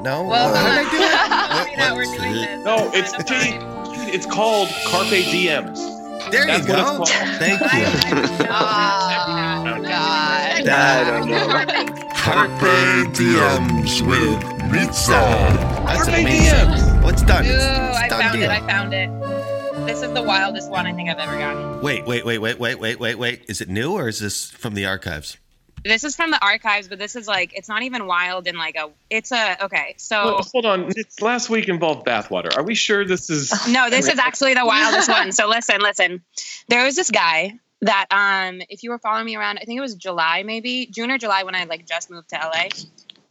[0.02, 1.66] No, Well, What hold did I on.
[1.68, 1.82] do?
[1.82, 2.66] What- we're doing this.
[2.66, 3.60] No, it's Jade,
[4.16, 5.92] it's called Carpe DMs.
[6.32, 7.04] There That's you go.
[7.38, 8.46] Thank you.
[9.68, 10.66] Oh, God.
[10.66, 12.04] That- I don't know.
[12.14, 14.40] Carpe DMs with
[14.72, 15.56] Nitzan.
[15.86, 16.54] That's Carpe amazing.
[16.56, 17.04] DMs.
[17.04, 17.46] What's done?
[17.46, 18.50] Ooh, It's I done found deal.
[18.50, 18.54] it.
[18.64, 19.86] I found it.
[19.86, 21.82] This is the wildest one I think I've ever gotten.
[21.82, 23.46] Wait, wait, wait, wait, wait, wait, wait, wait.
[23.48, 25.38] Is it new or is this from the archives?
[25.86, 28.76] This is from the archives, but this is like it's not even wild in like
[28.76, 28.90] a.
[29.12, 29.94] It's a okay.
[29.98, 30.92] So Well, hold on.
[30.96, 32.58] It's last week involved bathwater.
[32.58, 33.54] Are we sure this is?
[33.70, 35.32] no, this is actually the wildest one.
[35.32, 36.24] So listen, listen.
[36.70, 39.82] There was this guy that um if you were following me around, I think it
[39.82, 42.70] was July maybe, June or July when I like just moved to LA.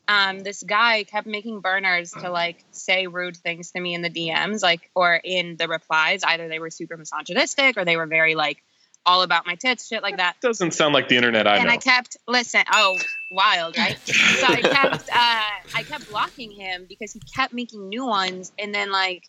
[0.07, 4.11] Um, this guy kept making burners to like say rude things to me in the
[4.11, 6.23] DMs, like or in the replies.
[6.23, 8.63] Either they were super misogynistic or they were very like
[9.07, 10.41] all about my tits, shit like that.
[10.41, 11.73] Doesn't sound like the internet I and know.
[11.73, 12.63] I kept listen.
[12.73, 12.99] Oh,
[13.31, 13.99] wild, right?
[14.07, 18.75] so I kept uh, I kept blocking him because he kept making new ones, and
[18.75, 19.29] then like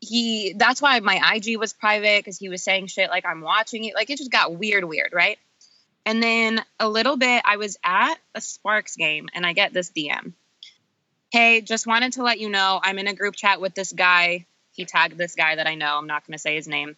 [0.00, 3.84] he that's why my IG was private because he was saying shit like I'm watching
[3.84, 3.94] it.
[3.94, 5.38] Like it just got weird, weird, right?
[6.04, 9.90] And then a little bit, I was at a Sparks game, and I get this
[9.90, 10.34] DM.
[11.32, 14.46] Hey, just wanted to let you know I'm in a group chat with this guy.
[14.72, 15.98] He tagged this guy that I know.
[15.98, 16.96] I'm not going to say his name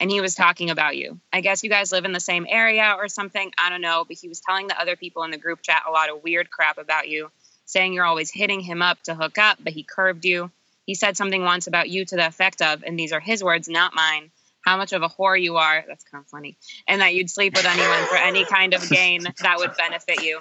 [0.00, 1.20] and he was talking about you.
[1.32, 3.52] I guess you guys live in the same area or something.
[3.58, 5.90] I don't know, but he was telling the other people in the group chat a
[5.90, 7.30] lot of weird crap about you,
[7.64, 10.50] saying you're always hitting him up to hook up, but he curved you.
[10.86, 13.68] He said something once about you to the effect of, and these are his words,
[13.68, 14.30] not mine,
[14.64, 15.84] how much of a whore you are.
[15.86, 16.56] That's kind of funny.
[16.86, 20.40] And that you'd sleep with anyone for any kind of gain that would benefit you.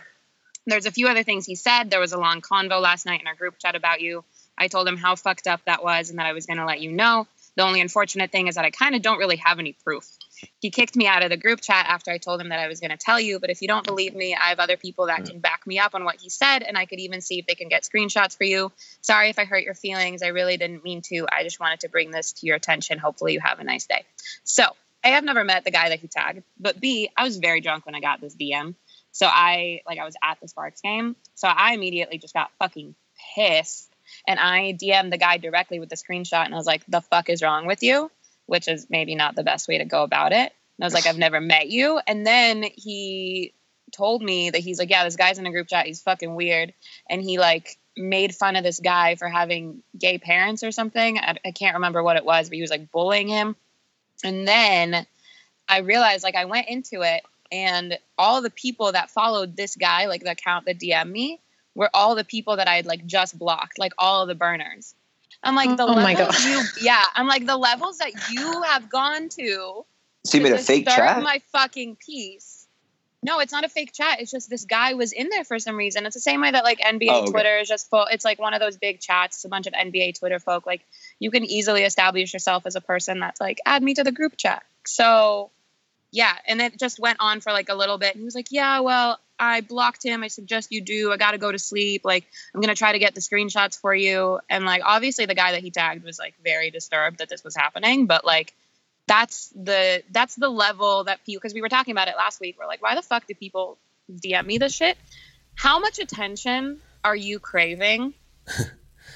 [0.66, 1.90] There's a few other things he said.
[1.90, 4.24] There was a long convo last night in our group chat about you.
[4.58, 6.80] I told him how fucked up that was and that I was going to let
[6.80, 7.28] you know.
[7.56, 10.10] The only unfortunate thing is that I kind of don't really have any proof.
[10.60, 12.80] He kicked me out of the group chat after I told him that I was
[12.80, 15.26] going to tell you, but if you don't believe me, I have other people that
[15.26, 17.56] can back me up on what he said, and I could even see if they
[17.56, 18.72] can get screenshots for you.
[19.02, 20.24] Sorry if I hurt your feelings.
[20.24, 21.28] I really didn't mean to.
[21.32, 22.98] I just wanted to bring this to your attention.
[22.98, 24.04] Hopefully, you have a nice day.
[24.44, 24.64] So,
[25.06, 27.86] A, I've never met the guy that he tagged, but B, I was very drunk
[27.86, 28.76] when I got this DM.
[29.14, 31.16] So I like I was at the Sparks game.
[31.36, 32.96] So I immediately just got fucking
[33.36, 33.93] pissed
[34.28, 37.30] and I DM'd the guy directly with the screenshot and I was like, the fuck
[37.30, 38.12] is wrong with you?
[38.46, 40.54] Which is maybe not the best way to go about it.
[40.78, 42.00] And I was like, I've never met you.
[42.06, 43.54] And then he
[43.94, 45.86] told me that he's like, yeah, this guy's in a group chat.
[45.86, 46.74] He's fucking weird.
[47.10, 51.20] And he like made fun of this guy for having gay parents or something.
[51.20, 53.56] I, I can't remember what it was, but he was like bullying him.
[54.24, 55.06] And then
[55.68, 60.08] I realized like I went into it and all the people that followed this guy,
[60.08, 61.40] like the account that DM me,
[61.76, 64.94] were all the people that I had like just blocked, like all of the burners.
[65.42, 66.46] I'm like the Oh my levels God.
[66.46, 67.04] you, yeah.
[67.16, 69.86] I'm like the levels that you have gone to.
[70.26, 71.22] So you to made a fake chat?
[71.22, 72.66] My fucking piece.
[73.26, 74.20] No, it's not a fake chat.
[74.20, 76.06] It's just this guy was in there for some reason.
[76.06, 77.32] It's the same way that like NBA Oh, okay.
[77.32, 78.06] Twitter is just full.
[78.12, 79.38] It's like one of those big chats.
[79.38, 80.66] It's a bunch of NBA Twitter folk.
[80.66, 80.82] Like
[81.20, 84.36] you can easily establish yourself as a person that's like, add me to the group
[84.38, 84.64] chat.
[84.86, 85.52] So
[86.12, 88.14] yeah, and it just went on for like a little bit.
[88.14, 90.24] And he was like, yeah, well, I blocked him.
[90.24, 91.12] I suggest you do.
[91.12, 92.02] I got to go to sleep.
[92.06, 94.40] Like, I'm going to try to get the screenshots for you.
[94.50, 97.56] And like, obviously, the guy that he tagged was like very disturbed that this was
[97.56, 98.06] happening.
[98.08, 98.54] But like,
[99.08, 102.56] that's the that's the level that people because we were talking about it last week.
[102.58, 103.78] We're like, why the fuck do people
[104.10, 104.98] DM me this shit?
[105.56, 108.14] How much attention are you craving?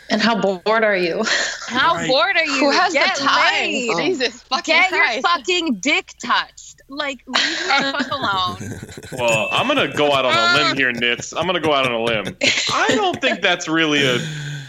[0.10, 1.24] And how bored are you?
[1.68, 2.08] How Right.
[2.08, 2.60] bored are you?
[2.60, 3.72] Who has the Get time?
[3.72, 3.96] laid.
[3.98, 6.77] Jesus fucking Get your fucking dick touched.
[6.90, 9.20] Like, leave me the fuck alone.
[9.20, 10.78] Well, I'm gonna go out on a limb um.
[10.78, 11.34] here, Nitz.
[11.38, 12.38] I'm gonna go out on a limb.
[12.74, 14.20] I don't think that's really a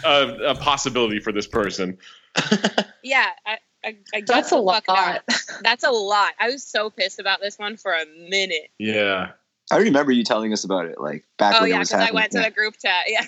[0.05, 1.97] a, a possibility for this person.
[3.01, 4.83] Yeah, I, I, I That's a lot.
[4.85, 5.23] not.
[5.63, 6.33] That's a lot.
[6.37, 8.69] I was so pissed about this one for a minute.
[8.77, 9.31] Yeah.
[9.71, 12.09] I remember you telling us about it, like back oh when yeah, it was because
[12.09, 12.49] I went to Yeah.
[12.49, 13.05] the group chat.
[13.07, 13.25] Yeah,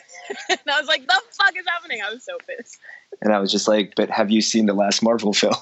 [0.49, 2.80] and I was like, "The fuck is happening?" I was so pissed.
[3.22, 5.53] And I was just like, "But have you seen the last Marvel film?"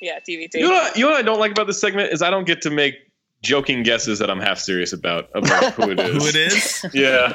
[0.00, 0.54] Yeah, TVT.
[0.54, 2.46] You know, what, you know what I don't like about this segment is I don't
[2.46, 2.94] get to make
[3.42, 6.16] joking guesses that I'm half serious about about who it is.
[6.16, 6.86] Who it is?
[6.94, 7.32] Yeah.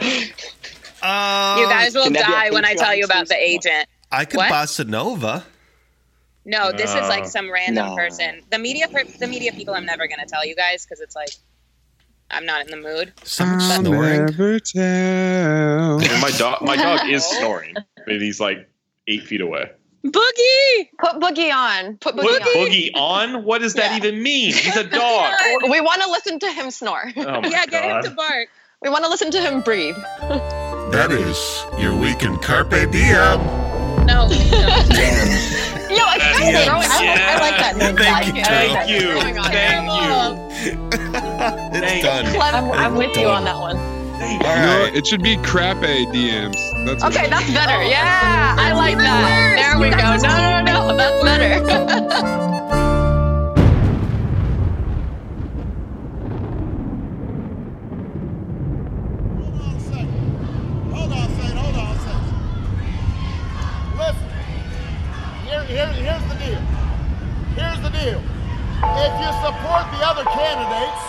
[1.01, 3.35] Uh, you guys will can that be a die when I tell you about the
[3.35, 3.87] agent.
[4.11, 4.51] I could What?
[4.51, 5.43] bossa nova.
[6.45, 7.95] No, this is like some random No.
[7.95, 8.41] person.
[8.51, 11.29] The media, per- the media people, I'm never gonna tell you guys because it's like
[12.31, 13.13] I'm not in the mood.
[13.23, 14.25] Someone snoring.
[14.25, 16.01] never tell.
[16.01, 17.75] And my dog, my dog is snoring,
[18.05, 18.69] but he's like
[19.07, 19.69] eight feet away.
[20.05, 20.89] Boogie.
[20.99, 21.95] Put Boogie on.
[21.97, 22.47] Put Boogie Put on.
[22.55, 23.43] Boogie on?
[23.45, 23.97] What does that Yeah.
[23.97, 24.53] even mean?
[24.53, 25.33] He's a dog.
[25.69, 27.11] We want to listen to him snore.
[27.17, 28.49] Oh my yeah, get him to bark.
[28.81, 29.95] We want to listen to him breathe.
[30.91, 33.39] That is your week in Carpe Diem.
[34.05, 34.67] No, please don't.
[35.89, 36.87] Yo, it's kind of growing.
[36.89, 37.95] I, like, I like that name.
[37.95, 39.21] Thank you, I like Thank you.
[39.53, 39.87] Thank
[40.65, 40.77] you.
[41.73, 42.25] It's Thank done.
[42.55, 43.77] I'm, I'm with you on that one.
[44.23, 46.57] All No, it should be crap a DMs.
[46.85, 47.53] That's Okay, that's is.
[47.53, 47.83] better.
[47.83, 49.23] Yeah, I like that.
[49.23, 49.59] worse.
[49.61, 49.97] There we You go.
[49.97, 52.63] guys No, no, no, that's better.
[60.93, 61.57] Hold on a second.
[61.57, 62.23] Hold on a.
[63.97, 64.29] Listen.
[65.45, 66.61] Here, here, here's the deal.
[67.57, 68.21] Here's the deal.
[69.03, 71.03] If you support the other candidates,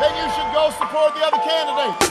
[0.00, 2.10] then you should go support the other candidates.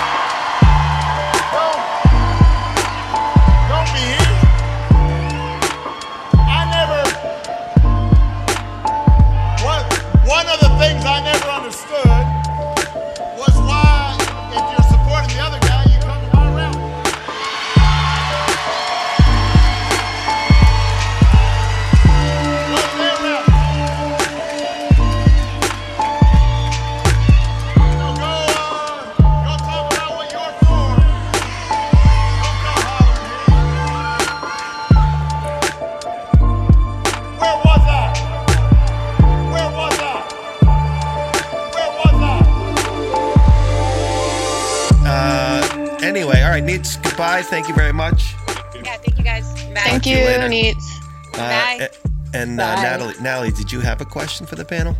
[46.61, 47.41] right, Neats, goodbye.
[47.41, 48.33] Thank you very much.
[48.75, 49.43] Yeah, thank you guys.
[49.65, 49.81] Bye.
[49.83, 50.49] Thank to you you, later.
[50.49, 50.99] Neats.
[51.33, 51.89] Uh, Bye.
[51.91, 52.81] a- And uh, Bye.
[52.81, 54.95] Natalie, Natalie, did you have a question for the panel?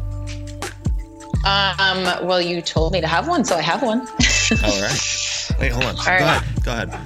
[1.43, 4.01] Um, well, you told me to have one, so I have one.
[4.01, 5.51] All right.
[5.59, 5.95] Wait, hold on.
[5.97, 6.21] All Go right.
[6.21, 6.63] ahead.
[6.63, 6.99] Go ahead.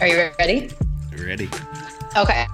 [0.00, 0.70] Are you ready?
[1.18, 1.48] Ready?
[2.16, 2.46] Okay.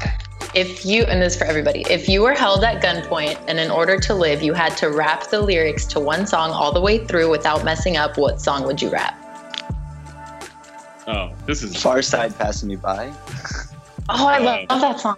[0.54, 3.70] If you, and this is for everybody, if you were held at gunpoint and in
[3.70, 7.04] order to live, you had to rap the lyrics to one song all the way
[7.06, 9.19] through without messing up, what song would you rap?
[11.12, 13.12] Oh, this is Pharcyde passing me by.
[14.12, 15.16] Oh, I love, love that song.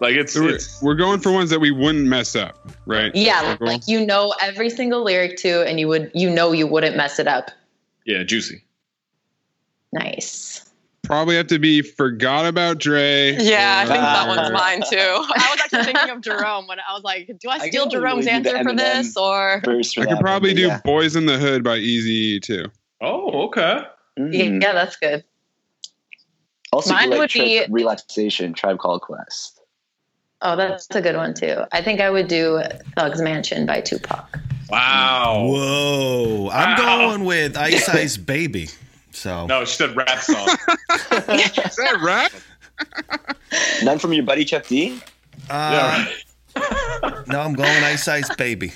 [0.00, 3.10] Like it's, So we're, it's we're going for ones that we wouldn't mess up, right?
[3.14, 3.66] Yeah, Cool.
[3.68, 7.18] like you know every single lyric to, and you would, you know, you wouldn't mess
[7.18, 7.50] it up.
[8.04, 8.62] yeah, juicy.
[9.92, 10.68] Nice.
[11.04, 13.32] Probably have to be forgot about Dre.
[13.40, 14.98] Yeah, I think that one's mine too.
[14.98, 17.96] I was actually thinking of Jerome when I was like, do I I steal can
[17.96, 19.62] only Jerome's really answer for this or?
[19.64, 20.80] For I could probably but do yeah.
[20.84, 22.66] "Boys in the Hood" by Easy too.
[23.00, 23.84] Oh, okay.
[24.20, 24.62] Mhm.
[24.62, 25.24] Yeah, that's good.
[26.72, 28.52] Also, Mine like, would trip, be- relaxation.
[28.52, 29.60] Tribe Called Quest.
[30.42, 31.64] Oh, that's a good one too.
[31.72, 32.62] I think I would do
[32.96, 34.38] Thug's Mansion by Tupac.
[34.70, 35.46] Wow.
[35.50, 36.48] Whoa.
[36.52, 36.98] I'm Wow.
[37.08, 38.68] going with Ice Ice Baby.
[39.10, 40.46] So No, she said rap song.
[40.48, 42.32] Is that rap?
[43.82, 45.00] None from your buddy Chuck D.
[45.50, 46.06] uh,
[46.56, 47.22] yeah.
[47.26, 48.72] no, I'm going Ice Ice Baby.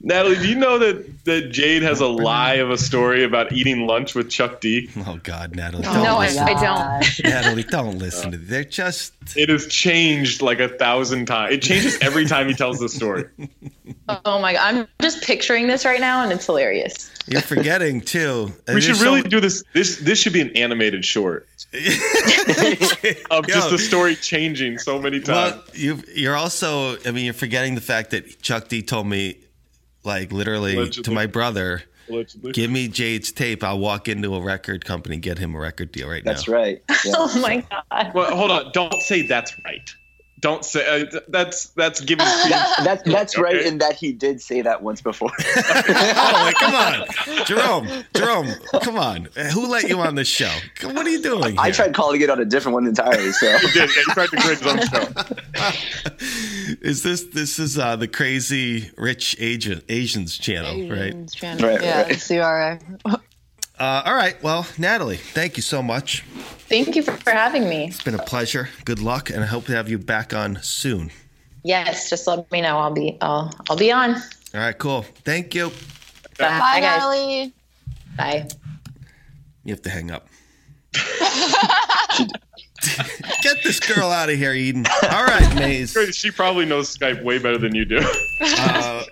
[0.00, 3.86] Natalie, do you know that that Jade has a lie of a story about eating
[3.86, 4.88] lunch with Chuck D?
[5.06, 5.84] Oh God, Natalie.
[5.86, 6.42] Oh, no, Don't I, listen.
[6.44, 7.24] I don't.
[7.24, 11.54] Natalie, don't listen to They're just It has changed like a thousand times.
[11.54, 13.24] It changes every time he tells the story.
[14.24, 17.10] Oh my god, I'm just picturing this right now, and it's hilarious.
[17.26, 18.52] you're forgetting too.
[18.68, 19.64] We should really so- do this.
[19.72, 21.48] This this should be an animated short
[23.30, 25.54] of just the story changing so many times.
[25.56, 29.38] Well, you you're also I mean you're forgetting the fact that Chuck D told me
[30.08, 32.52] like literally to my brother, Allegedly.
[32.52, 36.08] give me Jade's tape, I'll walk into a record company, get him a record deal
[36.08, 36.54] right That's now.
[36.54, 37.04] That's right.
[37.04, 37.12] Yeah.
[37.16, 38.12] Oh my god.
[38.14, 38.72] Well, hold on.
[38.72, 39.94] Don't say that's right.
[40.40, 42.26] Don't say uh, that's that's giving.
[42.84, 45.30] That's that's right in that he did say that once before.
[45.56, 49.28] oh, like, come on, Jerome, Jerome, come on.
[49.52, 50.52] Who let you on the show?
[50.82, 51.58] What are you doing?
[51.58, 53.32] I tried calling it on a different one entirely.
[53.32, 53.90] So He did.
[53.90, 55.08] Yeah, he tried to create his own show.
[56.82, 61.14] Is this this is uh, the crazy rich Asian Asians channel, right?
[61.42, 62.80] Right, yeah, right.
[63.04, 63.20] CRA.
[63.78, 64.40] Uh, all right.
[64.42, 66.22] Well, Natalie, thank you so much.
[66.68, 67.86] Thank you for, for having me.
[67.86, 68.68] It's been a pleasure.
[68.84, 71.10] Good luck, and I hope to have you back on soon.
[71.62, 72.78] Yes, just let me know.
[72.78, 74.14] I'll be I'll I'll be on.
[74.14, 74.20] All
[74.60, 75.02] right, cool.
[75.24, 75.68] Thank you.
[76.38, 77.00] Bye, Bye, guys.
[77.00, 77.52] Natalie.
[78.16, 78.48] Bye.
[79.64, 80.28] You have to hang up.
[83.42, 84.86] Get this girl out of here, Eden.
[85.10, 85.96] All right, Mayes.
[86.12, 88.00] She probably knows Skype way better than you do.
[88.40, 89.04] Uh,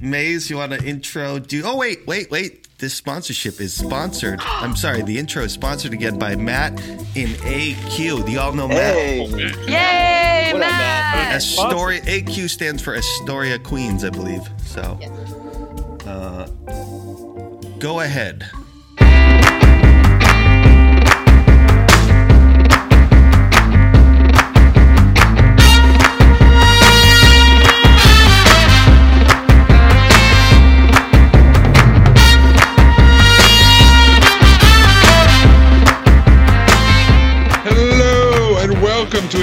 [0.00, 1.38] Mayes, you want to intro?
[1.38, 2.63] Do oh wait, wait, wait.
[2.84, 4.40] This sponsorship is sponsored.
[4.42, 6.78] I'm sorry, the intro is sponsored again by Matt
[7.14, 8.26] in AQ.
[8.26, 8.94] Do y'all know Matt?
[8.94, 11.34] hey, Yay, What up, Matt.
[11.34, 14.42] Astoria AQ stands for Astoria Queens, I believe.
[14.66, 14.98] So,
[16.06, 16.46] uh,
[17.78, 18.50] go ahead.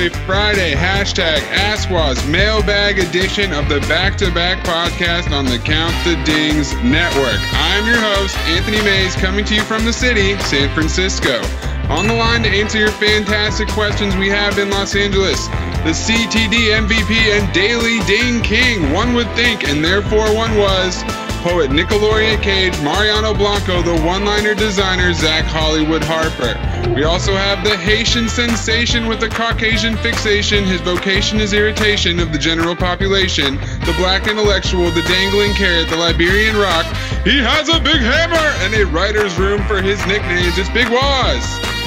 [0.09, 6.15] Friday hashtag AskWos mailbag edition of the Back to Back podcast on the Count the
[6.23, 7.39] Dings network.
[7.53, 11.41] I'm your host, Anthony Mayes, coming to you from the city, San Francisco.
[11.89, 15.47] On the line to answer your fantastic questions we have in Los Angeles,
[15.83, 21.01] the CTD MVP and Daily Ding King, one would think, and therefore one was.
[21.41, 26.53] Poet Nickeloria Cage, Mariano Blanco, the one-liner designer Zach Hollywood Harper.
[26.93, 30.65] We also have the Haitian sensation with the Caucasian fixation.
[30.65, 33.55] His vocation is irritation of the general population.
[33.55, 36.85] The black intellectual, the dangling carrot, the Liberian rock.
[37.23, 40.59] He has a big hammer and a writer's room for his nicknames.
[40.59, 41.80] It's Big Wos.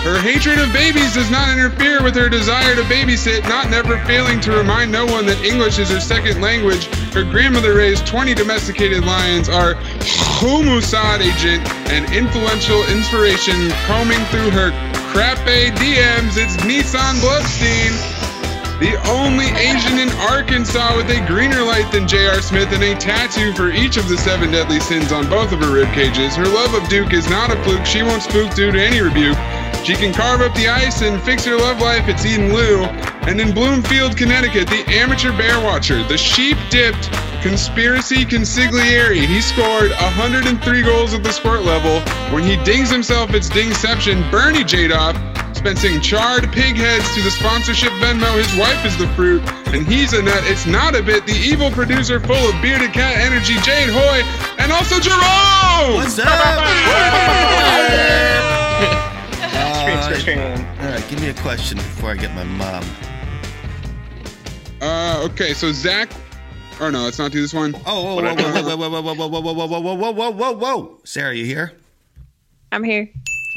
[0.00, 4.40] Her hatred of babies does not interfere with her desire to babysit, not never failing
[4.40, 6.86] to remind no one that English is her second language.
[7.12, 9.74] Her grandmother raised 20 domesticated lions, our
[10.40, 14.72] Humusad agent, and influential inspiration combing through her
[15.12, 16.40] crappe DMs.
[16.40, 17.92] It's Nitzan Bluvstein.
[18.80, 22.40] The only Asian in Arkansas with a greener light than J.R.
[22.40, 25.74] Smith and a tattoo for each of the seven deadly sins on both of her
[25.74, 26.34] rib cages.
[26.36, 27.84] Her love of Duke is not a fluke.
[27.84, 29.36] She won't spook due to any rebuke.
[29.84, 32.06] She can carve up the ice and fix her love life.
[32.08, 32.84] It's Eden Liu.
[33.26, 37.10] And in Bloomfield, Connecticut, the amateur bear watcher, the sheep dipped
[37.42, 39.14] Conspiracy Consigliere.
[39.14, 42.00] He scored 103 goals at the sport level.
[42.32, 44.28] When he dings himself, it's dingception.
[44.30, 45.16] Bernie Jadoff
[45.56, 48.36] spensing charred pig heads to the sponsorship Venmo.
[48.36, 49.42] His wife is the fruit,
[49.74, 50.42] and he's a nut.
[50.44, 51.24] It's not a bit.
[51.26, 54.22] The evil producer full of bearded cat energy, Jade Hoye,
[54.58, 55.94] and also Jerome.
[55.96, 58.59] What's up?
[60.10, 60.66] Scream, scream, scream.
[60.80, 62.84] All right, give me a question before I get my mom.
[64.80, 66.10] Uh, okay, so Zach,
[66.80, 67.74] or no, let's not do this one.
[67.86, 70.30] Oh, whoa, whoa, whoa, whoa, whoa, whoa, whoa, whoa, whoa, whoa, whoa, whoa, whoa, whoa,
[70.32, 71.00] whoa, whoa.
[71.04, 71.72] Sarah, you here?
[72.72, 73.08] I'm here.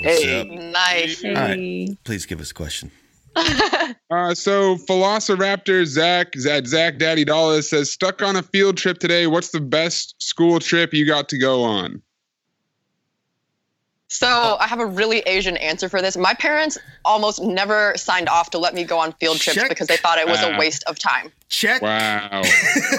[0.03, 0.47] What's Hey, up?
[0.47, 1.23] nice.
[1.23, 2.91] All right, please give us a question.
[3.35, 9.25] Uh, so Velociraptor Zach, Zach, Zach Daddy Dallas says, stuck on a field trip today.
[9.25, 12.01] What's the best school trip you got to go on?
[14.14, 14.57] So oh.
[14.60, 16.15] I have a really Asian answer for this.
[16.15, 19.69] My parents almost never signed off to let me go on field trips Check.
[19.69, 20.52] because they thought it was Wow.
[20.56, 21.31] a waste of time.
[21.49, 21.81] Check.
[21.81, 22.44] Wow.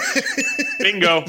[0.79, 1.23] Bingo.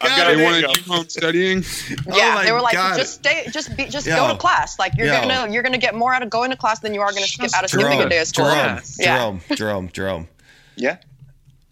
[0.00, 1.64] got they a wanted you home studying?
[2.06, 2.96] Yeah, Oh they were like, God.
[2.96, 4.14] just stay, just be, just Yo.
[4.16, 4.78] go to class.
[4.78, 5.20] Like you're Yo.
[5.22, 7.52] gonna you're gonna get more out of going to class than you are gonna get
[7.52, 8.44] out of skipping Jerome, a day of school.
[8.46, 9.16] Jerome, Yeah.
[9.18, 10.28] Jerome, Jerome, Jerome.
[10.76, 10.98] Yeah.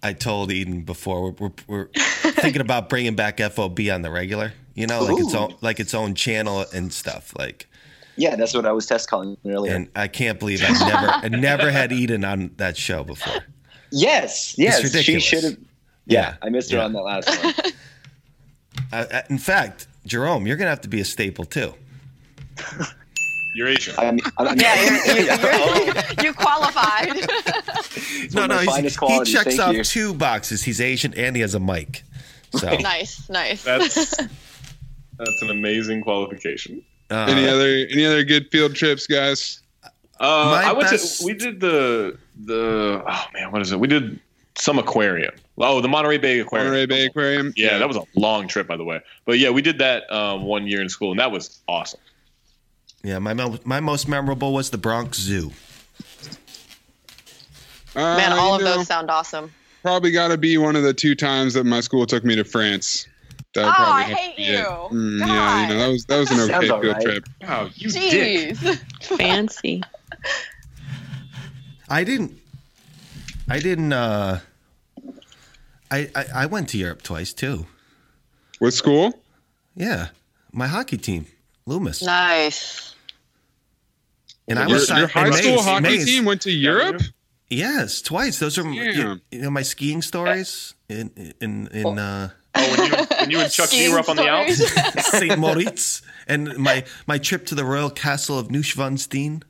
[0.03, 1.87] I told Eden before we're, we're, we're
[2.33, 4.53] thinking about bringing back FOB on the regular.
[4.75, 7.33] You know, like its own like its own channel and stuff.
[7.39, 7.69] Like,
[8.17, 9.73] Yeah, that's what I was test calling earlier.
[9.75, 13.45] and I can't believe I never I never had Eden on that show before.
[13.93, 15.57] yes, yes, she should have.
[16.07, 16.85] Yeah, I missed her Yeah.
[16.85, 17.55] on that last one.
[18.93, 21.73] Uh, in fact, Jerome, you're gonna have to be a staple too.
[23.55, 23.95] You're Asian.
[23.97, 25.25] I mean, I mean, Yeah, you're, you're,
[25.87, 25.95] you're,
[26.25, 27.15] you qualified.
[28.35, 29.85] No, no, my he's, finest he checks thank off you.
[29.85, 30.65] two boxes.
[30.65, 32.03] He's Asian and he has a mic.
[32.53, 33.63] So, nice, nice.
[33.63, 34.17] That's
[35.19, 36.83] that's an amazing qualification.
[37.11, 39.61] uh, any other any other good field trips, guys?
[40.21, 41.27] Uh, I went best- to.
[41.27, 43.03] We did the the.
[43.07, 43.81] Oh man, what is it?
[43.81, 44.19] We did
[44.57, 45.35] some aquarium.
[45.59, 46.69] Oh, the Monterey Bay Aquarium.
[46.69, 47.53] Monterey Bay Aquarium.
[47.57, 49.01] Yeah, that was a long trip, by the way.
[49.25, 52.01] But yeah, we did that um, one year in school, and that was awesome.
[53.03, 53.35] yeah, my
[53.65, 55.51] my most memorable was the Bronx Zoo.
[57.97, 59.53] Uh, Man, all of know, those sound awesome.
[59.83, 62.45] probably got to be one of the two times that my school took me to
[62.45, 63.07] France.
[63.55, 64.59] That would Oh, probably I have to hate be it.
[64.59, 64.65] you.
[64.65, 67.03] Mm, yeah, you know that was that was an okay all field right.
[67.05, 67.29] trip.
[67.43, 68.57] Wow, you dick.
[69.03, 69.83] Fancy.
[71.89, 72.39] I didn't.
[73.49, 73.93] I didn't.
[73.93, 74.41] uh
[75.91, 77.67] I, I I went to Europe twice too.
[78.61, 79.13] With school?
[79.77, 80.09] Yeah,
[80.53, 81.27] my hockey team,
[81.67, 82.95] Loomis, Nice.
[84.49, 86.05] and I Your, was your high school Mayes- hockey Mayes.
[86.07, 87.03] team went to Europe?
[87.51, 88.39] Yes, twice.
[88.39, 91.11] Those are you, you know my skiing stories in
[91.41, 94.17] in in uh, Oh, when you when you and Chuck D Skiing were up on
[94.17, 94.63] the Alps.
[95.19, 99.43] Saint Moritz, and my my trip to the royal castle of Neuschwanstein.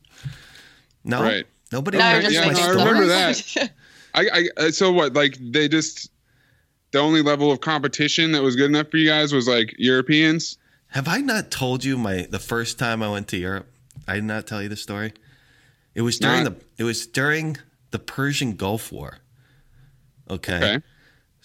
[1.04, 1.46] No, Right.
[1.70, 3.70] nobody No, you're remembers yeah, my no, I remember that.
[4.14, 5.12] I, I so what?
[5.14, 6.10] Like they just
[6.92, 10.56] the only level of competition that was good enough for you guys was like Europeans.
[10.88, 13.66] Have I not told you my the first time I went to Europe?
[14.06, 15.12] I did not tell you the story.
[15.94, 17.56] It was during Not- the it was during
[17.90, 19.18] the Persian Gulf War.
[20.30, 20.56] Okay.
[20.56, 20.80] Okay,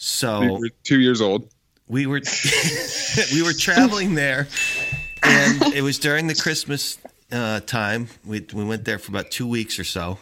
[0.01, 1.49] So you were two years old.
[1.87, 2.21] we were
[3.33, 4.47] we were traveling there
[5.23, 6.97] and it was during the Christmas
[7.31, 8.07] uh, time.
[8.25, 10.19] We we went there for about two weeks or so,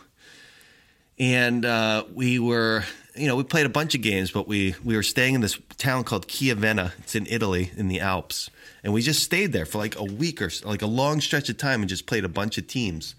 [1.19, 2.83] and uh, we were
[3.15, 5.59] you know we played a bunch of games, but we we were staying in this
[5.77, 6.93] town called Chiavenna.
[6.99, 8.49] It's in Italy in the Alps,
[8.83, 11.49] and we just stayed there for like a week or so, like a long stretch
[11.49, 13.15] of time and just played a bunch of teams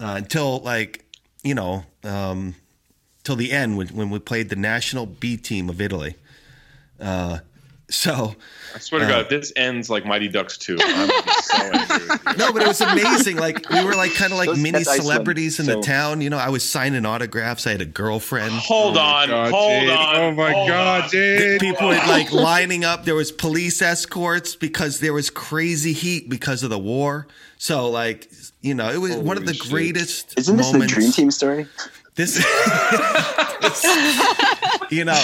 [0.00, 1.04] uh, until like
[1.42, 2.54] you know um,
[3.26, 6.14] till the end when when we played the national B team of Italy.
[7.00, 7.38] Uh,
[7.88, 8.34] so
[8.74, 11.08] I swear to Uh, God, this ends like Mighty Ducks 2, I'm
[11.42, 12.36] so angry.
[12.36, 13.36] no, but it was amazing.
[13.36, 15.82] Like we were like kind of like Those- mini that's Iceland, celebrities in so- the
[15.82, 16.20] town.
[16.20, 17.66] You know, I was signing autographs.
[17.66, 18.50] I had a girlfriend.
[18.52, 19.90] Hold Oh on, God, hold Jade.
[19.90, 20.16] on.
[20.16, 21.10] Oh my God, on.
[21.10, 21.60] Jade.
[21.60, 23.04] People were like lining up.
[23.04, 27.26] There was police escorts because there was crazy heat because of the war.
[27.58, 28.30] So like
[28.62, 29.70] you know, it was one of the shit.
[29.70, 30.34] greatest.
[30.38, 30.92] Isn't this moments.
[30.94, 31.66] the Dream Team story?
[32.16, 32.38] This,
[34.90, 35.20] you know,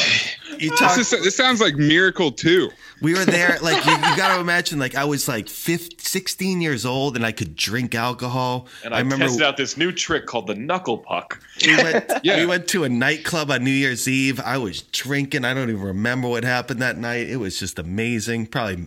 [0.58, 0.96] you talk.
[0.96, 2.70] This, is, this sounds like Miracle too.
[3.00, 6.60] We were there, like you, you got to imagine, like I was like 15, 16
[6.60, 8.68] years old, and I could drink alcohol.
[8.84, 11.42] And I, remember tested out this new trick called the knuckle puck.
[11.66, 12.36] we went, Yeah.
[12.36, 14.38] we went to a nightclub on New Year's Eve.
[14.38, 15.44] I was drinking.
[15.44, 17.28] I don't even remember what happened that night.
[17.28, 18.46] It was just amazing.
[18.46, 18.86] Probably,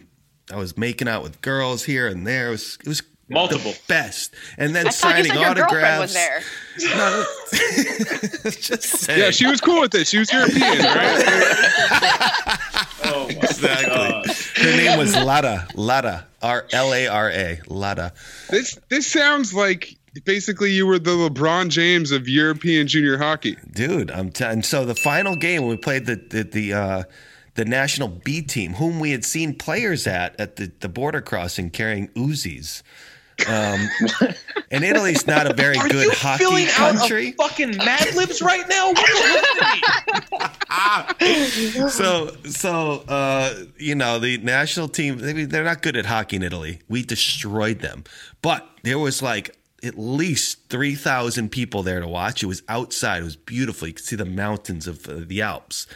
[0.49, 2.47] I was making out with girls here and there.
[2.47, 3.71] It was, it was Multiple.
[3.71, 4.33] the best.
[4.57, 6.13] And then I thought you signing said your was autographs.
[6.13, 6.41] there.
[6.95, 7.25] No,
[8.51, 9.19] just saying.
[9.19, 10.07] Yeah, she was cool with it.
[10.07, 12.59] She was European, right?
[13.07, 13.87] Oh my Exactly.
[13.87, 14.27] God.
[14.55, 15.67] Her name was Lada.
[15.75, 16.27] Lada.
[16.41, 17.59] R L A R A.
[17.67, 18.13] Lada.
[18.49, 19.95] this this sounds like
[20.25, 23.57] basically you were the LeBron James of European junior hockey.
[23.71, 27.03] dude i'm t- and so the final game we played the the the, uh
[27.55, 31.69] the national B team, whom we had seen players at at the, the border crossing
[31.69, 32.81] carrying Uzis.
[33.47, 33.89] Um,
[34.71, 37.27] and Italy's not a very Are good you hockey filling country.
[37.27, 38.93] out a fucking Mad Libs right now?
[41.89, 46.43] So so uh you know the national team they, they're not good at hockey in
[46.43, 46.79] italy.
[46.89, 48.03] We destroyed them.
[48.41, 52.43] But there was like at least 3000 people there to watch.
[52.43, 53.21] It was outside.
[53.21, 53.87] It was beautiful.
[53.87, 55.87] You could see the mountains of uh, the alps.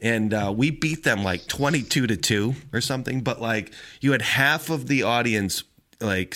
[0.00, 3.20] And uh, we beat them like 22 to 2 or something.
[3.22, 5.62] But like you had half of the audience
[6.00, 6.34] like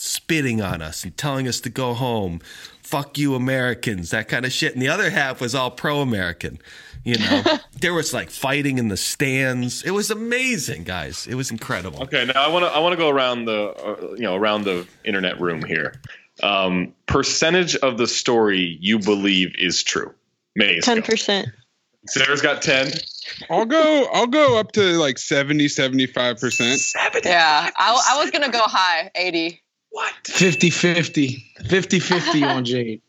[0.00, 2.40] spitting on us and telling us to go home
[2.82, 6.58] fuck you americans that kind of shit and the other half was all pro-american
[7.04, 7.42] you know
[7.80, 12.24] there was like fighting in the stands it was amazing guys it was incredible Okay,
[12.24, 14.86] now I want to I want to go around the uh, you know around the
[15.04, 16.00] internet room here.
[16.42, 20.14] Um, percentage of the story you believe is true.
[20.56, 20.84] Mayes.
[20.84, 21.48] Ten percent.
[22.06, 22.90] Sarah's got ten.
[23.50, 24.08] I'll go.
[24.12, 26.80] I'll go up to like 70, 75 percent.
[27.24, 29.10] Yeah, I, I was gonna go high,
[29.94, 30.70] eighty.
[30.70, 31.52] 50 50.
[31.68, 33.02] 50 50 on Jade.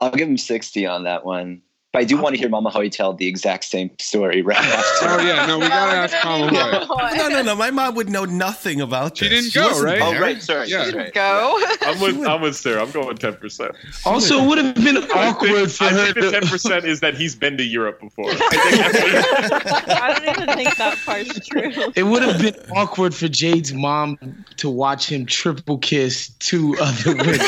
[0.00, 1.62] I'll give him 60 on that one.
[1.92, 5.06] But I do want to hear Mama Hoye tell the exact same story right after.
[5.10, 7.16] Oh yeah, no, we gotta ask Mama Hoye.
[7.16, 9.28] no no no my mom would know nothing about this.
[9.28, 9.52] She this.
[9.52, 10.00] didn't go, wasn't right?
[10.02, 10.20] Oh, there.
[10.20, 10.40] right.
[10.42, 10.68] Sorry.
[10.68, 10.84] Yeah.
[10.84, 11.12] that's right.
[11.14, 11.60] Go.
[11.82, 12.82] I'm with I'm with Sarah.
[12.82, 13.72] I'm going ten percent.
[14.04, 17.14] Also, it would have been awkward for I her think the ten percent is that
[17.16, 18.26] he's been to Europe before.
[18.30, 21.72] I think I don't even think that part's true.
[21.96, 24.16] It would have been awkward for Jade's mom
[24.58, 27.38] to watch him triple kiss two other women.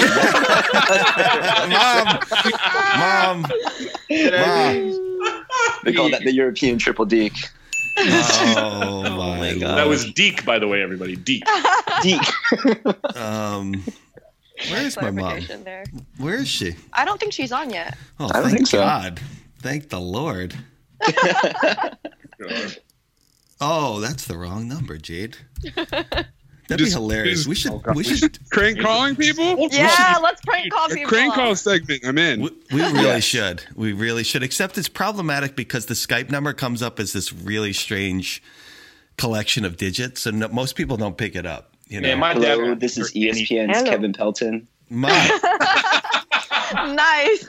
[1.68, 2.18] mom
[2.98, 3.46] mom
[4.12, 7.32] mom They call that the European triple deek.
[7.98, 9.02] oh
[9.38, 11.14] my god that was Deek, by the way, everybody.
[11.16, 11.44] Deek.
[12.02, 12.22] Deek.
[13.16, 13.84] um
[14.70, 15.84] where's my mom there.
[16.18, 17.96] where is she I don't think she's on yet.
[18.20, 18.78] oh I thank think so.
[18.78, 19.20] god
[19.58, 20.54] thank the lord
[23.60, 25.36] oh that's the wrong number jade
[26.72, 29.68] that'd Just- be hilarious just- we should oh, we should Crank calling people.
[29.70, 31.08] Yeah, let's prank call A people.
[31.08, 32.04] crank call segment.
[32.04, 32.40] I'm in.
[32.42, 33.64] We, we really should.
[33.74, 34.42] We really should.
[34.42, 38.42] Except it's problematic because the Skype number comes up as this really strange
[39.16, 41.74] collection of digits, and no, most people don't pick it up.
[41.88, 42.80] You know, Yeah, my dad.
[42.80, 43.90] This is ESPN's Hello.
[43.90, 44.66] Kevin Pelton.
[44.88, 45.08] My-
[46.94, 47.46] nice.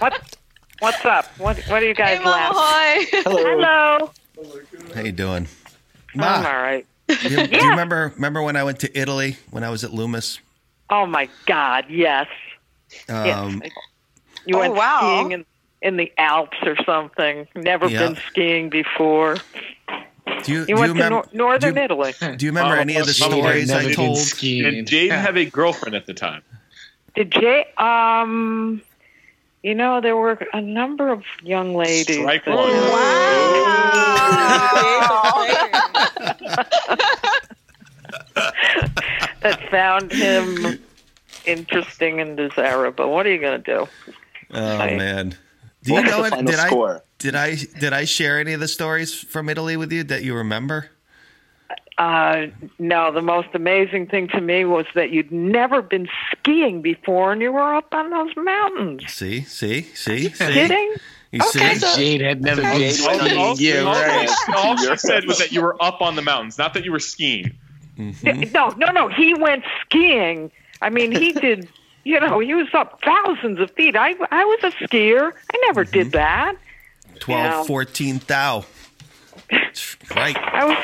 [0.00, 0.36] What?
[0.80, 1.26] What's up?
[1.38, 1.58] What?
[1.68, 3.08] What are you guys Hey, Mama laughing?
[3.24, 4.10] Hello.
[4.36, 4.94] Hello.
[4.94, 5.48] how you doing,
[6.18, 6.62] I'm all Ma?
[6.62, 6.86] right.
[7.08, 9.92] Do you, do you remember remember when I went to Italy when I was at
[9.92, 10.40] Loomis?
[10.90, 11.86] Oh my God!
[11.88, 12.26] Yes.
[13.08, 13.72] Um, yes.
[14.46, 14.98] You Oh, went wow.
[15.00, 15.44] skiing in
[15.82, 17.46] in the Alps or something.
[17.54, 18.00] Never Yeah.
[18.08, 19.36] been skiing before.
[20.44, 21.10] Do you, You do you went to remember?
[21.10, 22.12] nor- northern do you- Italy.
[22.36, 24.18] Do you remember Oh, any of the Mama Hoye, stories never I been told?
[24.18, 24.64] skiing.
[24.64, 26.42] Did Jade have a girlfriend at the time?
[27.14, 27.66] Did Jay?
[27.78, 28.82] Um,
[29.62, 32.16] you know, there were a number of young ladies.
[32.16, 32.68] Strike that- one.
[39.42, 40.78] that found him
[41.44, 43.10] interesting and desirable.
[43.12, 43.88] What are you going to do?
[44.50, 44.96] Oh Right.
[44.96, 45.36] man,
[45.82, 46.30] do you know the it?
[46.30, 47.04] final Did I score?
[47.18, 50.34] did I did I share any of the stories from Italy with you that you
[50.34, 50.90] remember?
[51.98, 52.46] Uh,
[52.78, 57.42] no, the most amazing thing to me was that you'd never been skiing before and
[57.42, 59.02] you were up on those mountains.
[59.12, 60.46] See, see, see, see.
[60.46, 60.94] Kidding?
[61.32, 61.80] You Okay, see?
[61.80, 63.56] so- Jade had never been Jade went on skiing.
[63.56, 64.30] the- Yeah, all, right.
[64.56, 66.98] all she said was that you were up on the mountains, not that you were
[67.00, 67.52] skiing.
[67.98, 68.52] Mhm.
[68.52, 69.08] No, no, no.
[69.08, 70.50] He went skiing.
[70.80, 71.68] I mean, he did.
[72.04, 73.94] You know, he was up thousands of feet.
[73.96, 75.32] I, I was a skier.
[75.52, 75.92] I never Mm-hmm.
[75.92, 76.54] did that.
[77.20, 77.64] 12, Yeah.
[77.64, 78.64] 14 thou.
[80.14, 80.36] Right.
[80.36, 80.76] I was,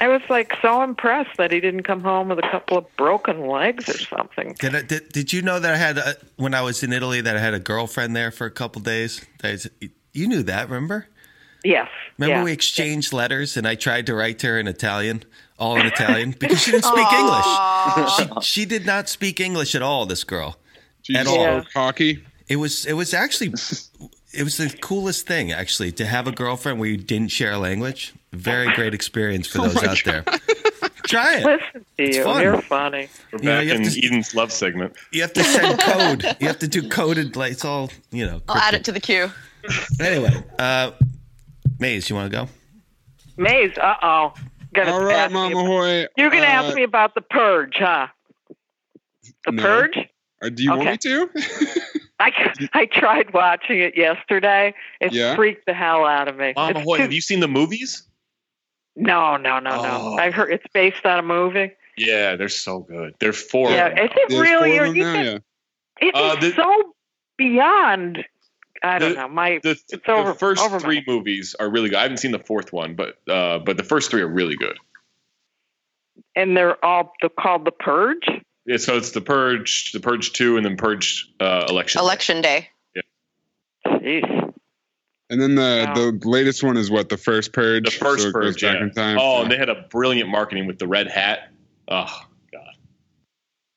[0.00, 3.46] I was like so impressed that he didn't come home with a couple of broken
[3.46, 4.54] legs or something.
[4.58, 7.20] Did, I, did Did you know that I had a, when I was in Italy
[7.20, 9.24] that I had a girlfriend there for a couple days?
[9.40, 9.70] That is-
[10.12, 11.06] you knew that, remember?
[11.62, 11.88] Yes.
[12.18, 12.44] Remember yeah.
[12.44, 15.24] we exchanged letters and I tried to write to her in Italian,
[15.58, 18.10] all in Italian, because she didn't speak English.
[18.16, 20.06] She, she did not speak English at all.
[20.06, 20.56] This girl,
[21.02, 21.62] She at all.
[21.62, 22.24] spoke hockey.
[22.48, 23.48] It was it was actually
[24.32, 27.58] it was the coolest thing actually to have a girlfriend where you didn't share a
[27.58, 28.14] language.
[28.32, 30.24] Very great experience for Oh those my out there.
[31.06, 31.44] Try it.
[31.44, 32.24] Listen to It's you.
[32.24, 32.42] fun.
[32.42, 33.08] You're funny.
[33.32, 34.94] We're You know, back you in to- Eden's love segment.
[35.12, 36.36] You have to send code.
[36.40, 37.34] You have to do coded.
[37.36, 38.40] Like it's all you know.
[38.48, 39.30] I'll add it to the queue.
[40.00, 40.92] Anyway, uh,
[41.78, 42.48] Mayes, you want to go?
[43.36, 44.34] Mayes, uh oh.
[44.76, 46.06] All right, Mama Hoye.
[46.16, 48.06] You're going to uh, ask me about the purge, huh?
[49.46, 49.62] The No.
[49.62, 49.98] purge?
[50.42, 51.28] uh, do you want me to?
[52.20, 52.30] I,
[52.74, 54.72] I tried watching it yesterday.
[55.00, 55.34] It Yeah?
[55.34, 56.52] freaked the hell out of me.
[56.54, 58.04] Mama It's Hoye, too- have you seen the movies?
[58.96, 59.82] No, no, no, Oh.
[60.16, 60.22] no.
[60.22, 61.72] I've heard it's based on a movie.
[61.96, 63.14] Yeah, they're so good.
[63.20, 63.70] They're four.
[63.70, 64.76] Yeah, is it There's really?
[64.78, 66.08] four Or you now, can- yeah.
[66.08, 66.94] It Uh, is the- so
[67.36, 68.24] beyond
[68.82, 69.28] I don't The- know.
[69.28, 70.32] My The, it's the over.
[70.32, 71.98] first over my- three movies are really good.
[71.98, 74.78] I haven't seen the fourth one, but uh, but the first three are really good.
[76.36, 78.26] and they're all they're called the Purge.
[78.64, 82.00] Yeah, so it's the Purge, the Purge Two, and then Purge uh, Election.
[82.00, 82.68] Election day.
[83.86, 84.39] Jeez.
[85.30, 87.84] And then the the latest one is what the first purge.
[87.84, 88.62] The first so it goes Purge.
[88.62, 88.82] back Yeah.
[88.82, 89.18] in time.
[89.20, 91.50] Oh, and they had a brilliant marketing with the red hat.
[91.88, 92.74] Oh God,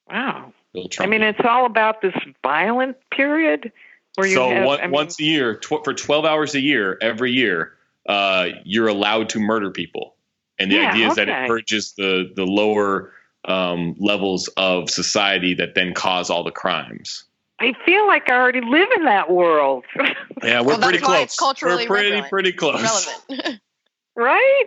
[0.10, 0.54] Wow.
[1.00, 3.72] I mean, it's all about this violent period
[4.16, 4.66] where you so have.
[4.66, 7.74] one, I mean, once a year, tw- for twelve hours a year, every year,
[8.10, 10.16] uh, you're allowed to murder people,
[10.58, 13.14] and the Yeah, idea is that it purges the the lower
[13.46, 17.26] um, levels of society that then cause all the crimes.
[17.64, 19.86] I feel like I already live in that world.
[20.44, 21.22] Yeah, we're Well, pretty close.
[21.24, 22.30] it's culturally we're pretty relevant.
[22.30, 23.08] pretty close.
[23.30, 23.62] Relevant.
[24.18, 24.66] right?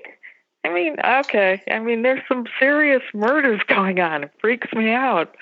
[0.64, 1.62] I mean, okay.
[1.70, 4.24] I mean, there's some serious murders going on.
[4.24, 5.34] It freaks me out.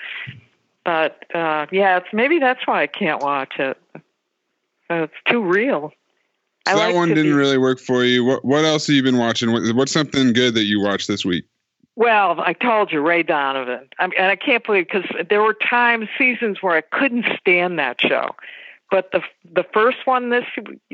[0.83, 3.77] But uh, yeah, it's maybe that's why I can't watch it.
[3.95, 5.93] Uh, it's too real.
[6.67, 8.25] So I that like one didn't be- really work for you.
[8.25, 9.53] What what else have you been watching?
[9.53, 11.45] What, what's something good that you watched this week?
[11.95, 13.87] Well, I told you, Ray Donovan.
[13.99, 17.79] I mean, and I can't believe because there were times, seasons where I couldn't stand
[17.79, 18.35] that show.
[18.91, 19.21] But the
[19.53, 20.45] the first one this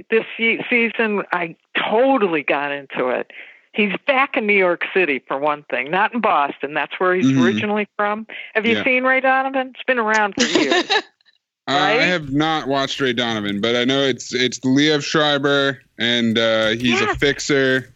[0.10, 3.32] this season, I totally got into it.
[3.74, 6.74] He's back in New York City for one thing, not in Boston.
[6.74, 7.44] That's where he's Mhm.
[7.44, 8.28] originally from.
[8.54, 8.84] Have you Yeah.
[8.84, 9.72] seen Ray Donovan?
[9.74, 10.86] It's been around for years.
[11.68, 16.38] Uh, I have not watched Ray Donovan, but I know it's it's Liev Schreiber, and
[16.38, 17.94] uh, he's a fixer,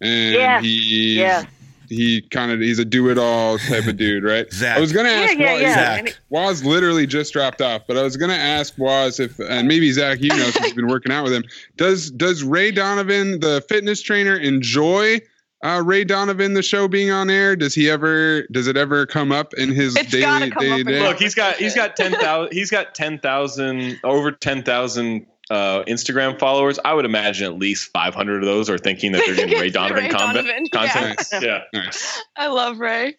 [0.00, 0.62] and Yes.
[0.62, 1.44] he's Yes.
[1.90, 4.50] He kind of he's a do it all type of dude, right?
[4.52, 4.78] Zach.
[4.78, 5.74] I was gonna ask Yeah, yeah, Wos, yeah.
[5.74, 5.98] Zach.
[5.98, 9.90] And Wos literally just dropped off, but I was gonna ask Wos if, and maybe
[9.90, 11.44] Zach, you know, since you've been working out with him,
[11.76, 15.20] does does Ray Donovan, the fitness trainer, enjoy?
[15.62, 18.46] Uh, Ray Donovan, the show being on air, does he ever?
[18.50, 21.02] Does it ever come up in his It's daily come day up to in day?
[21.02, 25.82] Look, he's got he's got ten thousand he's got ten thousand over ten thousand uh,
[25.84, 26.78] Instagram followers.
[26.84, 29.70] I would imagine at least five hundred of those are thinking that they're getting Ray
[29.70, 30.46] Donovan, Ray content.
[30.46, 31.26] Donovan, content.
[31.32, 31.40] yeah.
[31.40, 31.60] Yeah.
[31.84, 32.22] Nice.
[32.36, 33.16] I love Ray.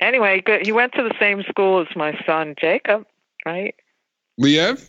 [0.00, 3.04] anyway, he he went to the same school as my son Jacob,
[3.44, 3.74] right?
[4.40, 4.88] Liev?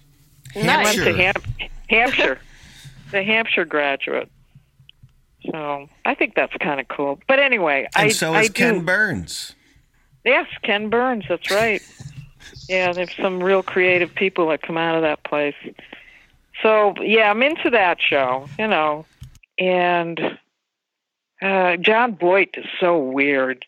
[0.53, 1.15] He went to Hampshire.
[1.15, 2.39] Ham- Hampshire,
[3.11, 4.29] the Hampshire graduate.
[5.51, 7.19] So I think that's kind of cool.
[7.27, 8.53] But anyway, And I so I is do.
[8.53, 9.55] Ken Burns.
[10.25, 11.25] Yes, Ken Burns.
[11.29, 11.81] That's right.
[12.67, 15.55] yeah, there's some real creative people that come out of that place.
[16.61, 18.47] So yeah, I'm into that show.
[18.57, 19.05] You know,
[19.57, 20.37] and
[21.41, 23.65] uh, Jon Voight is so weird.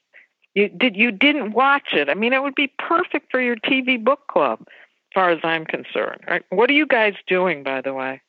[0.54, 2.10] You did you didn't watch it?
[2.10, 5.66] I mean, it would be perfect for your TV book club, as far as I'm
[5.66, 6.22] concerned.
[6.28, 6.44] Right?
[6.50, 8.22] What are you guys doing, by the way?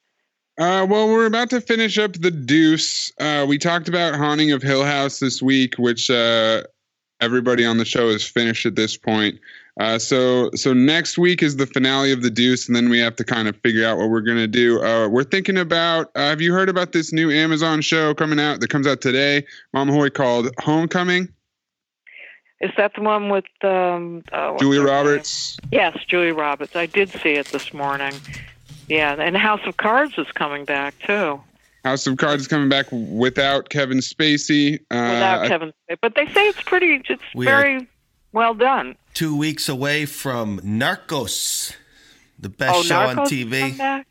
[0.58, 3.10] Uh, well, we're about to finish up the Deuce.
[3.18, 6.62] Uh, we talked about Haunting of Hill House this week, which uh,
[7.20, 9.40] everybody on the show has finished at this point.
[9.80, 13.16] Uh, so, so next week is the finale of the Deuce, and then we have
[13.16, 14.82] to kind of figure out what we're gonna do.
[14.82, 16.10] Uh, we're thinking about.
[16.14, 19.46] Uh, have you heard about this new Amazon show coming out that comes out today,
[19.72, 21.28] Mama Hoye, called Homecoming?
[22.60, 24.82] Is that the one with um, uh, Julia?
[24.82, 25.56] Roberts.
[25.72, 26.76] Yes, Julia Roberts.
[26.76, 28.12] I did see it this morning.
[28.88, 31.40] Yeah, and House of Cards is coming back too,
[31.84, 34.74] House of Cards is coming back without Kevin Spacey.
[34.90, 35.72] Uh, without I- Kevin.
[36.02, 37.02] But they say it's pretty.
[37.08, 37.88] It's We are- very
[38.32, 38.96] well done.
[39.14, 41.74] Two weeks away from Narcos,
[42.38, 43.60] the best oh, show Narcos on TV.
[43.60, 44.06] coming back?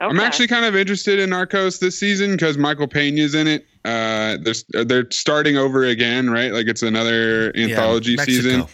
[0.00, 3.66] I'm actually kind of interested in Narcos this season because Michael Pena's in it.
[3.84, 6.52] Uh, they're they're starting over again, right?
[6.52, 8.42] Like it's another anthology Mexico.
[8.42, 8.66] season.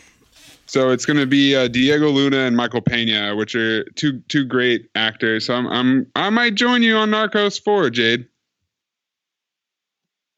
[0.67, 4.45] So it's going to be uh, Diego Luna and Michael Pena, which are two two
[4.45, 5.47] great actors.
[5.47, 8.27] So I'm, I'm I might join you on Narcos four, Jade.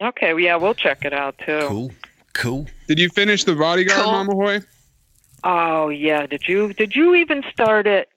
[0.01, 1.61] Okay, well, yeah, we'll check it out too.
[1.63, 1.91] Cool,
[2.37, 2.67] cool.
[2.89, 4.13] Did you finish The Bodyguard, Cool.
[4.13, 4.65] Mama Hoye?
[5.45, 8.09] Oh yeah, did you did you even start it?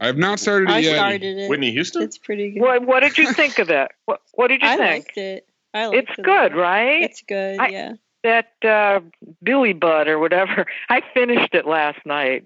[0.00, 0.94] I've not started it I yet.
[0.96, 1.48] started it.
[1.50, 2.02] Whitney Houston.
[2.02, 2.60] It's pretty good.
[2.62, 3.90] What what did you think of it?
[4.06, 5.04] What what did you I think?
[5.06, 5.46] liked it.
[5.74, 6.60] I liked It's it a good, lot.
[6.60, 7.02] right?
[7.02, 7.58] It's good.
[7.60, 7.92] I- yeah.
[8.24, 9.00] that uh,
[9.42, 10.66] Billy Budd or whatever.
[10.88, 12.44] I finished it last night.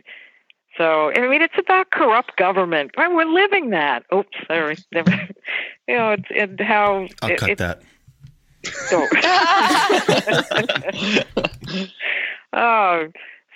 [0.78, 2.92] So I mean, it's about corrupt government.
[2.96, 4.04] We're living that.
[4.14, 4.76] Oops, sorry.
[5.88, 7.82] You know, it's and how I'll it, cut it- that.
[8.64, 9.06] So-
[12.52, 13.08] oh,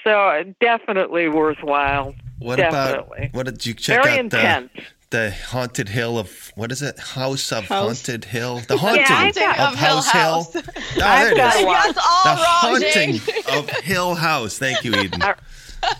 [0.04, 2.14] so definitely worthwhile.
[2.38, 3.18] What definitely.
[3.26, 4.70] about what did you check Very out intense.
[4.74, 6.98] the the haunted hill of what is it?
[6.98, 8.04] House of House.
[8.04, 8.60] Haunted Hill.
[8.68, 10.52] The haunting I of, got- of Hill House House.
[10.52, 10.62] Hill.
[10.98, 11.60] Oh, I've there it got is.
[11.60, 11.84] to watch.
[11.84, 13.46] That's all The wrong, haunting Jade.
[13.52, 14.58] of Hill House.
[14.58, 15.22] Thank you, Eden.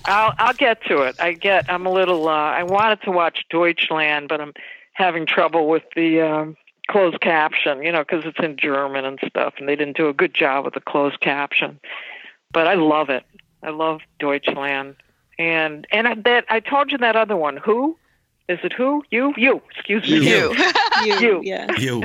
[0.06, 1.16] I'll I'll get to it.
[1.20, 1.70] I get.
[1.70, 2.28] I'm a little.
[2.28, 4.52] Uh, I wanted to watch Deutschland, but I'm
[4.94, 6.56] having trouble with the um,
[6.88, 7.82] closed caption.
[7.82, 10.64] You know, because it's in German and stuff, and they didn't do a good job
[10.64, 11.78] with the closed caption.
[12.52, 13.24] But I love it.
[13.62, 14.96] I love Deutschland,
[15.38, 17.56] and and I, that I told you that other one.
[17.58, 17.96] Who?
[18.48, 19.02] Is it who?
[19.10, 19.34] You?
[19.36, 19.60] You.
[19.74, 20.28] Excuse me.
[20.28, 20.54] You.
[21.04, 21.20] You.
[21.20, 21.40] you.
[21.42, 21.72] Yeah.
[21.78, 22.04] You.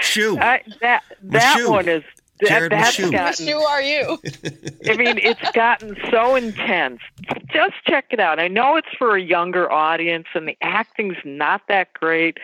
[0.00, 0.38] Shoe.
[0.38, 1.68] I, that that Mushu.
[1.68, 2.04] one is
[2.40, 3.10] that, Jared that's Mushu.
[3.10, 3.48] gotten.
[3.48, 4.18] Who are you?
[4.88, 7.00] I mean, it's gotten so intense.
[7.52, 8.38] Just check it out.
[8.38, 12.38] I know it's for a younger audience, and the acting's not that great,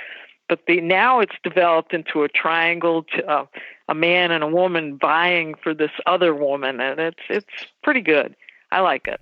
[0.49, 3.47] but the now it's developed into a triangle, to, uh,
[3.89, 7.47] a man and a woman vying for this other woman, and it's it's
[7.83, 8.35] pretty good.
[8.73, 9.21] I like it.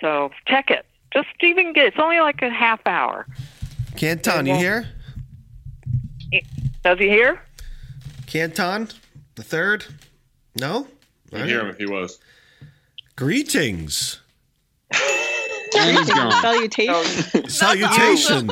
[0.00, 0.84] So check it.
[1.12, 1.86] Just even get.
[1.86, 3.26] It's only like a half hour.
[3.96, 4.88] Canton, you here?
[6.82, 7.40] Does he hear?
[8.26, 8.88] Canton,
[9.36, 9.86] the third?
[10.60, 10.86] No?
[11.32, 12.18] I hear him if he was.
[13.14, 14.20] Greetings.
[15.76, 16.30] And he's gone.
[16.42, 17.54] Salutations.
[17.54, 18.46] Salutations.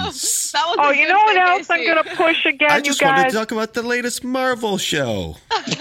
[0.53, 3.23] That was Oh, you know what else I'm gonna push again, I just you wanted
[3.25, 3.33] guys?
[3.33, 5.37] to talk about the latest Marvel show.
[5.51, 5.75] What's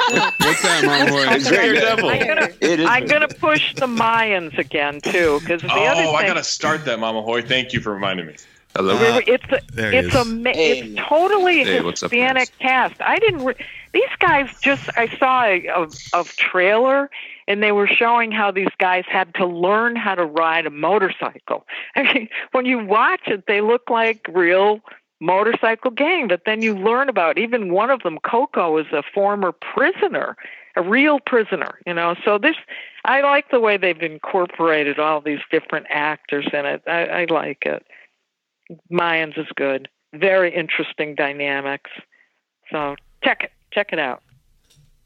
[0.62, 1.26] that, my boy?
[1.30, 2.10] It's Daredevil.
[2.10, 6.06] I'm gonna, It is I'm gonna push the Mayans again too, because the other Oh,
[6.08, 6.16] thing.
[6.16, 7.42] I gotta start that, Mama Hoye.
[7.48, 8.36] Thank you for reminding me.
[8.76, 8.96] Hello.
[8.96, 10.80] Uh, it's a, it's a Hey.
[10.80, 12.96] it's totally a Hey, what's up, Hispanic cast.
[13.02, 13.44] I didn't.
[13.46, 13.56] Re-
[13.94, 14.90] these guys just.
[14.98, 15.88] I saw a, a,
[16.20, 17.12] a trailer,
[17.48, 21.66] and they were showing how these guys had to learn how to ride a motorcycle.
[21.96, 24.82] I mean, when you watch it, they look like real
[25.20, 26.28] motorcycle gang.
[26.28, 30.36] But then you learn about even one of them, Coco, is a former prisoner,
[30.76, 31.80] a real prisoner.
[31.88, 32.56] You know, so this.
[33.06, 36.84] I like the way they've incorporated all these different actors in it.
[36.88, 37.86] I, I like it.
[38.90, 39.90] Mayans is good.
[40.14, 41.92] Very interesting dynamics.
[42.72, 43.52] So check it.
[43.74, 44.24] Check it out.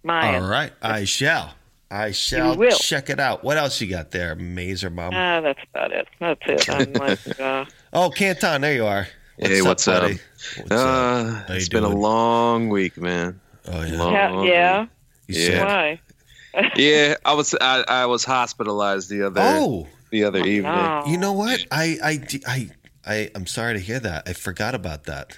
[0.05, 0.43] Mayans.
[0.43, 1.55] All right, I shall.
[1.89, 3.43] I shall check it out.
[3.43, 5.13] What else you got there, Mazer Mom?
[5.13, 6.07] Ah, that's about it.
[6.19, 6.69] That's it.
[6.69, 9.07] I'm like, uh, oh, Canton, there you are.
[9.37, 10.01] Hey, what's up?
[10.01, 10.19] buddy?
[10.57, 10.71] What's?
[10.71, 13.39] Uh, How you it's been a long week, man.
[13.67, 13.97] Oh yeah.
[13.97, 14.49] Long yeah, week.
[14.49, 14.85] yeah.
[15.27, 15.65] You Yeah.
[15.65, 15.99] Why?
[16.75, 20.65] Yeah, I was I, I was hospitalized the other Oh, the other evening.
[20.73, 21.03] Oh.
[21.05, 21.63] you know what?
[21.69, 22.69] I I
[23.05, 24.27] I I'm sorry to hear that.
[24.27, 25.37] I forgot about that.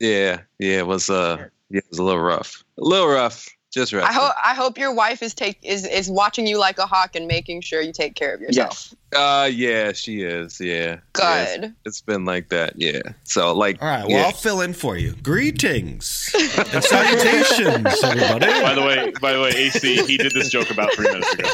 [0.00, 2.64] Yeah, yeah, it was uh yeah, it was a little rough.
[2.76, 3.48] A little rough.
[3.70, 4.04] Just right.
[4.04, 7.14] I hope I hope your wife is take is is watching you like a hawk
[7.14, 8.88] and making sure you take care of yourself.
[8.90, 8.94] Yes.
[9.16, 10.60] Uh yeah, she is.
[10.60, 10.98] Yeah.
[11.14, 11.22] Good.
[11.22, 12.74] Yeah, it's- it's been like that.
[12.76, 13.00] Yeah.
[13.24, 14.02] So like All right.
[14.06, 14.24] Well, yeah.
[14.24, 15.12] I'll fill in for you.
[15.22, 16.28] Greetings
[16.74, 18.46] and salutations, everybody.
[18.60, 21.48] By the way, by the way, AC, he did this joke about three minutes ago.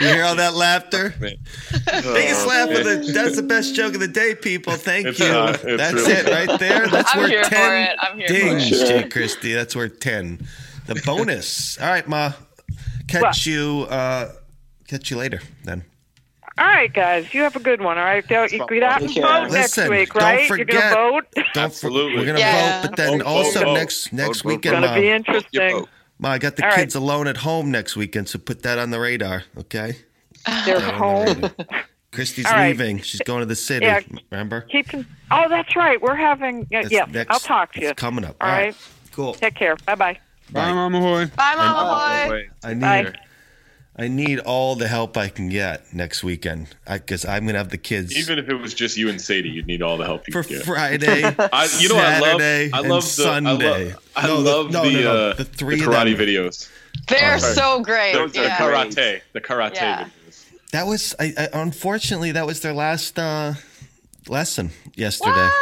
[0.00, 1.14] You hear all that laughter?
[1.20, 3.10] Biggest laugh of the.
[3.14, 4.72] That's the best joke of the day, people.
[4.74, 5.28] Thank It's you.
[5.28, 5.60] not.
[5.62, 6.86] That's really it right there.
[6.88, 7.96] That's I'm worth here for ten it.
[8.00, 8.86] I'm here for dings, it.
[8.88, 9.52] Jay Christie.
[9.52, 10.46] That's worth ten.
[10.86, 11.78] The bonus.
[11.80, 12.32] All right, Ma.
[13.08, 13.46] Catch What?
[13.46, 13.86] you.
[13.90, 14.32] uh
[14.88, 15.84] Catch you later then.
[16.56, 17.32] All right, guys.
[17.34, 17.98] You have a good one.
[17.98, 18.24] All right.
[18.28, 19.40] Don't, you get out and Take care.
[19.42, 20.48] vote next Listen, week, don't right?
[20.48, 21.24] You're gonna vote.
[21.34, 22.16] Don't Absolutely.
[22.16, 22.82] We're gonna Yeah.
[22.82, 23.74] vote, but then Vote, also vote, vote.
[23.74, 25.00] next next Vote, vote, weekend, It's gonna Ma.
[25.00, 25.70] be Your interesting.
[25.80, 25.88] vote.
[26.20, 26.78] Ma, I got the All right.
[26.78, 29.96] kids alone at home next weekend, so put that on the radar, okay?
[30.64, 31.50] They're Put that the home.
[32.12, 32.68] Christy's All right.
[32.68, 33.00] leaving.
[33.00, 33.86] She's going to the city.
[33.86, 34.00] Yeah.
[34.30, 34.60] Remember?
[34.60, 34.90] Keep.
[35.32, 36.00] Oh, that's right.
[36.00, 36.68] We're having.
[36.70, 37.06] Yeah, yeah.
[37.10, 37.88] next- I'll talk to you.
[37.88, 38.36] It's coming up.
[38.40, 38.76] All right.
[39.10, 39.34] Cool.
[39.34, 39.74] Take care.
[39.86, 40.18] Bye bye.
[40.54, 41.26] Bye, Mama Hoye.
[41.36, 42.48] Bye, Mama Boy.
[42.62, 43.12] I need Bye.
[43.96, 47.78] I need all the help I can get next weekend because I'm gonna have the
[47.78, 50.32] kids Even if it was just you and Sadie, you'd need all the help you
[50.32, 50.64] for could get.
[50.64, 51.22] Friday,
[51.52, 52.40] I, you know, what I love.
[52.40, 53.08] Saturday, I and love the.
[53.08, 53.50] Sunday.
[53.52, 55.86] I love, I No, the- love no, the, no, no, uh, the the three of
[55.88, 56.68] karate videos.
[57.08, 57.38] They're Oh.
[57.38, 58.14] so great.
[58.14, 58.56] The, the yeah.
[58.56, 60.04] karate, the karate Yeah.
[60.26, 60.44] videos.
[60.72, 63.54] That was I, I, unfortunately that was their last uh,
[64.28, 65.30] lesson yesterday.
[65.30, 65.52] What?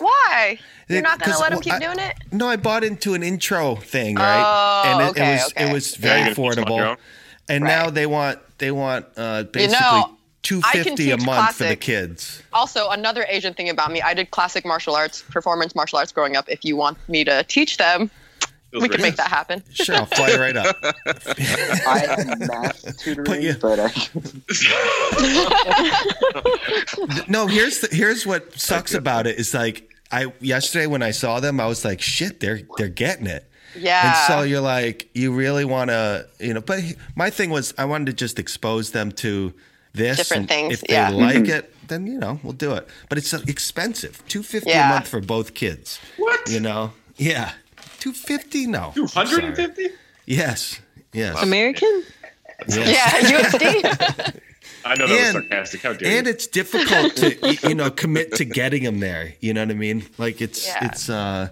[0.00, 0.58] Why?
[0.88, 2.16] They- You're not going to let them keep I- doing it?
[2.32, 4.42] No, I bought into an intro thing, right?
[4.44, 5.68] Oh, and it, okay, it was okay.
[5.68, 6.90] it was very you're gonna teach them on your affordable.
[6.90, 6.96] own?
[7.48, 11.26] And now they want they want uh, basically know, two I can fifty a teach
[11.26, 12.42] month for the kids.
[12.52, 16.36] Also, another Asian thing about me, I did classic martial arts, performance martial arts growing
[16.36, 16.48] up.
[16.48, 18.08] If you want me to teach them,
[18.72, 19.64] we can make that happen.
[19.72, 20.76] Sure, I'll fly right up.
[21.88, 23.90] I had math tutoring, you- but I,
[27.28, 31.40] no, here's the, here's what sucks about it is like I yesterday when I saw
[31.40, 33.44] them, I was like, shit, they're they're getting it.
[33.76, 34.08] Yeah.
[34.08, 36.60] And so you're like, you really want to, you know.
[36.60, 36.80] But
[37.14, 39.54] my thing was, I wanted to just expose them to
[39.92, 40.16] this.
[40.18, 41.10] Different and things, If they yeah.
[41.10, 41.48] like Mhm.
[41.50, 42.88] it, then you know we'll do it.
[43.08, 44.22] But it's expensive.
[44.26, 44.90] Two fifty Yeah.
[44.90, 46.00] a month for both kids.
[46.16, 46.48] What?
[46.50, 46.92] You know?
[47.16, 47.52] Yeah.
[48.00, 48.66] Two fifty?
[48.66, 48.92] No.
[48.94, 49.88] Two hundred and fifty?
[50.26, 50.80] Yes.
[51.12, 51.40] Yes.
[51.42, 52.02] American?
[52.68, 52.76] Yes.
[52.76, 54.40] Yeah, USD.
[54.84, 55.82] I know that was And- sarcastic.
[55.82, 56.32] How dare and you?
[56.32, 60.04] it's difficult to you know commit to getting them there you know what i mean
[60.18, 60.86] like it's Yeah.
[60.86, 61.48] it's uh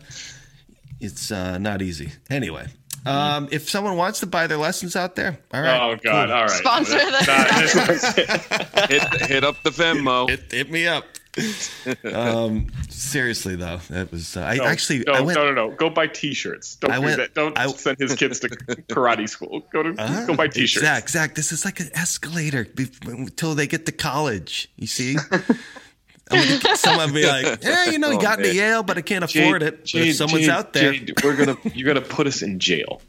[1.00, 2.66] it's uh not easy anyway
[3.06, 6.26] um if someone wants to buy their lessons out there all right Oh God!
[6.28, 6.34] cool.
[6.36, 6.50] All right.
[6.50, 10.28] Sponsor That's the- not- that's- hit hit up the Venmo.
[10.28, 11.04] hit, hit me up
[12.14, 15.38] um, seriously though, that was uh, I No, actually no, I went.
[15.38, 15.74] no, no, no.
[15.74, 16.76] Go buy T-shirts.
[16.76, 17.34] Don't I do went- that.
[17.34, 18.48] Don't I- send his kids to
[18.88, 19.62] karate school.
[19.72, 20.84] Go to Ah, go buy T-shirts.
[20.84, 22.66] Zach, Zach, this is like an escalator
[23.06, 24.70] until they get to college.
[24.76, 25.16] You see?
[26.30, 28.56] I'm Someone be like, "Yeah, you know, he Oh, got into man.
[28.56, 31.14] Yale, but I can't Jade- afford it." But Jade, if someone's Jade, out there, Jade,
[31.24, 33.00] we're gonna you're gonna put us in jail.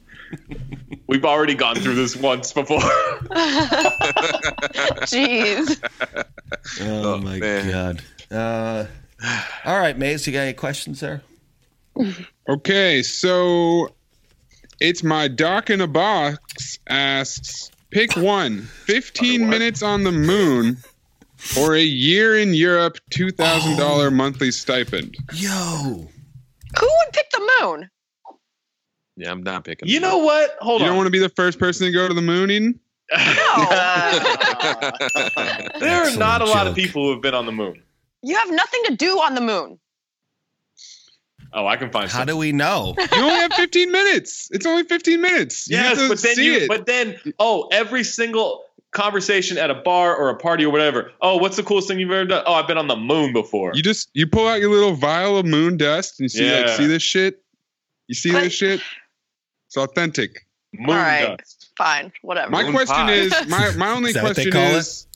[1.07, 2.79] We've already gone through this once before.
[5.09, 5.79] Jeez.
[6.81, 8.01] oh, my god.
[8.31, 8.85] Uh,
[9.65, 11.21] all right, Mayes, you got any questions there?
[12.47, 13.93] Okay, so
[14.79, 20.77] it's my doc in a box asks pick one 15 minutes on the moon
[21.59, 25.15] or a year in Europe, $2,000 monthly stipend.
[25.33, 26.07] Yo.
[26.79, 27.89] Who would pick the moon?
[29.15, 29.87] Yeah, I'm not picking.
[29.87, 30.57] You know what?
[30.59, 30.87] Hold you on.
[30.87, 32.79] You don't want to be the first person to go to the moon, Eden?
[33.09, 33.19] there
[36.03, 36.69] are not a lot joke.
[36.69, 37.83] of people who have been on the moon.
[38.21, 39.79] You have nothing to do on the moon.
[41.51, 42.09] Oh, I can find.
[42.11, 42.27] How some.
[42.27, 42.95] do we know?
[43.15, 44.49] You only have 15 minutes.
[44.51, 45.67] It's only 15 minutes.
[45.69, 46.53] You Yes, but then you.
[46.53, 46.67] it.
[46.67, 51.11] But then, oh, every single conversation at a bar or a party or whatever.
[51.21, 52.43] Oh, what's the coolest thing you've ever done?
[52.45, 53.71] Oh, I've been on the moon before.
[53.73, 56.69] You just you pull out your little vial of moon dust and you see like
[56.69, 57.41] see this shit.
[58.07, 58.81] You see But- this shit.
[59.67, 60.47] It's authentic.
[60.73, 61.37] moon All right.
[61.37, 61.58] dust.
[61.79, 62.11] Fine.
[62.23, 62.51] Whatever.
[62.51, 63.13] My Moon question pie.
[63.13, 65.07] is my my only Is that what they question call is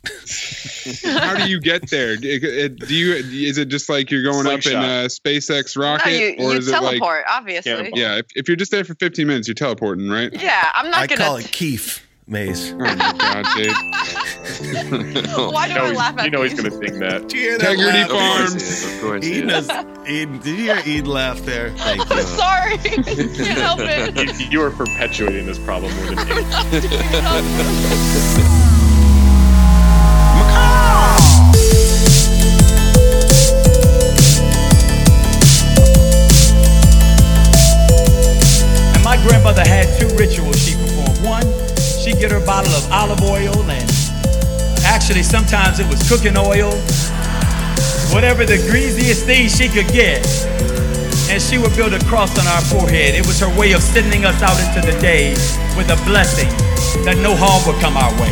[1.03, 2.15] how do you get there?
[2.15, 6.11] Do it- you is it just like you're going up in a SpaceX rocket, no,
[6.11, 7.71] you, or you is it teleport, like obviously.
[7.71, 7.99] Cannonball.
[7.99, 8.15] yeah?
[8.17, 10.29] If, if you're just there for 15 minutes, you're teleporting, right?
[10.33, 11.21] Yeah, I'm not I gonna.
[11.21, 12.71] call it Keef Mayes.
[12.73, 13.71] Oh my god, Jade!
[15.53, 17.23] Why do You I laugh at you know he's gonna dig that.
[17.27, 18.49] Did you hear that Integrity laugh?
[18.49, 18.85] Farms.
[18.85, 19.57] Of course, Eden, yeah.
[19.59, 19.69] is,
[20.07, 21.69] Eden, did you hear Eden laugh there?
[21.77, 22.23] Thank I'm you.
[22.23, 22.77] sorry.
[22.77, 24.39] Can't help it.
[24.39, 26.33] You, you are perpetuating this problem more than me.
[26.33, 28.12] I'm not doing enough.
[42.23, 43.83] Get her bottle of olive oil, and
[44.87, 46.71] actually, sometimes it was cooking oil,
[48.15, 50.23] whatever the greasiest thing she could get.
[51.27, 53.13] And she would build a cross on our forehead.
[53.13, 55.31] It was her way of sending us out into the day
[55.75, 56.47] with a blessing
[57.03, 58.31] that no harm would come our way.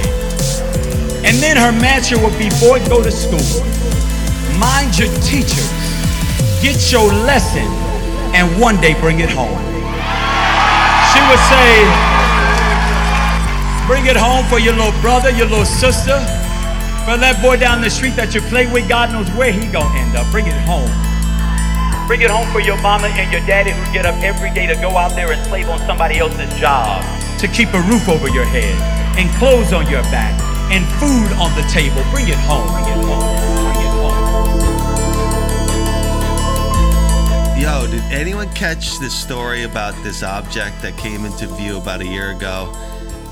[1.28, 3.60] And then her mantra would be, boy, go to school.
[4.56, 5.68] Mind your teachers.
[6.64, 7.68] Get your lesson
[8.32, 9.60] and one day bring it home.
[11.12, 12.21] She would say,
[13.92, 16.16] bring it home for your little brother, your little sister,
[17.04, 20.00] for that boy down the street that you play with, God knows where he gonna
[20.00, 20.24] end up.
[20.32, 20.88] Bring it home.
[22.08, 24.80] Bring it home for your mama and your daddy who get up every day to
[24.80, 27.04] go out there and slave on somebody else's job.
[27.44, 28.80] To keep a roof over your head
[29.20, 30.40] and clothes on your back
[30.72, 32.00] and food on the table.
[32.16, 32.72] Bring it home.
[32.72, 33.28] Bring it home.
[33.60, 34.16] Bring it home.
[37.60, 42.08] Yo, did anyone catch this story about this object that came into view about a
[42.08, 42.72] year ago?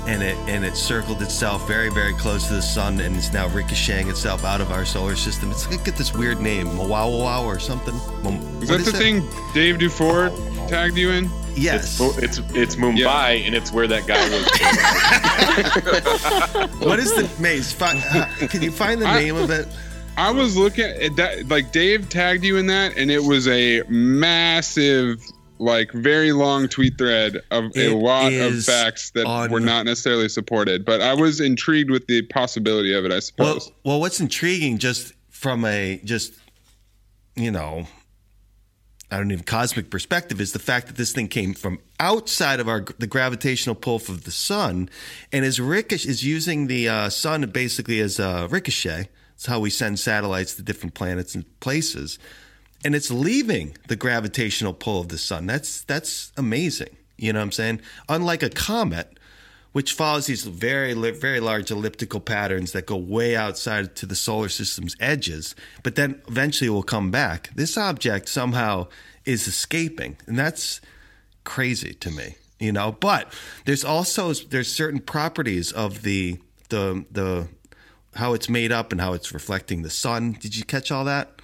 [0.06, 3.48] And it and it circled itself very, very close to the sun and it's now
[3.48, 5.50] ricocheting itself out of our solar system.
[5.50, 7.94] It's gonna get this weird name, Mowawawa or something.
[8.22, 9.00] Mo- Is what that the it?
[9.22, 10.30] thing Dave Dufour
[10.68, 11.30] tagged you in?
[11.54, 12.00] Yes.
[12.00, 14.46] It's it's it's Mumbai, and it's where that guy was.
[16.86, 17.72] what is the maze?
[17.72, 19.66] Fi- uh, can you find the I- name of it?
[20.16, 23.82] I was looking at that, like Dave tagged you in that, and it was a
[23.88, 25.24] massive,
[25.60, 29.84] like very long tweet thread of It a lot of facts that on- were not
[29.84, 30.84] necessarily supported.
[30.84, 33.10] But I was intrigued with the possibility of it.
[33.10, 33.72] I Well, suppose.
[33.84, 36.32] well, what's intriguing, just from a just
[37.36, 37.86] you know,
[39.10, 42.68] I don't even cosmic perspective, is the fact that this thing came from outside of
[42.68, 44.88] our the gravitational pull of the sun,
[45.32, 49.08] and is ricochet is using the uh, sun basically as a ricochet.
[49.34, 52.18] It's how we send satellites to different planets and places,
[52.84, 55.46] and it's leaving the gravitational pull of the sun.
[55.46, 56.96] That's that's amazing.
[57.16, 57.80] You know what I'm saying?
[58.08, 59.18] Unlike a comet,
[59.72, 64.48] which follows these very very large elliptical patterns that go way outside to the solar
[64.48, 67.50] system's edges, but then eventually will come back.
[67.54, 68.88] This object somehow
[69.24, 70.80] is escaping, and that's
[71.44, 72.36] crazy to me.
[72.58, 73.32] You know, but
[73.64, 76.38] there's also there's certain properties of the
[76.68, 77.48] the the
[78.14, 80.32] how it's made up and how it's reflecting the sun.
[80.32, 81.39] Did you catch all that?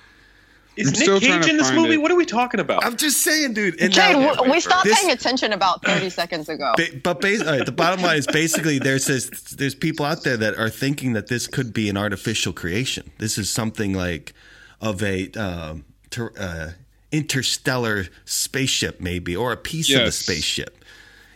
[0.77, 1.94] Is I'm Nick Cage in this movie?
[1.94, 2.03] it.
[2.03, 2.85] What are we talking about?
[2.85, 3.81] I'm just saying, dude.
[3.81, 6.74] And Jade, now- w- we stopped this- paying attention about 30 seconds ago.
[6.77, 10.23] Ba- but bas- all right, the bottom line is basically there's this, there's people out
[10.24, 13.11] there that are thinking that this could be an artificial creation.
[13.19, 14.35] This is something like
[14.81, 16.70] of a um, ter- uh,
[17.11, 20.85] interstellar spaceship, maybe, or a piece of the spaceship.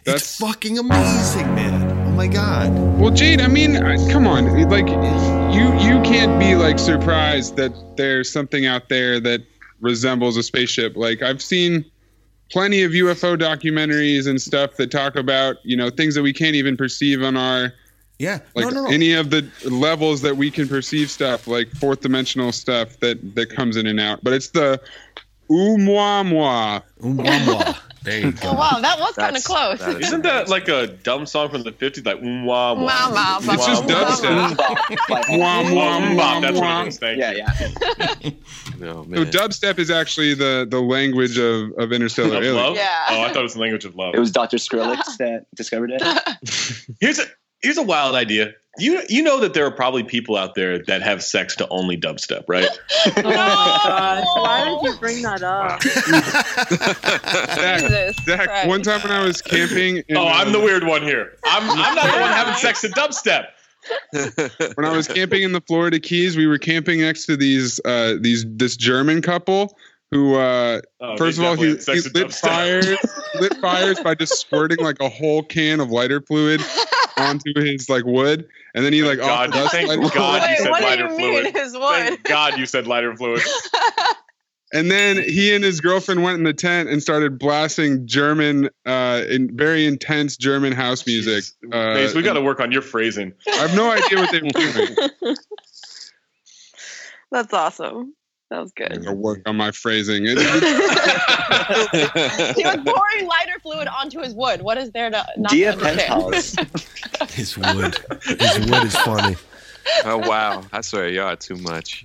[0.04, 1.90] That's- It's fucking amazing, man.
[2.08, 2.72] Oh my god.
[2.98, 4.86] Well, Jade, I mean, uh, come on, like
[5.52, 9.42] you you can't be like surprised that there's something out there that
[9.80, 10.96] resembles a spaceship.
[10.96, 11.84] Like I've seen
[12.50, 16.54] plenty of UFO documentaries and stuff that talk about you know things that we can't
[16.54, 17.72] even perceive on our
[18.18, 18.90] yeah like no, no, no.
[18.90, 23.50] any of the levels that we can perceive stuff like fourth dimensional stuff that that
[23.50, 24.22] comes in and out.
[24.22, 24.80] But it's the
[25.50, 26.82] Oumuamua.
[27.02, 27.76] Oumuamua.
[28.02, 29.78] There you Oh wow, that was kind of close.
[29.82, 32.06] Isn't that like a dumb song from the 50s?
[32.06, 32.82] Like, mm, wah, wah.
[32.82, 35.38] Wah, wah, It's just wah, wah, dubstep.
[35.38, 36.40] Wah, wah, wah.
[36.40, 36.98] That's what it is.
[36.98, 38.30] Thank yeah, yeah.
[38.78, 42.56] No, So dubstep is actually the the language of of interstellar Of aliens.
[42.56, 42.76] love?
[43.10, 44.14] Oh, I thought it was the language of love.
[44.14, 44.56] It was Dr.
[44.56, 46.02] Skrillex that discovered it.
[47.00, 47.26] Here's a
[47.62, 48.54] here's a wild idea.
[48.78, 51.96] You you know that there are probably people out there that have sex to only
[51.96, 52.68] dubstep, right?
[53.06, 54.24] Oh my gosh.
[54.36, 55.82] Why did you bring that up?
[57.56, 61.02] Zach, Zach, one time when I was camping, in, oh, I'm um, the weird one
[61.02, 61.36] here.
[61.44, 63.46] I'm I'm not the one having sex to dubstep.
[64.76, 68.16] when I was camping in the Florida Keys, we were camping next to these uh,
[68.20, 69.76] these this German couple
[70.10, 72.98] who uh, Oh, first of all he, definitely had sex he lit fires
[73.40, 76.60] lit fires by just squirting like a whole can of lighter fluid
[77.20, 80.50] onto his like wood, and then he like God, offered us thank lighter God fluid.
[80.50, 81.56] you said what do lighter you mean fluid.
[81.56, 81.82] his wood?
[81.82, 83.42] Thank God you said lighter fluid.
[84.72, 89.22] And then he and his girlfriend went in the tent and started blasting German, uh,
[89.28, 91.44] in very intense German house music.
[91.72, 93.32] Uh, Mace, we got to work on your phrasing.
[93.48, 95.36] I have no idea what they were doing.
[97.32, 98.14] That's awesome.
[98.50, 99.06] That was good.
[99.06, 100.26] I work on my phrasing.
[100.30, 100.44] He was
[102.84, 104.62] pouring lighter fluid onto his wood.
[104.62, 106.68] What is there to not Dia to understand?
[106.72, 107.30] Penthouse.
[107.34, 107.96] His wood.
[108.24, 109.36] His wood is funny.
[110.04, 110.62] oh wow!
[110.72, 112.04] I swear y'all are too much.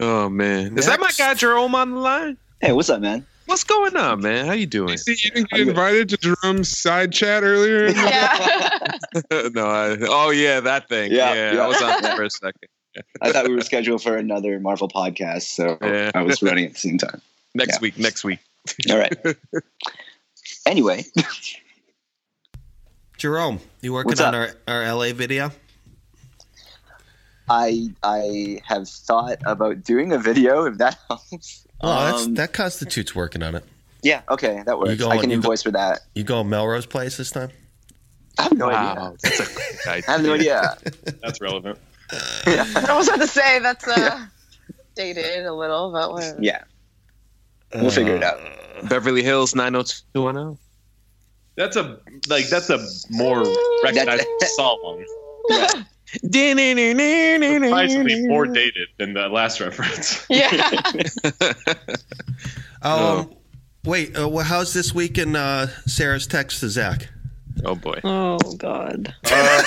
[0.00, 2.36] oh man, is that my guy Jerome on the line?
[2.60, 3.26] Hey, what's up, man?
[3.46, 4.46] What's going on, man?
[4.46, 4.96] How you doing?
[4.96, 7.92] See, you didn't get invited to Jerome's side chat earlier.
[7.92, 11.12] no, I, oh yeah, that thing.
[11.12, 11.64] Yeah, Yeah, yeah.
[11.64, 12.68] I was on there for a second.
[13.20, 16.10] I thought we were scheduled for another Marvel podcast, so Yeah.
[16.14, 17.20] I was running at the same time.
[17.54, 17.80] Next Yeah.
[17.80, 18.38] week, next week.
[18.90, 19.14] All right.
[20.66, 21.04] Anyway,
[23.18, 24.50] Jerome, you working What's on up?
[24.66, 25.50] our, our LA video?
[27.48, 31.66] I I have thought about doing a video if that helps.
[31.80, 33.64] Oh, that's, Um, that constitutes working on it.
[34.02, 34.94] yeah, okay, that works.
[34.96, 36.00] go I can you go- for that.
[36.14, 37.50] You go Melrose Place this time?
[38.38, 39.16] I have no Wow, idea.
[39.22, 40.02] that's a idea.
[40.08, 40.78] I have no idea.
[41.22, 41.78] That's relevant.
[42.12, 44.26] I was about to say that's uh,
[44.94, 46.38] dated a little, but whatever.
[46.40, 46.62] Yeah,
[47.74, 48.26] we'll figure it Uh,
[48.82, 48.88] out.
[48.88, 50.58] Beverly Hills 90210.
[51.56, 51.98] That's a
[52.28, 53.44] like that's a more
[53.84, 55.04] recognizable song.
[57.68, 60.24] Surprisingly more dated than the last reference.
[60.28, 60.80] Yeah.
[62.82, 63.34] Um,
[63.86, 67.08] wait, uh, well, how's this week in uh, Sarah's text to Zach?
[67.64, 67.98] Oh boy.
[68.04, 69.14] Oh God.
[69.24, 69.62] Uh,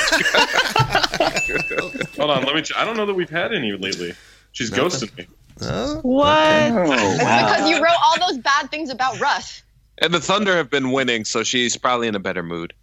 [2.18, 2.62] hold on, let me.
[2.62, 4.14] Ch- I don't know that we've had any lately.
[4.52, 4.84] She's Nothing.
[4.86, 5.28] ghosted me.
[5.62, 6.72] Oh, What?
[6.72, 7.50] Oh It's wow.
[7.50, 9.64] because you wrote all those bad things about Russ.
[10.00, 12.74] And the Thunder have been winning, so she's probably in a better mood.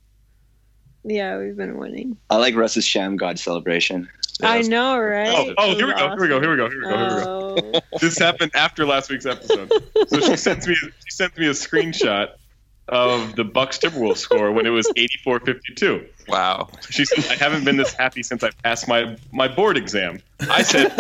[1.05, 2.16] Yeah, we've been winning.
[2.31, 4.09] I like Russ's sham god celebration.
[4.43, 5.28] I know, right?
[5.28, 6.09] Oh, oh, It here we go.
[6.09, 6.40] Here we go.
[6.40, 6.68] Here we go.
[6.70, 6.98] Here we go.
[6.98, 7.14] Here
[7.55, 7.81] we go.
[7.93, 7.98] Oh.
[8.01, 9.70] This happened after last week's episode.
[10.09, 10.74] So she sends me.
[10.74, 12.31] She sent me a screenshot
[12.89, 16.06] of the Bucks Timberwolves score when it was 84-52.
[16.28, 16.69] Wow.
[16.90, 20.62] She said, "I haven't been this happy since I passed my my board exam." I
[20.62, 20.93] said,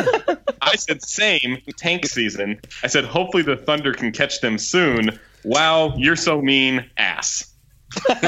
[0.60, 5.94] "I said same tank season." I said, "Hopefully the Thunder can catch them soon." Wow,
[5.96, 7.50] you're so mean, ass.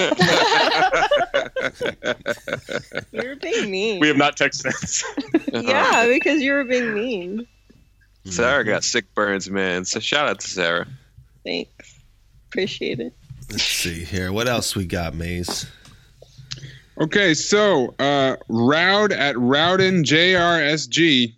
[3.13, 4.01] you're being mean.
[4.01, 5.05] We have not texted since.
[5.53, 7.47] yeah, because you were being mean.
[8.25, 9.85] Sarah got sick burns, man.
[9.85, 10.87] So shout out to Sarah.
[11.45, 11.99] Thanks.
[12.49, 13.15] Appreciate it.
[13.51, 14.33] Let's see here.
[14.33, 15.67] What else we got, Mayes?
[16.99, 21.35] Okay, so uh, Rowd at Rowden JRSG.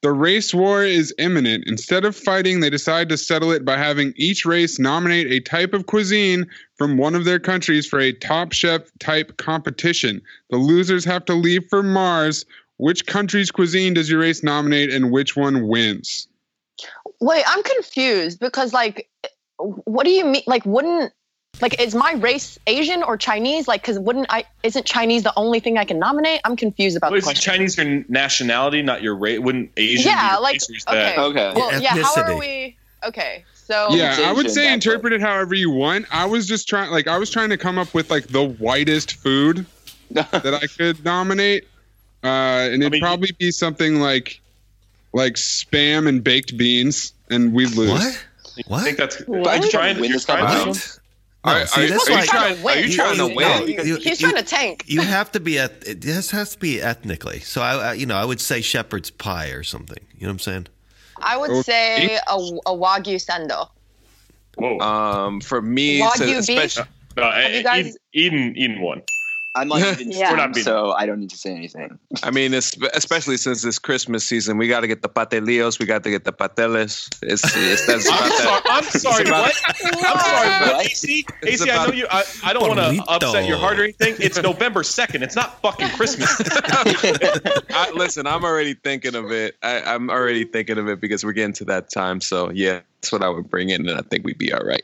[0.00, 1.64] The race war is imminent.
[1.66, 5.74] Instead of fighting, they decide to settle it by having each race nominate a type
[5.74, 6.46] of cuisine
[6.76, 10.22] from one of their countries for a Top Chef type competition.
[10.50, 12.46] The losers have to leave for Mars.
[12.76, 16.28] Which country's cuisine does your race nominate and which one wins?
[17.20, 19.08] Wait, I'm confused because like,
[19.58, 20.44] what do you mean?
[20.46, 21.12] Like, wouldn't
[21.60, 23.66] like is my race Asian or Chinese?
[23.68, 24.44] Like, because wouldn't I?
[24.62, 26.40] Isn't Chinese the only thing I can nominate?
[26.44, 27.52] I'm confused about Well, the question.
[27.52, 29.38] Chinese your nationality, not your race?
[29.40, 30.04] Wouldn't Asian?
[30.04, 31.52] be yeah, your like race, that- okay, Okay.
[31.56, 31.96] Well, yeah.
[32.02, 32.76] How are we?
[33.06, 36.06] Okay, so yeah, it's I would say interpret it however you want.
[36.10, 39.12] I was just trying, like, I was trying to come up with like the whitest
[39.14, 39.64] food
[40.10, 41.64] that I could nominate,
[42.24, 44.40] uh, and it'd mean- probably be something like
[45.12, 47.90] like spam and baked beans, and we'd lose.
[47.90, 48.02] What?
[48.02, 48.84] I What?
[48.84, 49.20] think that's.
[49.28, 49.60] What?
[49.62, 51.00] You're trying, Win you're this trying to, competition?
[51.46, 53.68] No, Are- see, are- that's are you why- trying- are you trying to no, win?
[53.68, 54.84] you- He's you- trying to tank.
[54.86, 57.40] You have to be at it has, has to be ethnically.
[57.40, 60.04] So I, I, you know, I would say shepherd's pie or something.
[60.14, 60.66] You know what I'm saying?
[61.22, 61.62] I would Okay.
[61.62, 62.34] say a,
[62.66, 63.68] a wagyu sando.
[64.56, 64.78] Whoa.
[64.80, 66.38] Um, for me, Wagyu so beef?
[66.38, 66.84] especially,
[67.16, 69.02] No, Have you guys- Eden, Eden, Eden won.
[69.58, 70.30] I'm on even Yeah.
[70.30, 71.98] We're not team, so I don't need to say anything.
[72.22, 75.86] I mean, es- especially since it's Christmas season, we got to get the patelillos, we
[75.86, 77.08] got to get the pateles.
[77.22, 78.60] It's, it's that's I'm about sorry.
[78.62, 78.62] that.
[78.70, 79.20] I'm sorry.
[79.22, 80.06] It's about- What?
[80.06, 80.86] I'm sorry, What?
[80.86, 81.26] AC.
[81.42, 82.06] It's AC, I know you.
[82.10, 84.14] I, I don't want to upset your heart or anything.
[84.20, 85.22] It's November second.
[85.22, 86.40] It's not fucking Christmas.
[87.70, 89.56] I, listen, I'm already thinking of it.
[89.62, 92.20] I, I'm already thinking of it because we're getting to that time.
[92.20, 94.82] So yeah, that's what I would bring in, and I think we'd be all right.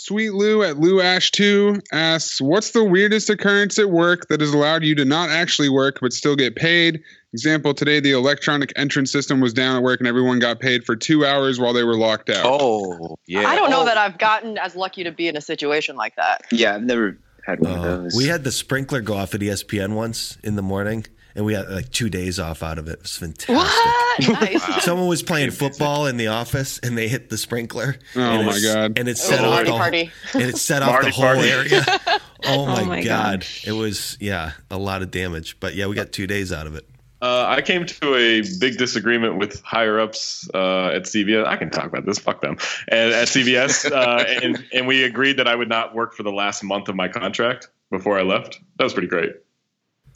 [0.00, 4.52] Sweet Lou at Lou Ash 2 asks, What's the weirdest occurrence at work that has
[4.54, 7.02] allowed you to not actually work but still get paid?
[7.32, 10.94] Example, today the electronic entrance system was down at work and everyone got paid for
[10.94, 12.46] two hours while they were locked out.
[12.46, 13.40] Oh yeah.
[13.48, 16.14] I don't know Oh, that I've gotten as lucky to be in a situation like
[16.14, 16.42] that.
[16.52, 18.14] Yeah, I've never had one of Uh, those.
[18.16, 21.06] we had the sprinkler go off at E ESPN once in the morning,
[21.38, 22.94] and we had like two days off out of it.
[22.94, 23.54] It was fantastic.
[23.54, 24.04] What?
[24.40, 24.84] Nice.
[24.84, 27.94] Someone was playing football in the office, and they hit the sprinkler.
[28.16, 28.98] Oh and my God.
[28.98, 30.10] And it set off Marty the party.
[30.34, 31.48] and it set off the whole party.
[31.48, 31.84] area.
[32.46, 33.40] Oh my, my god.
[33.40, 33.46] God.
[33.66, 35.58] It was yeah, a lot of damage.
[35.58, 36.88] But yeah, we got two days out of it.
[37.20, 41.46] Uh, I came to a big disagreement with higher ups uh, at CVS.
[41.46, 42.18] I can talk about this.
[42.18, 42.56] Fuck them.
[42.88, 46.32] And at CVS, uh, and and we agreed that I would not work for the
[46.32, 48.60] last month of my contract before I left.
[48.78, 49.32] That was pretty great.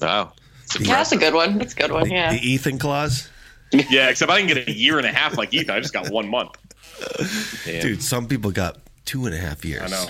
[0.00, 0.32] Wow.
[0.80, 1.58] Yeah, that's a good one.
[1.58, 2.04] That's a good one.
[2.08, 2.32] The, Yeah.
[2.32, 3.28] the Ethan clause.
[3.88, 5.74] Yeah, except I didn't get a year and a half like Ethan.
[5.74, 6.58] I just got one month.
[7.64, 8.76] Dude, some people got
[9.06, 9.82] two and a half years.
[9.82, 10.06] I know.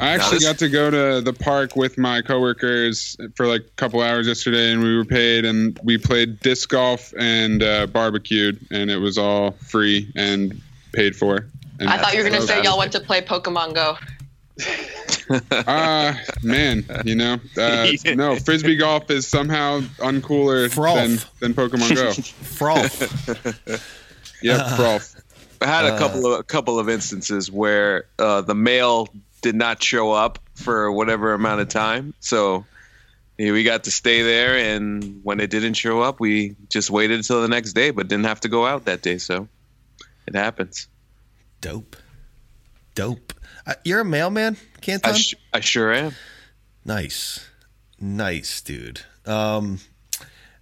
[0.00, 4.00] I actually got to go to the park with my coworkers for like a couple
[4.00, 8.90] hours yesterday, and we were paid, and we played disc golf and uh, barbecued, and
[8.90, 10.60] it was all free and
[10.92, 11.46] paid for.
[11.80, 13.96] And I thought you were gonna say y'all went to play Pokemon Go.
[15.52, 20.70] Ah, man, you know, uh, no, frisbee golf is somehow uncooler
[21.40, 22.10] than, than Pokemon Go.
[22.56, 23.82] Frolf.
[24.42, 25.20] Yep, Frolf.
[25.60, 29.08] I had a Uh, couple of a couple of instances where uh, the mail
[29.42, 32.64] did not show up for whatever amount of time, so
[33.36, 34.56] yeah, we got to stay there.
[34.56, 38.24] And when it didn't show up, we just waited until the next day, but didn't
[38.26, 39.18] have to go out that day.
[39.18, 39.46] So
[40.26, 40.88] it happens.
[41.60, 41.96] Dope.
[42.94, 43.34] Dope.
[43.68, 45.12] Uh, you're a mailman, Canton?
[45.14, 46.14] I, sh- I sure am.
[46.84, 47.46] nice.
[48.00, 49.02] Nice, dude.
[49.26, 49.78] Um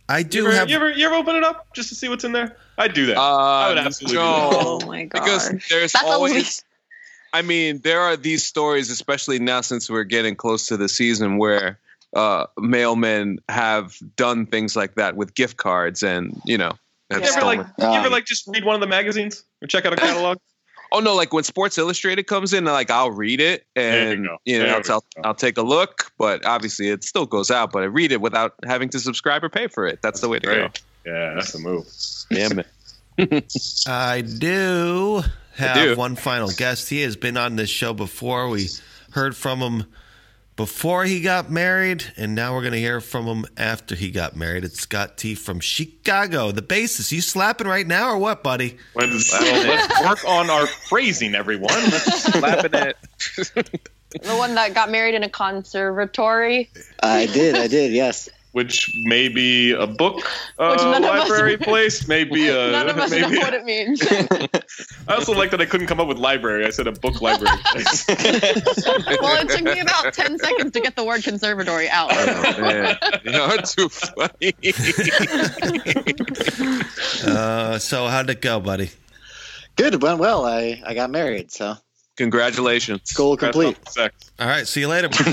[0.08, 2.08] I You do ever, have you ever you ever open it up just to see
[2.08, 2.56] what's in there?
[2.78, 3.16] I'd do that.
[3.18, 4.50] I would Uh, absolutely no.
[4.50, 4.66] do that.
[4.66, 5.12] Oh my god.
[5.22, 6.64] because there's That's always always.
[7.32, 11.36] I mean, there are these stories, especially now since we're getting close to the season,
[11.38, 11.78] where
[12.14, 16.72] uh, mailmen have done things like that with gift cards, and you know,
[17.10, 19.84] have You ever like you ever like just read one of the magazines or check
[19.84, 20.38] out a catalog?
[20.92, 24.28] oh no, like when Sports Illustrated comes in, like I'll read it, There you and
[24.44, 25.04] you know, There it's- I'll.
[25.24, 27.72] I'll take a look, but obviously it still goes out.
[27.72, 30.00] But I read it without having to subscribe or pay for it.
[30.02, 30.82] That's the way to Great.
[31.06, 31.86] Yeah, that's the move.
[32.30, 32.66] Damn it.
[33.86, 35.22] I do
[35.54, 35.96] have do.
[35.96, 36.90] one final guest.
[36.90, 38.48] He has been on this show before.
[38.48, 38.68] We
[39.12, 39.84] heard from him
[40.56, 44.34] before he got married, and now we're going to hear from him after he got
[44.34, 44.64] married.
[44.64, 47.12] It's Scott T from Chicago, the bassist.
[47.12, 48.78] You slapping right now or what, buddy?
[48.94, 51.74] Let's, well, let's work on our phrasing, everyone.
[51.74, 52.96] Let's Slapping it.
[54.22, 56.70] The one that got married in a conservatory.
[57.02, 58.30] I did, I did, yes.
[58.56, 60.16] Which may be a book
[60.58, 63.64] uh, Which none of us- library place, maybe a None of us know what it
[63.66, 64.00] means.
[65.08, 66.64] I also like that I couldn't come up with library.
[66.64, 68.06] I said a book library place.
[68.08, 72.08] well, it took me about 10 seconds to get the word conservatory out.
[72.12, 73.18] Oh.
[73.24, 74.54] You're too funny.
[77.26, 78.88] Uh, so how'd it go, buddy?
[79.76, 80.46] Good, it went well.
[80.46, 81.76] I, I got married, so
[82.16, 83.12] Congratulations.
[83.12, 83.76] goal complete.
[83.88, 84.30] Sex.
[84.38, 85.08] All right, see you later.
[85.12, 85.26] Have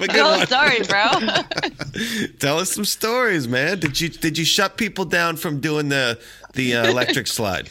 [0.00, 0.46] a good Cool one.
[0.46, 2.28] story, bro.
[2.38, 3.78] Tell us some stories, man.
[3.80, 6.18] Did you did you shut people down from doing the
[6.54, 7.68] the uh, electric slide?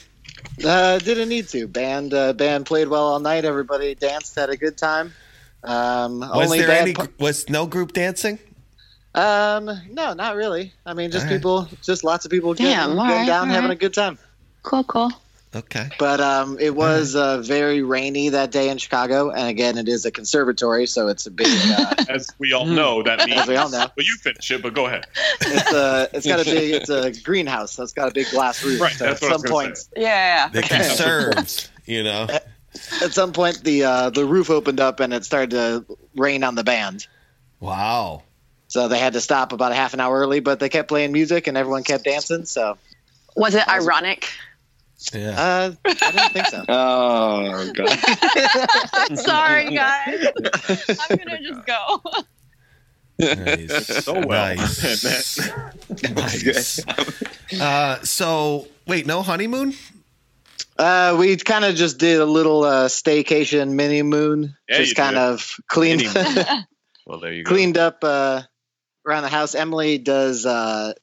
[0.66, 1.68] Uh, didn't need to.
[1.68, 3.46] Band uh, band played well all night.
[3.46, 5.14] Everybody danced, had a good time.
[5.64, 6.94] Um, Was only there any?
[6.94, 8.38] par- Was no group dancing?
[9.16, 10.72] um, no, not really.
[10.86, 11.38] I mean, just All right.
[11.38, 13.78] people, just lots of people getting, Damn, all getting right, down, all having right.
[13.78, 14.18] a good time.
[14.64, 15.12] Cool, cool.
[15.54, 15.90] Okay.
[16.00, 20.06] But um, it was uh, very rainy that day in Chicago, and again, it is
[20.06, 21.48] a conservatory, so it's a big.
[21.50, 23.34] Uh, As we all know, that means.
[23.42, 23.88] As we all know.
[23.94, 24.62] But you finish it.
[24.62, 25.08] But go ahead.
[25.42, 28.64] it's a, it's got a big, it's a greenhouse, so it's got a big glass
[28.64, 28.80] roof.
[28.80, 30.48] Right, so that's at what I was some gonna point, Yeah, yeah.
[30.50, 32.28] They conserved, you know.
[33.04, 36.56] at some point, the uh, the roof opened up and it started to rain on
[36.56, 37.08] the band.
[37.60, 38.24] Wow.
[38.70, 41.12] So they had to stop about a half an hour early, but they kept playing
[41.12, 42.46] music and everyone kept dancing.
[42.46, 42.78] So
[43.36, 44.30] Was it ironic?
[45.14, 45.30] Yeah.
[45.32, 46.64] Uh, I don't think so.
[46.70, 49.18] Oh god.
[49.18, 50.28] Sorry, guys.
[51.10, 52.02] I'm gonna just go.
[53.20, 54.04] Nice.
[54.06, 54.56] So well.
[54.56, 55.40] Nice.
[56.04, 56.80] nice.
[57.60, 59.74] Uh, so wait, no honeymoon?
[60.78, 64.56] Uh, we kind of just did a little uh, staycation mini moon.
[64.70, 65.22] Yeah, just kind did.
[65.22, 66.04] of cleaned
[67.06, 67.50] Well, there you go.
[67.50, 68.42] cleaned up uh,
[69.06, 69.54] around the house.
[69.54, 70.94] Emily does uh,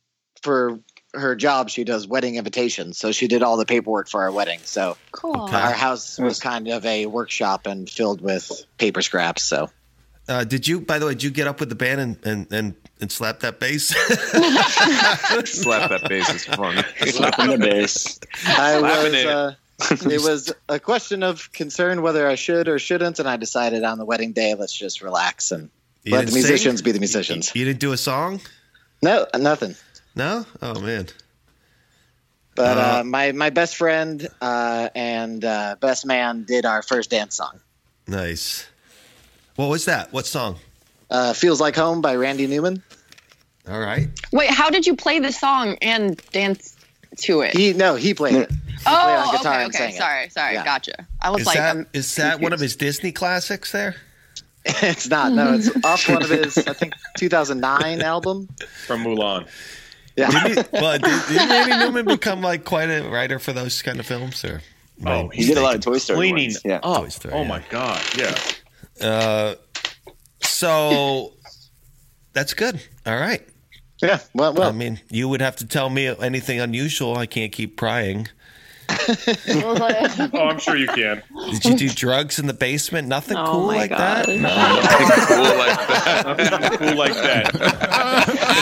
[0.43, 0.81] for
[1.15, 1.71] her job.
[1.71, 4.61] She does wedding invitations, so she did all the paperwork for our wedding.
[4.65, 5.37] So Cool.
[5.41, 9.43] our house was kind of a workshop and filled with paper scraps.
[9.43, 9.71] So
[10.29, 12.53] Uh, did you, by the way, did you get up with the band and and
[12.53, 13.89] and, and slap that bass?
[15.45, 16.83] Slap that bass is funny.
[17.11, 18.21] Slapping the bass.
[18.47, 19.15] I Slapping was.
[19.15, 19.27] it.
[19.27, 19.53] Uh,
[20.13, 23.97] it was a question of concern whether I should or shouldn't, and I decided on
[23.99, 25.71] the wedding day, let's just relax and
[26.03, 26.43] You let the didn't sing?
[26.43, 27.53] musicians be the musicians.
[27.55, 28.41] You didn't do a song?
[29.03, 29.77] No, nothing.
[30.19, 30.45] No?
[30.61, 31.07] Oh man.
[32.57, 37.11] But Uh, uh, my my best friend uh, and uh, best man did our first
[37.11, 37.61] dance song.
[38.09, 38.67] Nice.
[39.55, 40.13] What was that?
[40.13, 40.57] What song?
[41.09, 42.83] Uh, "Feels Like Home" by Randy Newman.
[43.69, 44.09] All right.
[44.33, 46.75] Wait, how did you play the song and dance
[47.19, 47.57] to it?
[47.57, 48.51] He no, he played it.
[48.51, 49.79] He played oh, on guitar okay, and okay.
[49.79, 49.99] sang it.
[49.99, 50.55] Sorry, sorry.
[50.55, 50.65] Yeah.
[50.65, 51.07] Gotcha.
[51.23, 53.95] I was Is like, that I'm is that one of his Disney classics there?
[54.65, 55.33] it's not.
[55.33, 58.49] No, it's off one of his I think 2009 album.
[58.87, 59.47] From Mulan.
[60.19, 60.31] Yeah.
[60.31, 64.01] Did he, well, did, did Randy Newman become like quite a writer for those kind
[64.01, 64.45] of films?
[64.45, 64.61] Or
[65.07, 66.19] Oh, He did a lot of Toy Story.
[66.19, 66.63] Cleaning ones.
[66.65, 66.81] Yeah.
[66.83, 67.03] up.
[67.03, 67.49] Toy Story, oh yeah.
[67.49, 68.03] my god.
[68.17, 68.39] Yeah.
[69.01, 69.55] Uh,
[70.43, 71.35] so
[72.33, 72.83] that's good.
[73.07, 73.47] All right.
[74.03, 74.19] Yeah.
[74.35, 77.17] Well, I mean, you would have to tell me anything unusual.
[77.17, 78.29] I can't keep prying.
[79.51, 81.23] Oh, I'm sure you can.
[81.51, 83.09] Did you do drugs in the basement?
[83.09, 84.27] Nothing Oh cool my like God.
[84.27, 84.29] that?
[84.39, 84.49] No.
[85.27, 86.51] cool like that.
[86.51, 87.53] Nothing cool like that.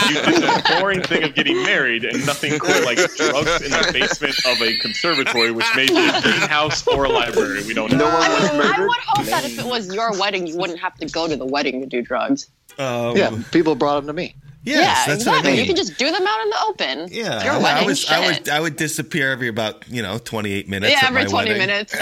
[0.09, 3.89] You did the boring thing of getting married, and nothing cool like drugs in the
[3.93, 7.63] basement of a conservatory, which may be a greenhouse or a library.
[7.65, 7.97] We don't know.
[7.97, 10.57] No one I, was would, I would hope that if it was your wedding, you
[10.57, 12.49] wouldn't have to go to the wedding to do drugs.
[12.77, 14.35] Um, Yeah, people brought them to me.
[14.63, 15.31] Yes, yeah, that's exactly.
[15.31, 15.59] what I mean.
[15.59, 17.07] You can just do them out in the open.
[17.09, 18.39] yeah, Your I, wedding, was, I shit.
[18.41, 20.91] would, I would disappear every about you know twenty eight minutes.
[20.93, 21.67] yeah, every my 20 wedding.
[21.67, 21.93] minutes.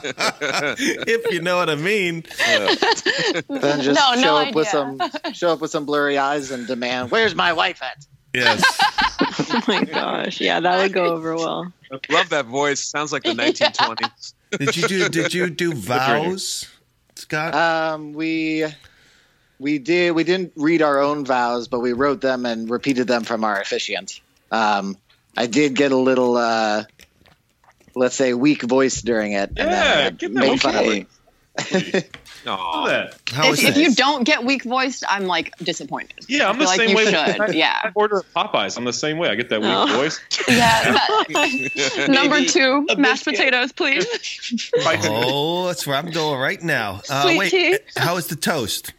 [0.00, 2.24] if you know what I mean.
[2.46, 3.06] Then just
[3.86, 5.00] No, no show up with some
[5.32, 8.62] show up with some blurry eyes and demand, "Where's my wife at?" Yes.
[9.50, 10.40] Oh my gosh.
[10.40, 11.72] Yeah, that would go over well.
[12.10, 12.80] Love that voice.
[12.80, 14.34] Sounds like the 1920s.
[14.58, 15.08] Did you do?
[15.08, 16.68] Did you do vows,
[17.14, 17.54] Scott?
[17.54, 18.64] Um, we
[19.58, 23.24] we did we didn't read our own vows, but we wrote them and repeated them
[23.24, 24.20] from our officiant.
[24.50, 24.96] Um,
[25.36, 26.84] I did get a little, uh,
[27.94, 29.50] let's say, weak voice during it.
[29.50, 29.68] and then
[30.00, 31.06] Yeah, I get that made fun of Okay.
[31.98, 32.16] it.
[32.44, 36.24] Do How if, if you don't get weak voiced, I'm like disappointed.
[36.28, 37.04] Yeah, I'm the feel like same you way.
[37.06, 37.80] should, I, yeah.
[37.84, 38.78] I order Popeyes.
[38.78, 39.28] I'm the same way.
[39.28, 39.86] I get that weak Oh.
[39.96, 40.20] voice.
[40.48, 40.92] Yeah.
[40.92, 44.06] that- number two, mashed potatoes, please.
[45.10, 47.00] Oh, that's where I'm going right now.
[47.10, 47.78] Uh, Sweet wait, tea.
[47.96, 48.92] how is the toast?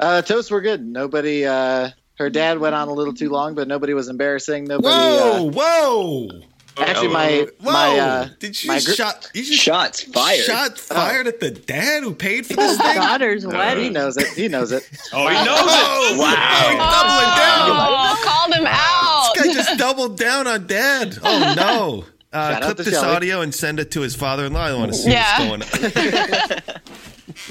[0.00, 0.84] Uh, toasts were good.
[0.84, 1.44] Nobody.
[1.46, 4.64] Uh, her dad went on a little too long, but nobody was embarrassing.
[4.64, 4.88] Nobody.
[4.94, 6.40] Whoa, Uh, whoa,
[6.78, 7.72] actually, my whoa!
[7.72, 9.30] my uh, Did you my gr- shot?
[9.34, 10.44] You just Shots fired.
[10.44, 12.96] shot fired at the dad who paid for this thing?
[12.96, 13.84] daughter's wedding.
[13.84, 14.26] he knows it.
[14.28, 14.88] He knows it.
[15.12, 16.18] Oh, he knows Oh, it.
[16.18, 16.68] wow!
[16.68, 17.70] he's doubling down.
[17.72, 19.34] Oh, called him out.
[19.34, 21.18] This guy just doubled down on dad.
[21.22, 22.04] Oh no!
[22.32, 23.08] Uh, Shout clip this Shelley.
[23.16, 24.60] audio and send it to his father-in-law.
[24.64, 25.48] I want to see Yeah.
[25.50, 26.62] what's going on.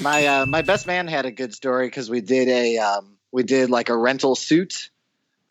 [0.00, 3.42] My uh, my best man had a good story because we did a um, we
[3.42, 4.90] did like a rental suit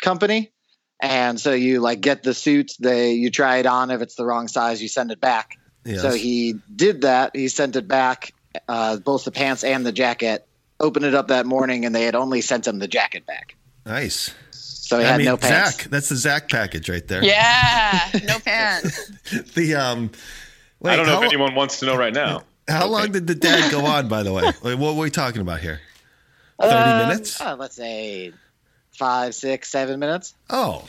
[0.01, 0.51] company,
[0.99, 3.91] and so you like get the suit, they you try it on.
[3.91, 5.57] If it's the wrong size, you send it back.
[5.85, 6.01] Yes.
[6.01, 7.35] So he did that.
[7.35, 8.33] He sent it back,
[8.67, 10.47] uh, both the pants and the jacket.
[10.79, 13.55] Opened it up that morning, and they had only sent him the jacket back.
[13.85, 14.33] Nice.
[14.51, 15.77] So he I had mean, no pants.
[15.77, 15.89] Zach.
[15.89, 17.23] That's the Zach package right there.
[17.23, 19.11] Yeah, no pants.
[19.53, 20.11] The um.
[20.79, 22.43] Wait, I don't know how, if anyone wants to know right now.
[22.69, 24.07] How long did the dad go on?
[24.07, 25.81] By the way, Wait, what were we talking about here?
[26.61, 27.39] Thirty Uh, minutes.
[27.41, 28.31] uh, let's say
[28.91, 30.33] five, six, seven minutes.
[30.49, 30.83] Oh,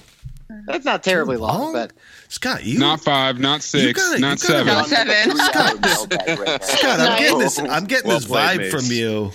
[0.67, 1.93] That's not terribly long, but
[2.29, 4.67] Scott, you Not five, not six, gotta- not seven.
[4.67, 5.37] Not seven.
[5.37, 7.59] Scott, I'm getting this.
[7.59, 8.75] I'm getting Well this played, vibe mates.
[8.75, 9.33] from you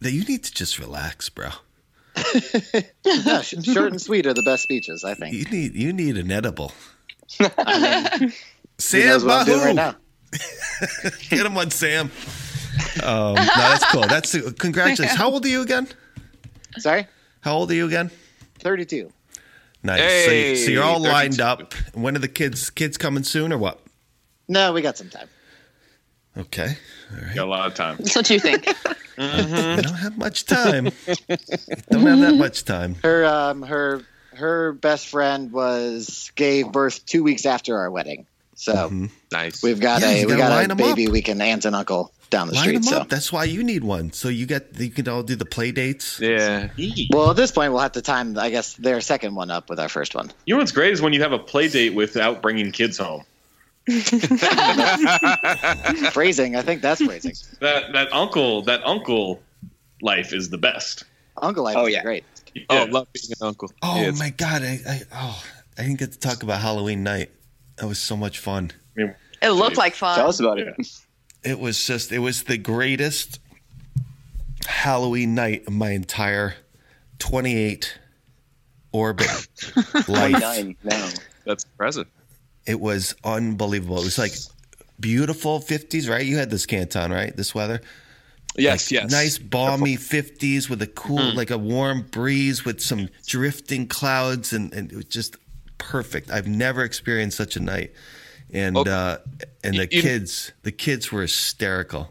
[0.00, 1.48] that you need to just relax, bro.
[3.04, 5.34] no, short and sweet are the best speeches, I think.
[5.34, 6.70] You need you need an edible.
[7.58, 8.32] I mean,
[8.78, 9.64] Sam he knows what I'm doing Bahu.
[9.66, 9.96] right now.
[11.30, 12.10] Get him on Sam.
[13.02, 14.02] Um, no, that's cool.
[14.02, 15.16] That's congratulations.
[15.16, 15.88] How old are you again?
[16.78, 17.06] Sorry,
[17.40, 18.10] How old are you again?
[18.58, 19.12] thirty-two.
[19.82, 20.24] Nice.
[20.24, 21.74] so, you, so you're all Hey, lined up.
[21.92, 23.80] When are the kids kids coming soon or what?
[24.48, 25.28] No, we got some time.
[26.36, 26.76] Okay.
[27.12, 27.34] All right.
[27.34, 27.96] Got a lot of time.
[27.98, 28.66] That's what do you think.
[28.66, 28.72] You
[29.82, 30.86] don't have much time.
[30.86, 31.16] You
[31.90, 32.96] don't have that much time.
[33.04, 34.02] Her um her
[34.34, 38.26] her best friend was gave birth two weeks after our wedding.
[38.56, 39.06] So mm-hmm.
[39.32, 39.62] nice.
[39.62, 41.12] we've got Yeah, a we got a got line a 'em baby up.
[41.12, 42.74] we can aunt and uncle down the Line street.
[42.74, 43.08] them So up.
[43.08, 44.12] That's why you need one.
[44.12, 46.18] So you get you can all do the play dates.
[46.20, 46.68] Yeah.
[47.10, 49.78] well, at this point, we'll have to time I guess their second one up with
[49.80, 50.32] our first one.
[50.46, 53.24] You know what's great is when you have a play date without bringing kids home.
[56.12, 57.34] phrasing, I think that's phrasing.
[57.60, 59.42] That that uncle that uncle
[60.02, 61.04] life is the best.
[61.40, 62.02] Uncle life Oh, is yeah.
[62.02, 62.24] great.
[62.70, 63.70] Oh, love being an uncle.
[63.82, 64.62] Oh Yeah, my god!
[64.62, 65.42] I, I oh
[65.76, 67.30] I didn't get to talk about Halloween night.
[67.76, 68.70] That was so much fun.
[68.96, 70.16] It looked like fun.
[70.16, 70.74] Tell us about it.
[71.42, 73.40] It was just it was the greatest
[74.66, 76.54] Halloween night of my entire
[77.18, 77.98] 28
[78.92, 79.26] orbit
[80.08, 80.32] life.
[80.32, 81.08] 29 now.
[81.44, 82.06] That's impressive.
[82.66, 83.98] It was unbelievable.
[83.98, 84.32] It was like
[84.98, 86.24] beautiful 50s, right?
[86.24, 87.36] You had this Canton, right?
[87.36, 87.82] This weather.
[88.56, 89.10] Yes, Like, yes.
[89.10, 91.36] Nice balmy 50s with a cool, mm-hmm.
[91.36, 95.36] like a warm breeze with some drifting clouds, and, and it was just
[95.78, 96.30] perfect.
[96.30, 97.92] I've never experienced such a night.
[98.52, 98.90] And Okay.
[98.90, 99.16] uh,
[99.64, 102.10] and the You- kids, the kids were hysterical.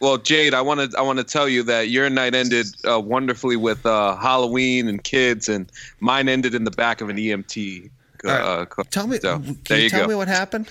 [0.00, 3.00] Well, Jade, I want to I want to tell you that your night ended uh,
[3.00, 5.70] wonderfully with uh, Halloween and kids, and
[6.00, 7.90] mine ended in the back of an EMT.
[8.24, 8.84] Uh, car.
[8.90, 10.08] Tell me, So, can there you, you tell go.
[10.08, 10.68] me what happened?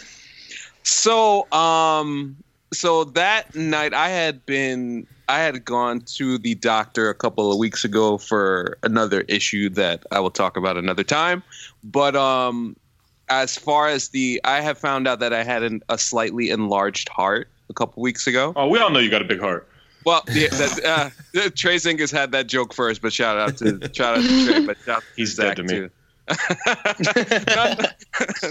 [0.83, 2.35] So, um,
[2.73, 7.57] so that night I had been, I had gone to the doctor a couple of
[7.57, 11.43] weeks ago for another issue that I will talk about another time.
[11.83, 12.75] But, um,
[13.29, 17.09] as far as the, I have found out that I had an, a slightly enlarged
[17.09, 18.53] heart a couple weeks ago.
[18.55, 19.67] Oh, we all know you got a big heart.
[20.05, 20.85] Well, yeah, that,
[21.35, 24.65] uh, Trey Zingers had that joke first, but shout out to shout out to Trey,
[24.65, 25.69] but shout out to He's dead to me.
[25.69, 25.89] too.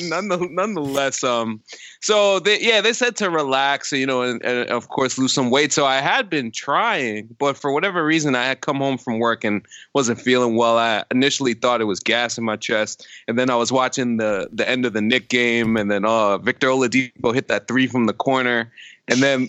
[0.03, 1.61] None, nonetheless, um,
[2.01, 5.51] so they, yeah, they said to relax, you know, and, and of course lose some
[5.51, 5.73] weight.
[5.73, 9.43] So I had been trying, but for whatever reason, I had come home from work
[9.43, 10.77] and wasn't feeling well.
[10.77, 14.49] I initially thought it was gas in my chest, and then I was watching the
[14.53, 18.07] the end of the Knick game, and then uh, Victor Oladipo hit that three from
[18.07, 18.71] the corner,
[19.09, 19.49] and then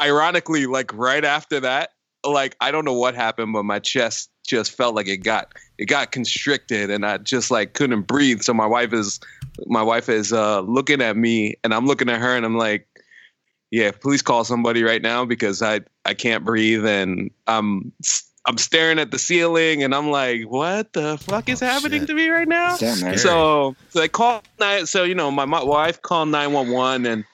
[0.00, 1.90] ironically, like right after that,
[2.24, 5.86] like I don't know what happened, but my chest just felt like it got it
[5.86, 8.42] got constricted, and I just like couldn't breathe.
[8.42, 9.20] So my wife is
[9.66, 12.86] my wife is uh, looking at me, and I'm looking at her, and I'm like,
[13.70, 17.92] "Yeah, please call somebody right now because I I can't breathe, and I'm
[18.46, 22.28] I'm staring at the ceiling, and I'm like, what the fuck is happening to me
[22.28, 22.76] right now?
[23.18, 24.86] So, so I call nine.
[24.86, 27.24] So you know, my, my wife called nine one one, and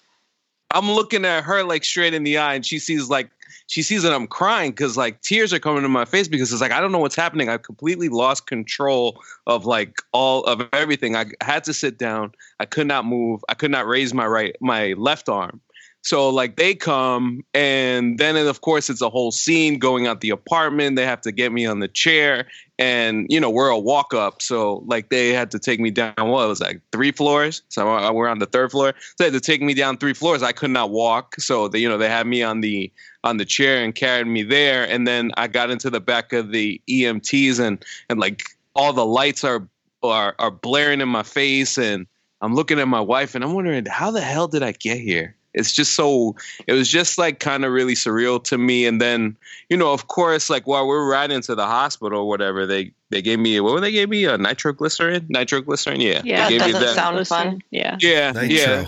[0.72, 3.30] I'm looking at her like straight in the eye, and she sees like
[3.66, 6.62] she sees that I'm crying because like tears are coming to my face because it's
[6.62, 7.48] like I don't know what's happening.
[7.48, 11.16] I've completely lost control of like all of everything.
[11.16, 12.32] I had to sit down.
[12.60, 13.44] I could not move.
[13.48, 15.60] I could not raise my right my left arm.
[16.06, 20.30] So like they come and then of course it's a whole scene going out the
[20.30, 20.94] apartment.
[20.94, 22.46] They have to get me on the chair
[22.78, 24.40] and you know we're a walk up.
[24.40, 26.14] So like they had to take me down.
[26.16, 27.62] What it was like three floors.
[27.70, 28.94] So we're on the third floor.
[28.96, 30.44] So they had to take me down three floors.
[30.44, 31.40] I could not walk.
[31.40, 32.92] So they you know they had me on the
[33.26, 34.88] on the chair and carried me there.
[34.88, 38.44] And then I got into the back of the EMTs and and like
[38.74, 39.66] all the lights are
[40.02, 42.06] are are blaring in my face and
[42.40, 45.34] I'm looking at my wife and I'm wondering how the hell did I get here?
[45.54, 46.36] It's just so
[46.66, 48.84] it was just like kind of really surreal to me.
[48.84, 49.36] And then,
[49.70, 53.22] you know, of course, like while we're riding to the hospital or whatever, they they
[53.22, 56.20] gave me what were they gave me a nitroglycerin, nitroglycerin, yeah.
[56.24, 56.94] Yeah, they that gave me doesn't that.
[56.94, 57.62] sound fun.
[57.70, 57.96] Yeah.
[58.00, 58.86] Yeah, yeah.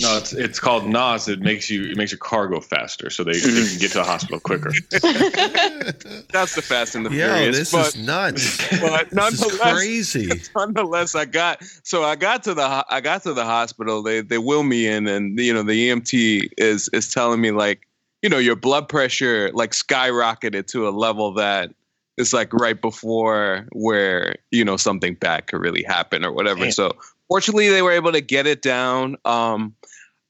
[0.00, 1.28] No, it's it's called NOS.
[1.28, 3.98] It makes you it makes your car go faster, so they, they can get to
[3.98, 4.70] the hospital quicker.
[6.32, 7.56] That's the Fast and the Yo, Furious.
[7.56, 8.58] this but, is nuts.
[8.80, 10.28] But This is nonetheless, crazy.
[10.56, 14.02] nonetheless, I got so I got to the I got to the hospital.
[14.02, 17.86] They they wheel me in, and you know the EMT is is telling me like
[18.22, 21.70] you know your blood pressure like skyrocketed to a level that
[22.16, 26.64] is like right before where you know something bad could really happen or whatever.
[26.64, 26.72] Damn.
[26.72, 26.92] So
[27.28, 29.16] fortunately, they were able to get it down.
[29.24, 29.74] Um,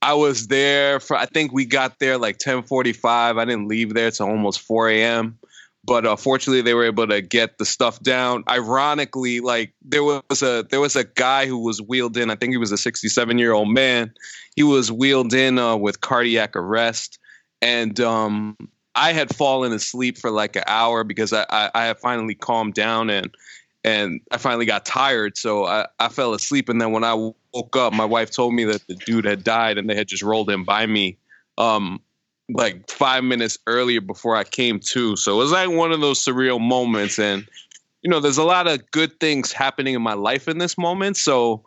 [0.03, 3.39] I was there for I think we got there like 10:45.
[3.39, 5.39] I didn't leave there till almost 4 a.m.
[5.85, 8.45] But uh, fortunately, they were able to get the stuff down.
[8.49, 12.31] Ironically, like there was a there was a guy who was wheeled in.
[12.31, 14.13] I think he was a 67 year old man.
[14.55, 17.19] He was wheeled in uh, with cardiac arrest,
[17.63, 18.57] and um,
[18.95, 22.75] I had fallen asleep for like an hour because I, I, I had finally calmed
[22.75, 23.35] down and
[23.89, 26.69] and I finally got tired, so I, I fell asleep.
[26.69, 29.79] And then when I woke up, my wife told me that the dude had died,
[29.79, 31.17] and they had just rolled him by me,
[31.57, 32.01] um,
[32.51, 35.17] like five minutes earlier before I came to.
[35.17, 37.19] So it was like one of those surreal moments.
[37.19, 37.47] And
[38.03, 41.17] you know, there's a lot of good things happening in my life in this moment.
[41.17, 41.65] So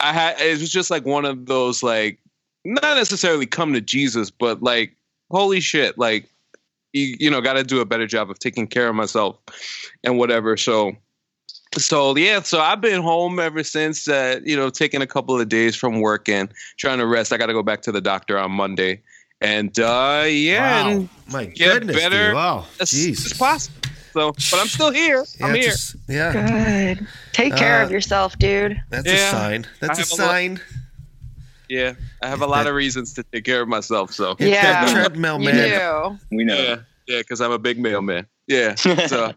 [0.00, 2.18] I had it was just like one of those like
[2.64, 4.96] not necessarily come to Jesus, but like
[5.30, 6.30] holy shit, like
[6.92, 9.36] you, you know, got to do a better job of taking care of myself
[10.02, 10.56] and whatever.
[10.56, 10.96] So
[11.78, 14.08] so yeah, so I've been home ever since.
[14.08, 17.32] Uh, you know, taking a couple of days from work and trying to rest.
[17.32, 19.02] I got to go back to the doctor on Monday,
[19.40, 20.88] and uh, yeah, Wow.
[20.90, 22.34] and My get goodness, better dude.
[22.34, 22.66] Wow.
[22.80, 23.32] as, Jesus.
[23.32, 23.76] as possible.
[24.12, 25.24] So, but I'm still here.
[25.40, 25.70] I'm here.
[25.70, 26.32] just- yeah.
[26.96, 27.06] Good.
[27.32, 28.78] Take care Uh, of yourself, dude.
[28.90, 29.66] That's a sign.
[29.80, 30.60] That's I a have a lot- sign.
[31.70, 34.12] Yeah, I have a lot of reasons to take care of myself.
[34.12, 36.18] So Hit that treadmill, you man.
[36.20, 36.36] do.
[36.36, 36.54] We know.
[36.54, 36.76] Yeah,
[37.06, 38.26] yeah, because I'm a big mailman.
[38.46, 39.32] Yeah, so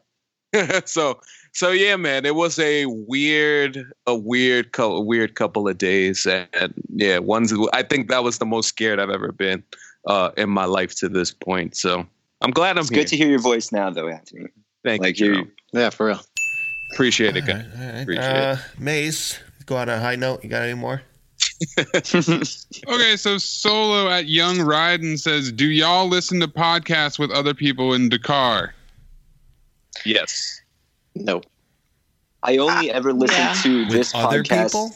[0.86, 1.22] so
[1.56, 2.26] so yeah, man.
[2.26, 6.48] It was a weird, a weird, co- weird couple of days, and
[6.94, 7.54] yeah, one's.
[7.74, 9.64] I think that was the most scared I've ever been
[10.06, 11.76] uh, in my life to this point.
[11.76, 12.06] So
[12.42, 13.00] I'm glad I'm It's here.
[13.04, 14.48] good to hear your voice now, though, Anthony.
[14.84, 15.26] Thank like you.
[15.28, 15.34] you.
[15.36, 15.52] Jerome.
[15.74, 16.20] Yeah, for real.
[16.94, 17.66] Appreciate it, guys.
[17.78, 18.02] All right.
[18.02, 20.44] Appreciate Uh, Mayes, go on a high note.
[20.44, 21.02] You got any more?
[22.88, 27.94] Okay, so Solo at Young Ryden says, "Do y'all listen to podcasts with other people
[27.94, 28.74] in the car?"
[30.06, 30.62] Yes.
[31.16, 31.42] No.
[32.44, 33.54] I only ever listen yeah.
[33.64, 34.66] to With this other podcast.
[34.66, 34.96] people?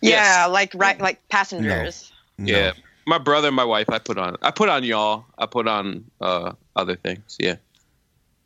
[0.00, 2.10] Yeah, like right, like passengers.
[2.38, 2.52] No.
[2.52, 2.72] Yeah.
[3.06, 4.36] My brother and my wife, I put on.
[4.42, 5.24] I put on y'all.
[5.38, 7.36] I put on uh, other things.
[7.38, 7.56] Yeah.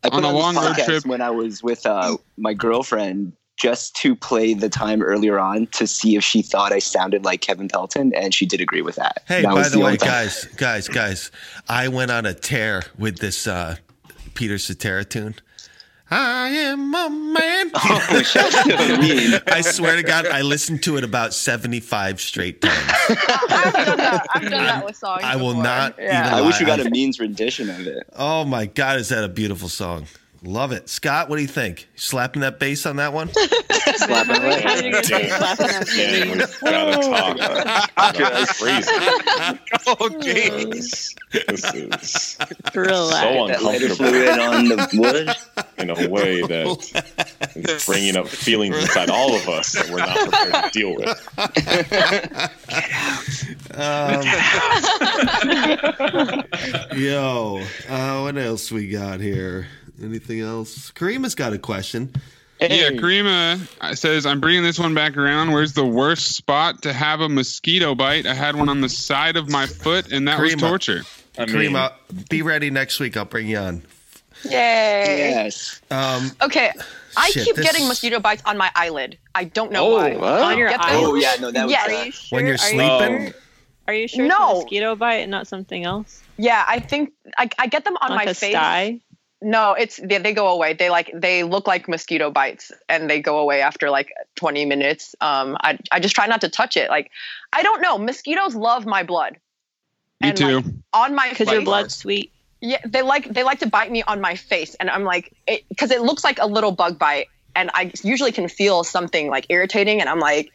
[0.03, 2.53] I put On a on, this long road trip- when I was with uh, my
[2.55, 7.25] girlfriend just to play the time earlier on to see if she thought I sounded
[7.25, 9.23] like Kevin Pelton, and she did agree with that.
[9.29, 11.31] Hey, that by was the, way, time- guys, guys, guys,
[11.69, 13.77] I went on a tear with this uh,
[14.35, 15.37] Peter Cetera tune.
[16.17, 17.71] I am a man.
[17.87, 18.55] Oh, shut.
[19.53, 22.75] I swear to God, I listened to it about 75 straight times.
[23.09, 24.27] I've done that.
[24.35, 25.23] I've done that with songs.
[25.25, 25.65] I will before.
[25.65, 26.27] not Yeah.
[26.27, 26.77] even I wish we lie.
[26.77, 28.07] got a Mayes rendition of it.
[28.15, 30.07] Oh my God, is that a beautiful song?
[30.47, 30.91] Love it.
[30.91, 31.89] Scott, what do you think?
[31.97, 33.31] Slapping that bass on that one?
[33.33, 34.61] Slapping away.
[34.61, 36.61] How you gonna say slapping that bass?
[36.61, 37.39] gotta talk.
[39.87, 41.15] Oh, jeez.
[41.33, 42.39] This is
[42.75, 43.59] Relax.
[43.59, 45.31] so Lighter uncomfortable fluid on the wood.
[45.79, 46.67] in a way that
[47.57, 52.51] is bringing up feelings inside all of us that we're not prepared to deal with.
[53.77, 54.23] Um,
[56.97, 59.67] yo, uh, what else we got here?
[60.03, 60.91] Anything else?
[60.93, 62.13] Karima's got a question.
[62.61, 65.53] Yeah, Karima uh, says, "I'm bringing this one back around.
[65.53, 68.27] Where's the worst spot to have a mosquito bite?
[68.27, 71.03] I had one on the side of my foot, and that was torture."
[71.37, 71.93] I mean, Karima,
[72.31, 73.17] be ready next week.
[73.17, 73.83] I'll bring you on.
[74.45, 74.51] Yay.
[75.35, 75.81] Yes.
[75.91, 76.71] Um, Okay.
[77.17, 79.19] I Shit, keep this- getting mosquito bites on my eyelid.
[79.35, 80.17] I don't know Oh, why.
[80.17, 80.43] what?
[80.43, 80.95] On your Get eye.
[80.95, 81.87] Oh, yeah, no, that was Yes.
[81.87, 81.95] bad.
[81.95, 82.37] Are you sure?
[82.37, 83.35] when you're sleeping, You,
[83.89, 84.35] are you sure No.
[84.35, 86.21] it's a mosquito bite and not something else?
[86.37, 88.51] Yeah, I think I, I get them on like my a face.
[88.51, 89.01] sty?
[89.45, 90.73] No, it's they, they go away.
[90.73, 95.15] They like they look like mosquito bites and they go away after like 20 minutes.
[95.21, 96.89] Um I I just try not to touch it.
[96.89, 97.11] Like
[97.53, 99.37] I don't know, mosquitoes love my blood.
[100.21, 100.57] Me And, too.
[100.57, 100.65] like,
[100.95, 102.33] on my Because your blood's sweet.
[102.61, 105.35] Yeah, they like they like to bite me on my face, and I'm like,
[105.69, 109.45] because it, looks like a little bug bite, and I usually can feel something like
[109.51, 110.51] irritating, and I'm like,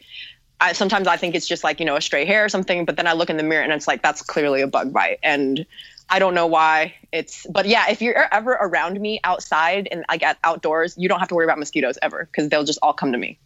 [0.60, 2.96] I sometimes I think it's just like you know a stray hair or something, but
[2.96, 5.64] then I look in the mirror and it's like that's clearly a bug bite, and
[6.10, 10.22] I don't know why it's, but yeah, if you're ever around me outside and like
[10.24, 13.12] at outdoors, you don't have to worry about mosquitoes ever because they'll just all come
[13.12, 13.38] to me.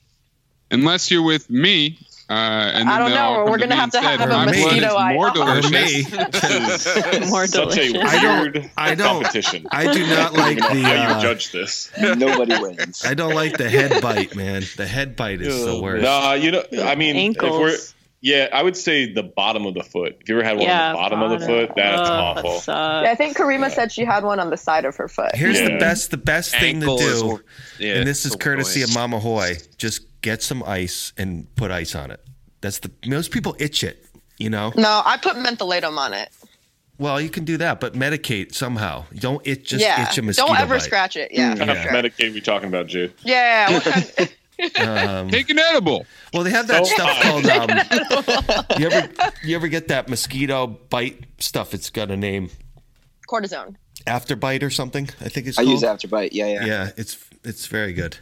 [0.71, 1.99] Unless you're with me,
[2.31, 4.97] uh, and I don't know, we're gonna have to have a My blood is mosquito
[4.97, 5.13] eye.
[5.13, 5.71] more delicious.
[5.71, 7.29] me.
[7.29, 8.03] More such a delicious.
[8.03, 9.67] I don't- weird I don't- competition.
[9.71, 10.75] I do not like the.
[10.75, 11.91] know how Uh, you judge this.
[12.01, 13.05] Nobody wins.
[13.05, 14.63] I don't like the head bite, man.
[14.77, 16.03] The head bite is the worst.
[16.03, 17.94] Nah, you know, I mean, if we're Ankles.
[18.25, 20.17] Yeah, I would say the bottom of the foot.
[20.23, 20.87] If you ever had one yeah.
[20.89, 22.59] on the bottom of the foot, that's Ugh, awful.
[22.61, 23.05] That.
[23.05, 25.35] Yeah, I think Karima said she had one on the side of her foot.
[25.35, 26.11] Here's the best.
[26.11, 27.41] The best thing to Ankle is do,
[27.79, 28.91] yeah, and this is courtesy annoying.
[28.93, 29.77] of Mama Hoye.
[29.77, 32.25] Just get some ice and put ice on it.
[32.63, 34.03] That's the most people itch it.
[34.39, 34.73] You know.
[34.75, 36.31] No, I put mentholatum on it.
[36.97, 39.05] Well, you can do that, but medicate somehow.
[39.15, 40.83] Don't it just yeah, itch a mosquito don't ever bite.
[40.83, 41.31] scratch it.
[41.31, 41.95] Yeah, What kind Yeah.
[41.95, 43.13] of Medicaid we talking about, Jude?
[43.23, 43.81] yeah.
[44.57, 46.07] What kind- Um, Take an edible.
[46.33, 47.23] well, they have that So stuff hot.
[47.23, 47.47] called.
[48.71, 49.13] Um, you ever
[49.43, 51.75] you ever get that mosquito bite stuff?
[51.75, 52.51] It's got a name,
[53.29, 53.77] cortisone.
[54.07, 55.09] afterbite or something.
[55.21, 55.75] I think it's I called.
[55.75, 56.31] use Afterbite.
[56.33, 56.65] Yeah, yeah.
[56.67, 58.17] Yeah, it's it's very good.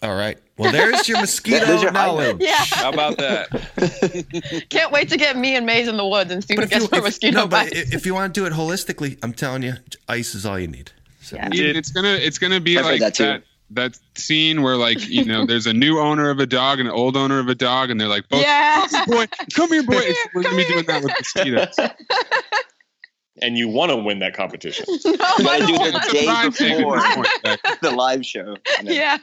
[0.00, 0.38] All right.
[0.56, 2.36] Well, there's your mosquito There's your knowledge.
[2.40, 4.66] Yeah, How about that?
[4.70, 6.70] can't wait to get me and Mayes in the woods and see who But if
[6.72, 7.76] you, gets more if, mosquito no, but bites.
[7.92, 9.74] i- if you want to do it holistically, I'm telling you,
[10.08, 10.92] ice is all you need.
[11.28, 11.48] So, Yeah.
[11.52, 15.24] It- it's gonna it's gonna be I've like that that, that scene where like you
[15.24, 17.90] know there's a new owner of a dog and an old owner of a dog
[17.90, 18.86] and they're like both yeah.
[19.06, 21.74] boy come here boy It's- we're gonna be doing that with mosquitoes
[23.40, 24.84] And you want to win that competition.
[25.04, 27.60] no, I gotta do don't the want- day Prime taking before this point back.
[27.82, 28.56] the live show.
[28.78, 29.18] And then- Yeah.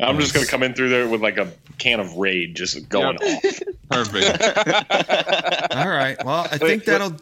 [0.00, 3.16] I'm just gonna come in through there with like a can of Raid, just going
[3.18, 3.60] off.
[3.90, 4.58] perfect
[5.76, 6.16] all right.
[6.24, 7.16] Well, I think that'll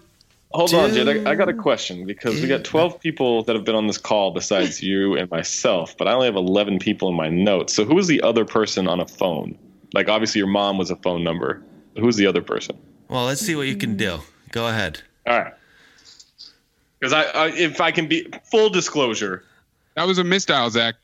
[0.50, 1.08] Hold on, Jed.
[1.26, 3.98] I, I got a question because we got 12 people that have been on this
[3.98, 7.74] call besides you and myself, but I only have 11 people in my notes.
[7.74, 9.58] So who was the other person on a phone?
[9.92, 11.62] Like, obviously, your mom was a phone number.
[11.98, 12.78] Who's the other person?
[13.08, 14.20] Well, let's see what you can do.
[14.50, 15.02] Go ahead.
[15.26, 15.52] All right.
[16.98, 19.44] Because I, I, if I can be full disclosure,
[19.94, 20.94] that was a misdial, Zach.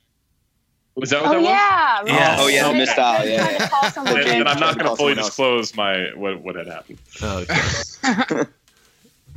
[0.96, 1.48] Was that what Oh that was?
[1.48, 1.96] yeah.
[1.98, 2.06] right.
[2.06, 2.40] Yes.
[2.40, 2.76] Oh, yeah, oh, Right.
[2.78, 5.74] missed out, yeah, Trying to call someone And, and I'm not going to fully disclose
[5.74, 6.98] my what, what had happened.
[7.20, 8.42] Oh, okay.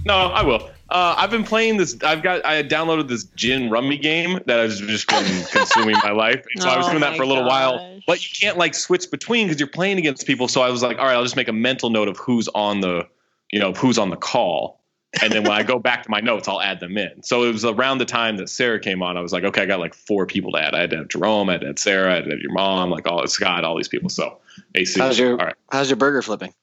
[0.08, 0.70] No, I will.
[0.90, 2.02] Uh, I've been playing this.
[2.02, 2.46] I've got.
[2.46, 6.46] I had downloaded this gin rummy game that has just been consuming my life.
[6.54, 8.74] And so I was Oh doing that for a little while, but you can't like
[8.74, 10.48] switch between because you're playing against people.
[10.48, 12.80] So I was like, all right, I'll just make a mental note of who's on
[12.80, 13.06] the,
[13.52, 14.80] you know, who's on the call,
[15.22, 17.24] and then when I go back to my notes, I'll add them in.
[17.24, 19.18] So it was around the time that Sarah came on.
[19.18, 20.74] I was like, okay, I got like four people to add.
[20.74, 22.54] I had to have Jerome, I had to have Sarah, I had to have your
[22.54, 24.10] mom, like all Scott, all these people.
[24.10, 24.40] So
[24.76, 25.00] AC.
[25.00, 25.56] How's your all right.
[25.72, 26.54] How's your burger flipping?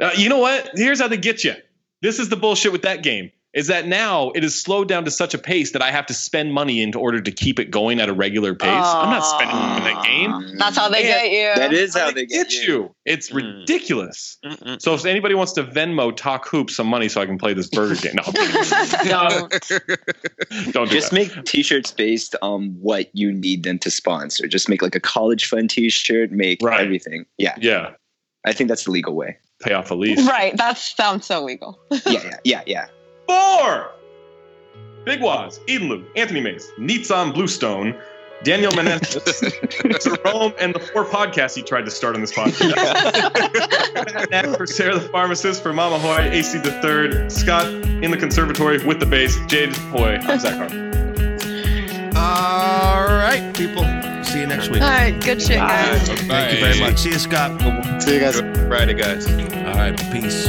[0.00, 0.70] Uh, you know what?
[0.74, 1.54] Here's how they get you.
[2.02, 3.30] This is the bullshit with that game.
[3.52, 6.14] Is that now it is slowed down to such a pace that I have to
[6.14, 8.68] spend money in order to keep it going at a regular pace.
[8.70, 10.56] I'm not spending money in that game.
[10.56, 11.60] That's how they get you.
[11.60, 12.94] That is how they they get get you.
[13.04, 13.58] It's mm.
[13.58, 14.38] ridiculous.
[14.78, 17.66] So if anybody wants to Venmo Talk Hoops some money so I can play this
[17.66, 19.96] burger game, no, I'm kidding.
[20.70, 21.12] don't do Just that.
[21.12, 24.46] make t-shirts based on what you need them to sponsor.
[24.46, 27.26] Just make like a college fund t-shirt, make everything.
[27.36, 27.56] Yeah.
[27.60, 27.94] Yeah.
[28.46, 29.38] I think that's the legal way.
[29.60, 30.26] Pay off a lease.
[30.26, 30.56] Right.
[30.56, 31.78] That sounds so legal.
[32.06, 32.86] Yeah, yeah, yeah, yeah.
[33.28, 33.92] Four.
[35.04, 37.98] Big Wos, Edenlu, Anthony Mayes, Nitzan Bluvstein,
[38.42, 39.40] Daniel Menendez,
[40.02, 42.74] Jerome, and the four podcasts he tried to start on this podcast.
[44.30, 48.84] Matt for Sarah the Pharmacist, for Mama Hoye, AC the Third, Scott in the Conservatory
[48.84, 50.18] with the bass, Jade Hoye.
[50.22, 50.86] I'm Zach Harper.
[52.16, 53.84] All right, people.
[54.30, 54.80] See you next week.
[54.80, 55.20] All right.
[55.20, 56.08] Good shit, guys.
[56.08, 56.98] Thank you very much.
[56.98, 57.60] See you, Scott.
[58.00, 58.38] See you guys.
[58.68, 59.26] Friday, guys.
[59.26, 60.48] All right, peace.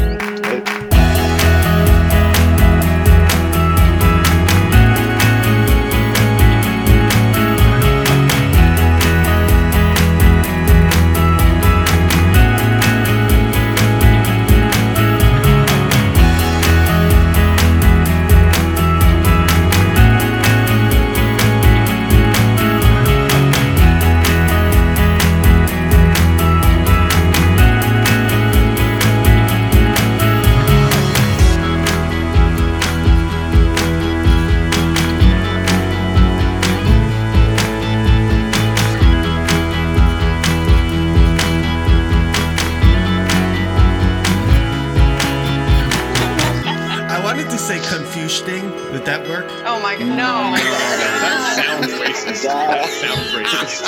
[50.02, 50.18] Oh my god.
[50.18, 50.42] No.
[50.42, 52.44] Oh my That sounds racist.
[52.44, 53.82] That sounds racist.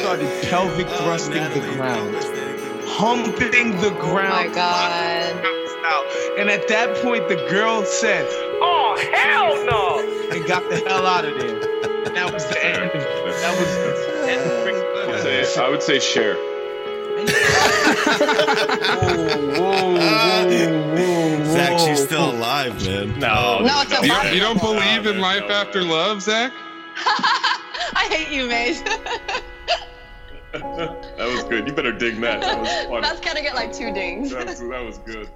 [0.00, 2.14] Started pelvic oh, thrusting the ground,
[2.86, 4.32] humping the ground.
[4.32, 5.58] Oh my god.
[6.38, 8.26] And at that point, the girl said,
[8.60, 9.98] "Oh hell no!"
[10.30, 11.56] and got the hell out of there.
[12.06, 12.84] And that was the end.
[12.84, 12.92] Of,
[13.40, 14.50] that was the end.
[14.98, 16.36] I would say, I would say Cher.
[21.44, 23.18] Zach, she's still alive, man.
[23.18, 23.58] No.
[23.60, 24.30] Um, no, it's a You, body.
[24.34, 26.52] you don't believe in life after love, Zach?
[26.96, 28.82] I hate you, Mayes.
[30.52, 31.66] that was good.
[31.66, 32.40] You better dig that.
[32.40, 33.00] That was funny.
[33.02, 34.30] That's gonna get like two dings.
[34.30, 35.28] That was, that was good.